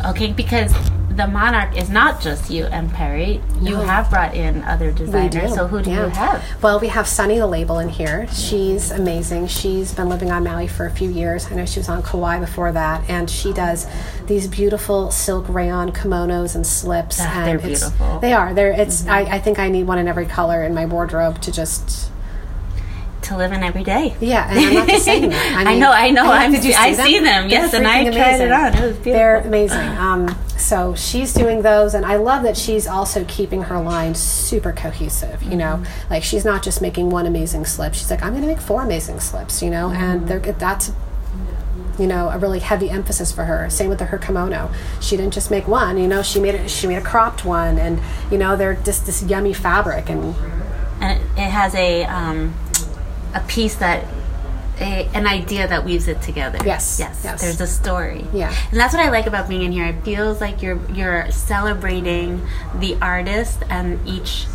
Okay, 0.07 0.33
because 0.33 0.73
the 1.17 1.27
Monarch 1.27 1.77
is 1.77 1.91
not 1.91 2.21
just 2.21 2.51
you 2.51 2.65
and 2.67 2.93
Perry. 2.93 3.41
You 3.61 3.77
have 3.77 4.11
brought 4.11 4.35
in 4.35 4.63
other 4.65 4.91
designers. 4.91 5.55
So 5.55 5.67
who 5.67 5.81
do 5.81 5.91
you 5.91 5.97
yeah. 5.97 6.09
have? 6.09 6.63
Well, 6.63 6.81
we 6.81 6.89
have 6.89 7.07
Sunny 7.07 7.39
the 7.39 7.47
label 7.47 7.79
in 7.79 7.89
here. 7.89 8.27
She's 8.33 8.91
amazing. 8.91 9.47
She's 9.47 9.95
been 9.95 10.09
living 10.09 10.33
on 10.33 10.45
Maui 10.45 10.67
for 10.67 10.87
a 10.87 10.91
few 10.91 11.11
years. 11.11 11.47
I 11.51 11.55
know 11.55 11.67
she 11.67 11.79
was 11.79 11.89
on 11.89 12.03
Kauai 12.03 12.41
before 12.41 12.73
that, 12.73 13.09
and 13.09 13.31
she 13.31 13.53
does 13.53 13.87
these 14.27 14.49
beautiful 14.49 15.11
silk 15.11 15.49
rayon 15.49 15.93
kimonos 15.93 16.55
and 16.57 16.67
slips. 16.67 17.19
Ah, 17.21 17.25
and 17.25 17.49
they're 17.49 17.59
beautiful. 17.69 18.07
Mm-hmm. 18.07 18.21
They 18.21 18.33
are. 18.33 18.55
They're. 18.55 18.73
It's. 18.73 19.07
I, 19.07 19.21
I 19.21 19.39
think 19.39 19.59
I 19.59 19.69
need 19.69 19.85
one 19.85 19.99
in 19.99 20.09
every 20.09 20.27
color 20.27 20.63
in 20.63 20.75
my 20.75 20.87
wardrobe 20.87 21.41
to 21.43 21.53
just. 21.53 22.11
To 23.25 23.37
live 23.39 23.53
in 23.53 23.63
every 23.63 23.85
day. 23.85 24.15
Yeah, 24.21 24.47
and 24.51 24.59
I'm 24.79 24.87
not 24.87 25.01
saying 25.01 25.31
that. 25.31 25.57
I, 25.67 25.73
I 25.75 25.79
know, 25.79 25.91
I 25.91 26.11
know. 26.11 26.31
I'm- 26.31 26.53
did 26.53 26.75
I 26.75 26.93
see 26.93 27.03
see 27.05 27.19
them, 27.21 27.49
yes, 27.49 27.73
and 27.73 27.87
I 27.87 28.05
freaking 28.05 28.13
tried 28.15 28.41
it 28.41 28.53
on. 28.53 28.67
It 28.75 28.81
was 28.83 28.93
beautiful. 28.97 29.13
They're 29.13 29.37
amazing. 29.41 29.79
Um, 29.97 30.37
so 30.59 30.95
she's 30.95 31.33
doing 31.33 31.63
those, 31.63 31.95
and 31.95 32.05
I 32.05 32.17
love 32.17 32.43
that 32.43 32.57
she's 32.57 32.87
also 32.87 33.25
keeping 33.27 33.63
her 33.63 33.81
line 33.81 34.15
super 34.15 34.73
cohesive. 34.73 35.43
You 35.43 35.57
know, 35.57 35.77
Mm-hmm. 35.83 36.11
like 36.13 36.23
she's 36.23 36.45
not 36.45 36.63
just 36.63 36.83
making 36.83 37.09
one 37.11 37.27
amazing 37.27 37.65
slip. 37.65 37.95
She's 37.95 38.11
like, 38.11 38.23
I'm 38.23 38.31
going 38.33 38.43
to 38.43 38.49
make 38.49 38.61
four 38.61 38.83
amazing 38.83 39.21
slips. 39.21 39.63
You 39.63 39.71
know, 39.71 39.89
Mm-hmm. 39.89 40.03
and 40.03 40.29
they're, 40.29 40.41
that's 40.41 40.93
you 41.99 42.07
know 42.09 42.29
a 42.29 42.39
really 42.39 42.59
heavy 42.59 42.91
emphasis 42.91 43.33
for 43.33 43.45
her. 43.45 43.71
Same 43.71 43.89
with 43.89 44.01
her 44.01 44.19
kimono. 44.19 44.71
She 45.01 45.17
didn't 45.17 45.33
just 45.33 45.51
make 45.51 45.67
one. 45.67 45.97
You 45.97 46.09
know, 46.09 46.23
she 46.23 46.41
made 46.41 46.55
it. 46.57 46.69
She 46.71 46.87
made 46.89 46.97
a 46.97 47.01
cropped 47.03 47.45
one, 47.45 47.79
and 47.79 48.01
you 48.31 48.37
know 48.39 48.55
they're 48.57 48.75
just 48.75 49.07
this 49.07 49.23
yummy 49.23 49.55
fabric 49.55 50.11
and 50.11 50.35
and 51.01 51.21
it, 51.21 51.27
it 51.41 51.51
has 51.51 51.75
a 51.75 52.05
um, 52.05 52.55
a 53.35 53.41
piece 53.41 53.75
that 53.77 54.05
a, 54.81 55.09
an 55.15 55.27
idea 55.27 55.69
that 55.69 55.85
weaves 55.85 56.09
it 56.09 56.21
together. 56.23 56.59
Yes, 56.65 56.99
yes, 56.99 57.21
yes. 57.23 57.41
There's 57.41 57.61
a 57.61 57.67
story. 57.67 58.25
Yeah. 58.33 58.53
and 58.71 58.81
that's 58.81 58.93
what 58.95 59.05
I 59.05 59.11
like 59.11 59.27
about 59.27 59.49
being 59.49 59.63
in 59.63 59.73
here. 59.73 59.87
It 59.87 60.03
feels 60.05 60.41
like 60.41 60.63
you're 60.63 60.81
you're 60.93 61.31
celebrating 61.31 62.43
the 62.81 62.97
artist 63.01 63.59
and 63.71 64.01
each 64.09 64.47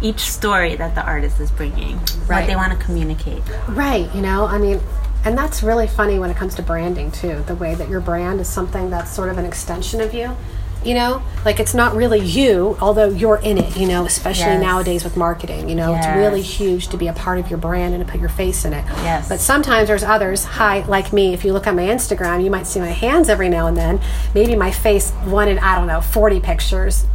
each 0.00 0.20
story 0.20 0.74
that 0.76 0.94
the 0.96 1.04
artist 1.04 1.38
is 1.40 1.50
bringing, 1.50 1.96
Right. 2.26 2.40
what 2.40 2.46
they 2.46 2.56
want 2.56 2.72
to 2.78 2.84
communicate. 2.84 3.42
Right, 3.68 4.12
you 4.14 4.20
know, 4.20 4.46
I 4.46 4.58
mean, 4.58 4.80
and 5.24 5.38
that's 5.38 5.62
really 5.62 5.86
funny 5.86 6.18
when 6.18 6.28
it 6.28 6.36
comes 6.36 6.56
to 6.56 6.62
branding 6.62 7.12
too. 7.12 7.44
The 7.46 7.54
way 7.54 7.74
that 7.76 7.88
your 7.88 8.00
brand 8.00 8.40
is 8.40 8.48
something 8.48 8.90
that's 8.90 9.10
sort 9.12 9.28
of 9.28 9.38
an 9.38 9.44
extension 9.44 10.00
of 10.00 10.12
you. 10.12 10.36
You 10.84 10.94
know, 10.94 11.22
like 11.44 11.60
it's 11.60 11.74
not 11.74 11.94
really 11.94 12.20
you, 12.20 12.76
although 12.80 13.08
you're 13.08 13.36
in 13.38 13.58
it. 13.58 13.76
You 13.76 13.86
know, 13.88 14.04
especially 14.04 14.52
Yes. 14.52 14.60
nowadays 14.62 15.04
with 15.04 15.16
marketing. 15.16 15.68
You 15.68 15.74
know, 15.74 15.92
Yes. 15.92 16.04
it's 16.06 16.16
really 16.16 16.42
huge 16.42 16.88
to 16.88 16.96
be 16.96 17.08
a 17.08 17.12
part 17.12 17.38
of 17.38 17.48
your 17.50 17.58
brand 17.58 17.94
and 17.94 18.04
to 18.04 18.10
put 18.10 18.20
your 18.20 18.28
face 18.30 18.64
in 18.64 18.72
it. 18.72 18.84
Yes. 19.02 19.28
But 19.28 19.40
sometimes 19.40 19.88
there's 19.88 20.04
others. 20.04 20.44
Hi, 20.44 20.84
like 20.88 21.12
me. 21.12 21.32
If 21.34 21.44
you 21.44 21.52
look 21.52 21.66
at 21.66 21.74
my 21.74 21.82
Instagram, 21.84 22.42
you 22.42 22.50
might 22.50 22.66
see 22.66 22.80
my 22.80 22.90
hands 22.90 23.28
every 23.28 23.48
now 23.48 23.66
and 23.66 23.76
then. 23.76 24.00
Maybe 24.34 24.56
my 24.56 24.70
face, 24.70 25.10
one 25.24 25.48
in 25.48 25.58
I 25.58 25.76
don't 25.76 25.86
know, 25.86 26.00
40 26.00 26.40
pictures. 26.40 27.06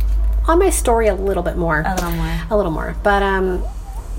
On 0.48 0.58
my 0.60 0.70
story, 0.70 1.08
a 1.08 1.14
little 1.16 1.44
bit 1.44 1.58
more. 1.58 1.84
A 1.86 1.94
little 1.96 2.12
more. 2.12 2.34
A 2.50 2.56
little 2.58 2.72
more. 2.72 2.96
But 3.04 3.22
um, 3.22 3.64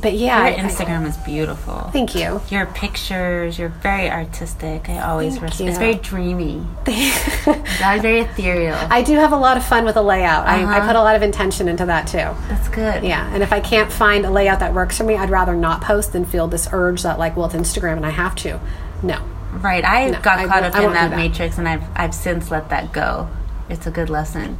but 0.00 0.14
yeah. 0.14 0.46
Your 0.48 0.58
I- 0.58 0.62
I- 0.62 0.68
Instagram 0.68 1.06
is 1.06 1.16
beautiful. 1.18 1.90
thank 1.92 2.14
you. 2.14 2.40
Your 2.50 2.66
pictures, 2.66 3.58
you're 3.58 3.68
very 3.68 4.10
artistic. 4.10 4.88
I 4.88 5.00
always 5.00 5.32
Thank 5.38 5.42
res- 5.50 5.60
you. 5.60 5.68
it's 5.68 5.78
very 5.78 5.94
dreamy. 5.96 6.66
That's 6.84 8.02
very 8.02 8.20
ethereal. 8.20 8.76
I 8.90 9.02
do 9.02 9.14
have 9.16 9.32
a 9.32 9.36
lot 9.36 9.56
of 9.56 9.64
fun 9.64 9.84
with 9.84 9.96
a 9.96 10.02
layout. 10.02 10.46
I, 10.46 10.60
I 10.60 10.62
Uh-huh. 10.78 10.86
put 10.86 10.96
a 10.96 11.00
lot 11.02 11.16
of 11.16 11.22
intention 11.22 11.68
into 11.68 11.86
that 11.86 12.06
too. 12.06 12.18
That's 12.48 12.68
good. 12.68 13.04
Yeah, 13.04 13.28
and 13.32 13.42
if 13.42 13.52
I 13.52 13.60
can't 13.60 13.90
find 13.92 14.24
a 14.24 14.30
layout 14.30 14.60
that 14.60 14.74
works 14.74 14.96
for 14.98 15.04
me, 15.04 15.16
I'd 15.16 15.30
rather 15.30 15.54
not 15.54 15.80
post 15.82 16.12
than 16.12 16.24
feel 16.24 16.48
this 16.48 16.68
urge 16.72 17.02
that 17.02 17.18
like, 17.18 17.36
well, 17.36 17.46
it's 17.46 17.54
Instagram 17.54 17.96
and 17.96 18.06
I 18.06 18.10
have 18.10 18.34
to. 18.36 18.60
No. 19.02 19.18
Right. 19.52 19.84
I 19.84 20.10
No, 20.10 20.20
got 20.20 20.46
caught 20.46 20.62
won't- 20.62 20.64
up 20.66 20.74
I 20.76 20.84
in 20.84 20.92
that, 20.92 21.10
that. 21.10 21.16
matrix 21.16 21.58
and 21.58 21.68
I've 21.68 21.82
I've 21.96 22.14
since 22.14 22.50
let 22.50 22.68
that 22.70 22.92
go. 22.92 23.28
It's 23.68 23.86
a 23.86 23.90
good 23.90 24.10
lesson. 24.10 24.58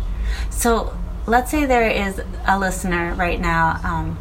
So 0.51 0.95
let's 1.27 1.51
say 1.51 1.67
there 1.67 1.89
is 1.89 2.21
a 2.47 2.59
listener 2.59 3.15
right 3.15 3.41
now, 3.41 3.79
um, 3.85 4.19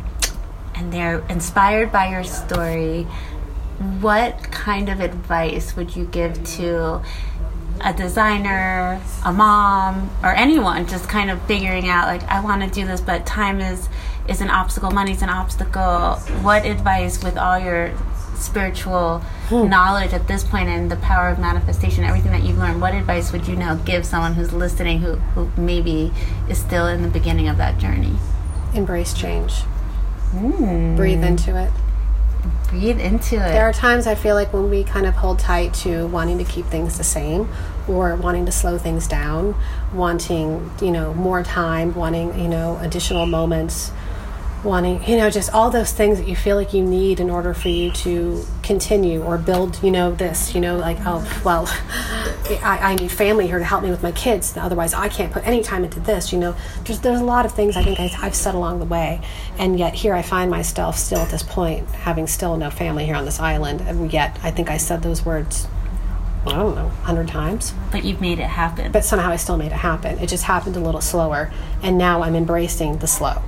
and 0.78 0.94
they're 0.94 1.20
inspired 1.28 1.92
by 1.92 2.10
your 2.10 2.24
story. 2.24 3.04
What 4.00 4.44
kind 4.52 4.90
of 4.90 5.00
advice 5.00 5.76
would 5.76 5.96
you 5.96 6.06
give 6.06 6.44
to 6.56 7.02
a 7.84 7.94
designer, 7.94 9.02
a 9.26 9.32
mom, 9.32 10.10
or 10.24 10.34
anyone 10.34 10.88
just 10.88 11.08
kind 11.10 11.30
of 11.30 11.42
figuring 11.44 11.88
out 11.88 12.08
like 12.08 12.24
I 12.24 12.40
want 12.42 12.64
to 12.64 12.70
do 12.70 12.88
this, 12.88 13.02
but 13.02 13.26
time 13.26 13.60
is 13.60 13.90
is 14.28 14.42
an 14.42 14.50
obstacle, 14.50 14.92
money's 14.92 15.22
an 15.22 15.30
obstacle. 15.30 16.16
What 16.42 16.66
advice 16.66 17.24
with 17.24 17.38
all 17.38 17.60
your 17.60 17.94
spiritual 18.36 19.20
hmm. 19.48 19.68
knowledge 19.68 20.14
at 20.14 20.28
this 20.28 20.44
point 20.44 20.70
and 20.70 20.92
the 20.92 20.98
power 20.98 21.30
of 21.30 21.40
manifestation, 21.40 22.04
everything 22.04 22.32
that 22.32 22.44
you've 22.44 22.58
learned, 22.58 22.82
what 22.82 22.94
advice 22.94 23.32
would 23.32 23.48
you 23.48 23.56
now 23.56 23.76
give 23.76 24.06
someone 24.06 24.34
who's 24.34 24.54
listening 24.54 25.00
who, 25.00 25.16
who 25.16 25.50
maybe 25.60 26.12
is 26.50 26.58
still 26.58 26.88
in 26.88 27.02
the 27.02 27.08
beginning 27.08 27.48
of 27.48 27.58
that 27.58 27.78
journey? 27.78 28.16
Embrace 28.74 29.14
change. 29.14 29.54
Hmm. 30.32 30.96
Breathe 30.96 31.24
into 31.24 31.56
it. 31.56 31.72
Breathe 32.70 33.00
into 33.00 33.36
it. 33.36 33.52
There 33.52 33.64
are 33.64 33.74
times 33.74 34.08
I 34.08 34.16
feel 34.16 34.36
like 34.36 34.52
when 34.52 34.70
we 34.70 34.84
kind 34.84 35.06
of 35.06 35.16
hold 35.16 35.40
tight 35.40 35.74
to 35.76 36.08
wanting 36.08 36.38
to 36.38 36.44
keep 36.44 36.66
things 36.66 36.98
the 36.98 37.04
same 37.04 37.50
or 37.88 38.16
wanting 38.16 38.46
to 38.46 38.52
slow 38.52 38.78
things 38.78 39.08
down, 39.08 39.56
wanting, 39.94 40.70
you 40.82 40.92
know, 40.92 41.14
more 41.14 41.44
time, 41.44 41.96
wanting, 41.96 42.38
you 42.40 42.50
know, 42.50 42.78
additional 42.82 43.26
moments, 43.26 43.92
wanting, 44.64 45.04
you 45.04 45.18
know, 45.18 45.30
just 45.30 45.54
all 45.54 45.70
those 45.70 45.92
things 45.92 46.18
that 46.18 46.28
you 46.28 46.36
feel 46.36 46.56
like 46.56 46.74
you 46.74 46.84
need 46.84 47.20
in 47.20 47.30
order 47.30 47.54
for 47.54 47.70
you 47.70 47.92
to 47.92 48.44
continue 48.64 49.24
or 49.24 49.38
build, 49.38 49.82
you 49.84 49.92
know, 49.92 50.12
this, 50.12 50.54
you 50.56 50.62
know, 50.62 50.78
like, 50.78 50.98
oh, 51.02 51.26
well, 51.46 51.66
I, 52.64 52.80
I 52.82 52.96
need 52.96 53.12
family 53.12 53.48
here 53.48 53.60
to 53.60 53.66
help 53.66 53.84
me 53.84 53.90
with 53.90 54.04
my 54.04 54.12
kids. 54.12 54.56
Otherwise, 54.58 54.94
I 54.94 55.10
can't 55.10 55.32
put 55.32 55.46
any 55.48 55.62
time 55.62 55.84
into 55.84 56.00
this, 56.00 56.32
you 56.34 56.40
know. 56.40 56.56
There's, 56.84 57.00
there's 57.00 57.22
a 57.22 57.26
lot 57.26 57.46
of 57.46 57.54
things 57.54 57.78
I 57.78 57.84
think 57.84 58.00
I, 58.00 58.10
I've 58.20 58.36
said 58.36 58.56
along 58.56 58.80
the 58.80 58.86
way. 58.86 59.22
And 59.58 59.78
yet 59.78 59.94
here 59.94 60.14
I 60.14 60.22
find 60.22 60.50
myself 60.50 60.98
still 60.98 61.20
at 61.20 61.30
this 61.30 61.44
point, 61.44 61.88
having 61.90 62.28
still 62.28 62.58
no 62.58 62.70
family 62.70 63.06
here 63.06 63.16
on 63.16 63.26
this 63.26 63.40
island. 63.40 63.82
And 63.82 64.12
yet 64.12 64.38
I 64.44 64.52
think 64.52 64.70
I 64.70 64.78
said 64.78 65.04
those 65.04 65.26
words, 65.26 65.68
I 66.46 66.52
don't 66.52 66.76
know, 66.76 66.88
100 66.88 67.28
times 67.28 67.74
but 67.92 68.06
you've 68.06 68.22
made 68.22 68.40
it 68.40 68.48
happen. 68.48 68.92
but 68.92 69.04
somehow 69.04 69.32
I 69.32 69.36
still 69.36 69.58
made 69.58 69.72
it 69.72 69.80
happen. 69.80 70.18
It 70.20 70.28
just 70.28 70.46
happened 70.46 70.78
a 70.78 70.80
little 70.80 71.02
slower, 71.02 71.52
and 71.84 71.98
now 71.98 72.22
I'm 72.22 72.36
embracing 72.36 73.00
the 73.00 73.08
slow 73.08 73.42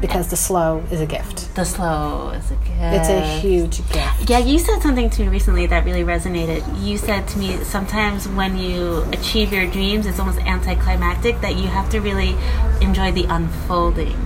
because 0.00 0.28
the 0.28 0.36
slow 0.36 0.82
is 0.90 1.00
a 1.00 1.06
gift. 1.06 1.54
the 1.54 1.64
slow 1.64 2.30
is 2.30 2.50
a 2.50 2.54
gift. 2.56 2.68
It's 2.80 3.08
a 3.08 3.20
huge 3.40 3.76
gift. 3.92 4.28
Yeah, 4.30 4.38
you 4.38 4.58
said 4.58 4.80
something 4.82 5.10
to 5.10 5.22
me 5.22 5.28
recently 5.28 5.66
that 5.66 5.84
really 5.84 6.02
resonated. 6.04 6.62
You 6.82 6.96
said 6.98 7.28
to 7.28 7.38
me 7.38 7.56
sometimes 7.64 8.26
when 8.28 8.56
you 8.58 9.02
achieve 9.12 9.52
your 9.52 9.66
dreams, 9.70 10.06
it's 10.06 10.18
almost 10.18 10.38
anticlimactic 10.40 11.40
that 11.40 11.56
you 11.56 11.66
have 11.68 11.88
to 11.90 12.00
really 12.00 12.34
enjoy 12.80 13.12
the 13.12 13.24
unfolding. 13.24 14.16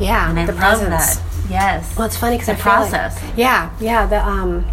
Yeah, 0.00 0.30
And 0.30 0.38
I 0.38 0.46
the 0.46 0.52
love 0.52 0.60
presence. 0.80 1.16
that. 1.16 1.24
Yes. 1.50 1.96
Well, 1.96 2.06
it's 2.06 2.16
funny 2.16 2.36
because 2.36 2.46
the 2.46 2.52
I 2.52 2.56
feel 2.56 2.72
like- 2.72 2.90
process. 2.90 3.22
yeah, 3.36 3.70
yeah. 3.80 4.06
The 4.06 4.24
um, 4.24 4.64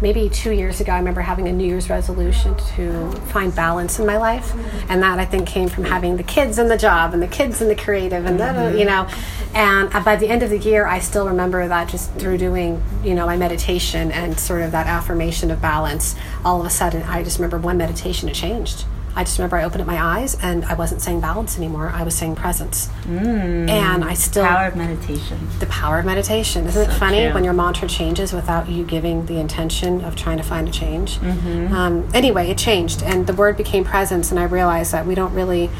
maybe 0.00 0.28
two 0.28 0.52
years 0.52 0.80
ago, 0.80 0.92
I 0.92 0.98
remember 0.98 1.20
having 1.20 1.48
a 1.48 1.52
New 1.52 1.66
Year's 1.66 1.88
resolution 1.88 2.54
to 2.76 3.10
find 3.28 3.54
balance 3.54 3.98
in 3.98 4.06
my 4.06 4.16
life, 4.16 4.54
and 4.88 5.02
that 5.02 5.18
I 5.18 5.24
think 5.24 5.48
came 5.48 5.68
from 5.68 5.84
having 5.84 6.16
the 6.16 6.22
kids 6.22 6.58
and 6.58 6.70
the 6.70 6.76
job 6.76 7.14
and 7.14 7.22
the 7.22 7.28
kids 7.28 7.60
and 7.60 7.70
the 7.70 7.76
creative 7.76 8.26
and 8.26 8.38
the, 8.38 8.78
you 8.78 8.84
know. 8.84 9.08
And 9.54 9.94
uh, 9.94 10.00
by 10.00 10.16
the 10.16 10.28
end 10.28 10.42
of 10.42 10.50
the 10.50 10.58
year, 10.58 10.86
I 10.86 10.98
still 10.98 11.28
remember 11.28 11.66
that 11.68 11.88
just 11.88 12.12
through 12.14 12.38
doing 12.38 12.82
you 13.02 13.14
know 13.14 13.26
my 13.26 13.36
meditation 13.36 14.10
and 14.12 14.38
sort 14.38 14.62
of 14.62 14.72
that 14.72 14.86
affirmation 14.86 15.50
of 15.50 15.60
balance. 15.60 16.16
All 16.44 16.60
of 16.60 16.66
a 16.66 16.70
sudden, 16.70 17.02
I 17.04 17.22
just 17.22 17.38
remember 17.38 17.58
one 17.58 17.76
meditation 17.76 18.28
it 18.28 18.34
changed. 18.34 18.84
I 19.16 19.22
just 19.22 19.38
remember 19.38 19.56
I 19.56 19.64
opened 19.64 19.80
up 19.80 19.86
my 19.86 20.02
eyes 20.02 20.36
and 20.42 20.64
I 20.64 20.74
wasn't 20.74 21.00
saying 21.00 21.20
balance 21.20 21.56
anymore. 21.56 21.88
I 21.88 22.02
was 22.02 22.14
saying 22.14 22.34
presence. 22.34 22.88
Mm. 23.04 23.68
And 23.68 24.04
I 24.04 24.14
still 24.14 24.42
the 24.42 24.48
Power 24.48 24.66
of 24.66 24.76
meditation. 24.76 25.48
the 25.60 25.66
power 25.66 25.98
of 26.00 26.04
meditation. 26.04 26.66
Isn't 26.66 26.90
it 26.90 26.92
funny 26.94 27.24
true. 27.24 27.34
when 27.34 27.44
your 27.44 27.52
mantra 27.52 27.88
changes 27.88 28.32
without 28.32 28.68
you 28.68 28.84
giving 28.84 29.26
the 29.26 29.38
intention 29.38 30.04
of 30.04 30.16
trying 30.16 30.38
to 30.38 30.42
find 30.42 30.68
a 30.68 30.72
change? 30.72 31.18
Um, 31.22 32.08
anyway, 32.12 32.50
it 32.50 32.58
changed, 32.58 33.02
and 33.02 33.26
the 33.26 33.34
word 33.34 33.56
became 33.56 33.84
presence, 33.84 34.30
and 34.30 34.40
I 34.40 34.44
realized 34.44 34.92
that 34.92 35.06
we 35.06 35.14
don't 35.14 35.32
really. 35.32 35.70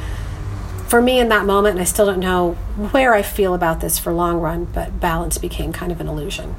For 0.87 1.03
me, 1.03 1.19
in 1.19 1.29
that 1.31 1.45
moment, 1.45 1.73
and 1.73 1.81
I 1.81 1.85
still 1.85 2.07
don't 2.07 2.21
know 2.21 2.53
where 2.93 3.15
I 3.15 3.23
feel 3.23 3.55
about 3.55 3.81
this 3.81 3.99
for 3.99 4.13
long 4.13 4.39
run, 4.41 4.67
but 4.67 5.01
balance 5.01 5.39
became 5.39 5.73
kind 5.73 5.91
of 5.91 6.01
an 6.01 6.07
illusion 6.07 6.55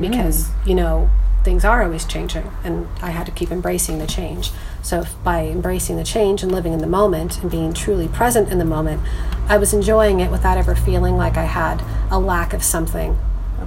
because 0.00 0.48
you 0.66 0.74
know 0.74 1.10
things 1.48 1.64
are 1.64 1.82
always 1.82 2.04
changing, 2.04 2.52
and 2.62 2.86
I 3.00 3.08
had 3.08 3.24
to 3.24 3.32
keep 3.32 3.50
embracing 3.50 3.98
the 3.98 4.06
change. 4.06 4.50
So 4.82 5.06
by 5.24 5.46
embracing 5.46 5.96
the 5.96 6.04
change 6.04 6.42
and 6.42 6.52
living 6.52 6.74
in 6.74 6.80
the 6.80 6.86
moment 6.86 7.40
and 7.40 7.50
being 7.50 7.72
truly 7.72 8.06
present 8.06 8.50
in 8.50 8.58
the 8.58 8.66
moment, 8.66 9.00
I 9.48 9.56
was 9.56 9.72
enjoying 9.72 10.20
it 10.20 10.30
without 10.30 10.58
ever 10.58 10.74
feeling 10.74 11.16
like 11.16 11.38
I 11.38 11.44
had 11.44 11.82
a 12.10 12.18
lack 12.18 12.52
of 12.52 12.62
something. 12.62 13.18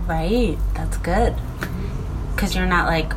Right. 0.05 0.59
That's 0.75 0.97
good. 0.97 1.33
Because 2.35 2.55
you're 2.55 2.67
not 2.67 2.85
like, 2.85 3.13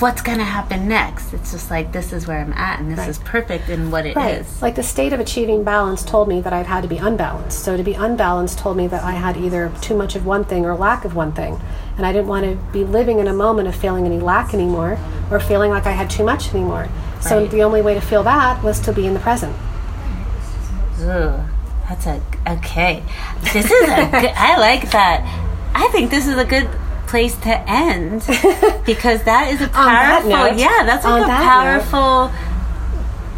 what's 0.00 0.22
going 0.22 0.38
to 0.38 0.44
happen 0.44 0.88
next? 0.88 1.32
It's 1.34 1.52
just 1.52 1.70
like, 1.70 1.92
this 1.92 2.12
is 2.12 2.26
where 2.26 2.38
I'm 2.38 2.52
at, 2.54 2.80
and 2.80 2.90
this 2.90 2.98
Right. 2.98 3.08
is 3.08 3.18
perfect 3.18 3.68
in 3.68 3.90
what 3.90 4.06
it 4.06 4.16
is. 4.16 4.60
Like 4.62 4.74
the 4.74 4.82
state 4.82 5.12
of 5.12 5.20
achieving 5.20 5.62
balance 5.64 6.02
told 6.04 6.28
me 6.28 6.40
that 6.40 6.52
I'd 6.52 6.66
had 6.66 6.82
to 6.82 6.88
be 6.88 6.96
unbalanced. 6.98 7.60
So 7.60 7.76
to 7.76 7.82
be 7.82 7.94
unbalanced 7.94 8.58
told 8.58 8.76
me 8.76 8.86
that 8.88 9.02
I 9.04 9.12
had 9.12 9.36
either 9.36 9.70
too 9.80 9.94
much 9.96 10.16
of 10.16 10.24
one 10.26 10.44
thing 10.44 10.64
or 10.64 10.74
lack 10.74 11.04
of 11.04 11.14
one 11.14 11.32
thing. 11.32 11.60
And 11.96 12.06
I 12.06 12.12
didn't 12.12 12.28
want 12.28 12.44
to 12.46 12.56
be 12.72 12.84
living 12.84 13.18
in 13.18 13.28
a 13.28 13.32
moment 13.34 13.68
of 13.68 13.74
feeling 13.76 14.06
any 14.06 14.18
lack 14.20 14.54
anymore 14.54 14.98
or 15.30 15.38
feeling 15.40 15.70
like 15.70 15.86
I 15.86 15.92
had 15.92 16.08
too 16.10 16.24
much 16.24 16.54
anymore. 16.54 16.88
So 17.20 17.40
Right. 17.40 17.50
the 17.50 17.62
only 17.62 17.82
way 17.82 17.94
to 17.94 18.00
feel 18.00 18.22
that 18.22 18.62
was 18.62 18.80
to 18.80 18.92
be 18.92 19.06
in 19.06 19.12
the 19.14 19.20
present. 19.20 19.54
Ooh, 21.02 21.32
that's 21.88 22.06
a 22.06 22.20
okay. 22.46 23.02
This 23.52 23.64
is 23.70 23.88
a 23.88 24.08
good. 24.10 24.32
I 24.36 24.58
like 24.58 24.90
that. 24.92 25.22
I 25.74 25.88
think 25.88 26.10
this 26.10 26.26
is 26.26 26.36
a 26.36 26.44
good 26.44 26.68
place 27.10 27.36
to 27.38 27.50
end 27.68 28.20
because 28.86 29.22
that 29.24 29.48
is 29.52 29.60
a 29.60 29.66
that 29.66 29.72
powerful. 29.72 30.30
note- 30.30 30.56
yeah, 30.58 30.84
that's 30.86 31.04
like 31.04 31.24
a 31.24 31.26
that 31.26 31.42
powerful. 31.42 32.32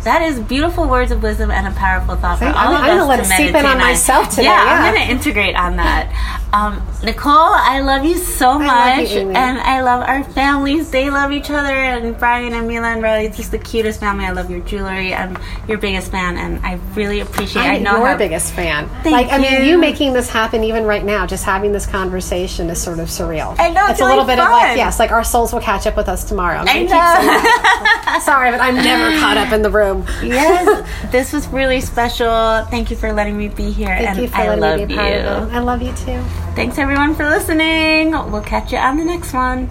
That 0.05 0.23
is 0.23 0.41
beautiful 0.41 0.89
words 0.89 1.13
of 1.13 1.23
wisdom 1.23 1.51
and 1.53 1.67
a 1.67 1.71
powerful 1.71 2.17
thought 2.17 2.39
for 2.41 2.47
all 2.47 2.55
I'm- 2.57 2.75
of 2.75 2.81
I'm 2.83 2.87
gonna 2.89 3.07
let 3.07 3.17
to 3.17 3.23
it 3.23 3.37
seep 3.37 3.55
in 3.55 3.65
on 3.65 3.79
myself 3.79 4.31
today, 4.31 4.45
Yeah, 4.45 4.65
yeah. 4.65 4.71
I'm 4.85 4.95
going 4.95 5.07
to 5.07 5.11
integrate 5.13 5.55
on 5.57 5.77
that. 5.77 6.11
Um, 6.53 6.87
Nicole, 7.03 7.33
I 7.33 7.81
love 7.81 8.05
you 8.05 8.19
so 8.19 8.59
much, 8.59 9.11
you, 9.13 9.21
Amy. 9.21 9.35
and 9.35 9.57
I 9.59 9.81
love 9.81 10.07
our 10.07 10.23
families. 10.23 10.91
They 10.91 11.09
love 11.09 11.33
each 11.33 11.49
other, 11.49 11.73
and 11.73 12.17
Brian 12.19 12.53
and 12.53 12.69
Mila 12.69 12.89
and 12.89 13.03
Riley, 13.03 13.25
it's 13.25 13.39
just 13.39 13.53
the 13.53 13.59
cutest 13.59 14.01
family. 14.01 14.27
I 14.27 14.33
love 14.33 14.51
your 14.51 14.61
jewelry. 14.61 15.15
I'm 15.15 15.39
your 15.67 15.79
biggest 15.79 16.11
fan, 16.11 16.37
and 16.37 16.65
I 16.65 16.75
really 16.95 17.21
appreciate. 17.21 17.63
I 17.63 17.75
I'm 17.77 17.83
know 17.83 17.97
your 18.01 18.09
how, 18.09 18.19
biggest 18.19 18.53
fan. 18.53 18.87
Thank 19.03 19.13
like 19.13 19.33
I 19.33 19.39
mean, 19.39 19.63
you. 19.63 19.71
you 19.71 19.79
making 19.79 20.13
this 20.13 20.29
happen 20.29 20.63
even 20.63 20.85
right 20.85 21.03
now, 21.03 21.27
just 21.27 21.43
having 21.45 21.73
this 21.73 21.87
conversation 21.87 22.69
is 22.69 22.83
sort 22.83 22.99
of 22.99 23.09
surreal. 23.09 23.57
I 23.59 23.71
know, 23.71 23.87
it's 23.89 24.01
a 24.01 24.05
little 24.05 24.25
really 24.25 24.37
bit 24.37 24.45
of 24.45 24.51
like 24.51 24.77
yes, 24.77 24.99
like 24.99 25.11
our 25.11 25.25
souls 25.25 25.55
will 25.55 25.61
catch 25.61 25.87
up 25.87 25.97
with 25.97 26.09
us 26.11 26.23
tomorrow. 26.23 26.65
I 26.67 26.83
know. 26.83 28.19
Sorry, 28.21 28.51
but 28.51 28.61
I'm 28.61 28.75
never 28.75 29.19
caught 29.21 29.39
up 29.39 29.53
in 29.55 29.63
the 29.63 29.71
room. 29.71 30.05
yes, 30.23 30.87
this 31.13 31.33
was 31.33 31.49
really 31.49 31.81
special. 31.81 32.29
Thank 32.67 32.91
you 32.91 32.97
for 32.99 33.11
letting 33.15 33.39
me 33.39 33.49
be 33.49 33.71
here, 33.73 33.87
Thank 33.89 34.09
and 34.11 34.19
you 34.19 34.29
for 34.29 34.37
I 34.37 34.49
letting 34.55 34.61
love 34.61 34.79
me 34.81 34.85
be 34.85 34.95
part 34.97 35.13
you. 35.15 35.19
of 35.21 35.49
it. 35.51 35.55
I 35.55 35.59
love 35.61 35.81
you 35.81 35.95
too. 35.95 36.23
Thanks 36.55 36.77
everyone 36.77 37.15
for 37.15 37.25
listening. 37.25 38.11
We'll 38.11 38.43
catch 38.43 38.73
you 38.73 38.79
on 38.79 38.99
the 38.99 39.05
next 39.05 39.33
one. 39.33 39.71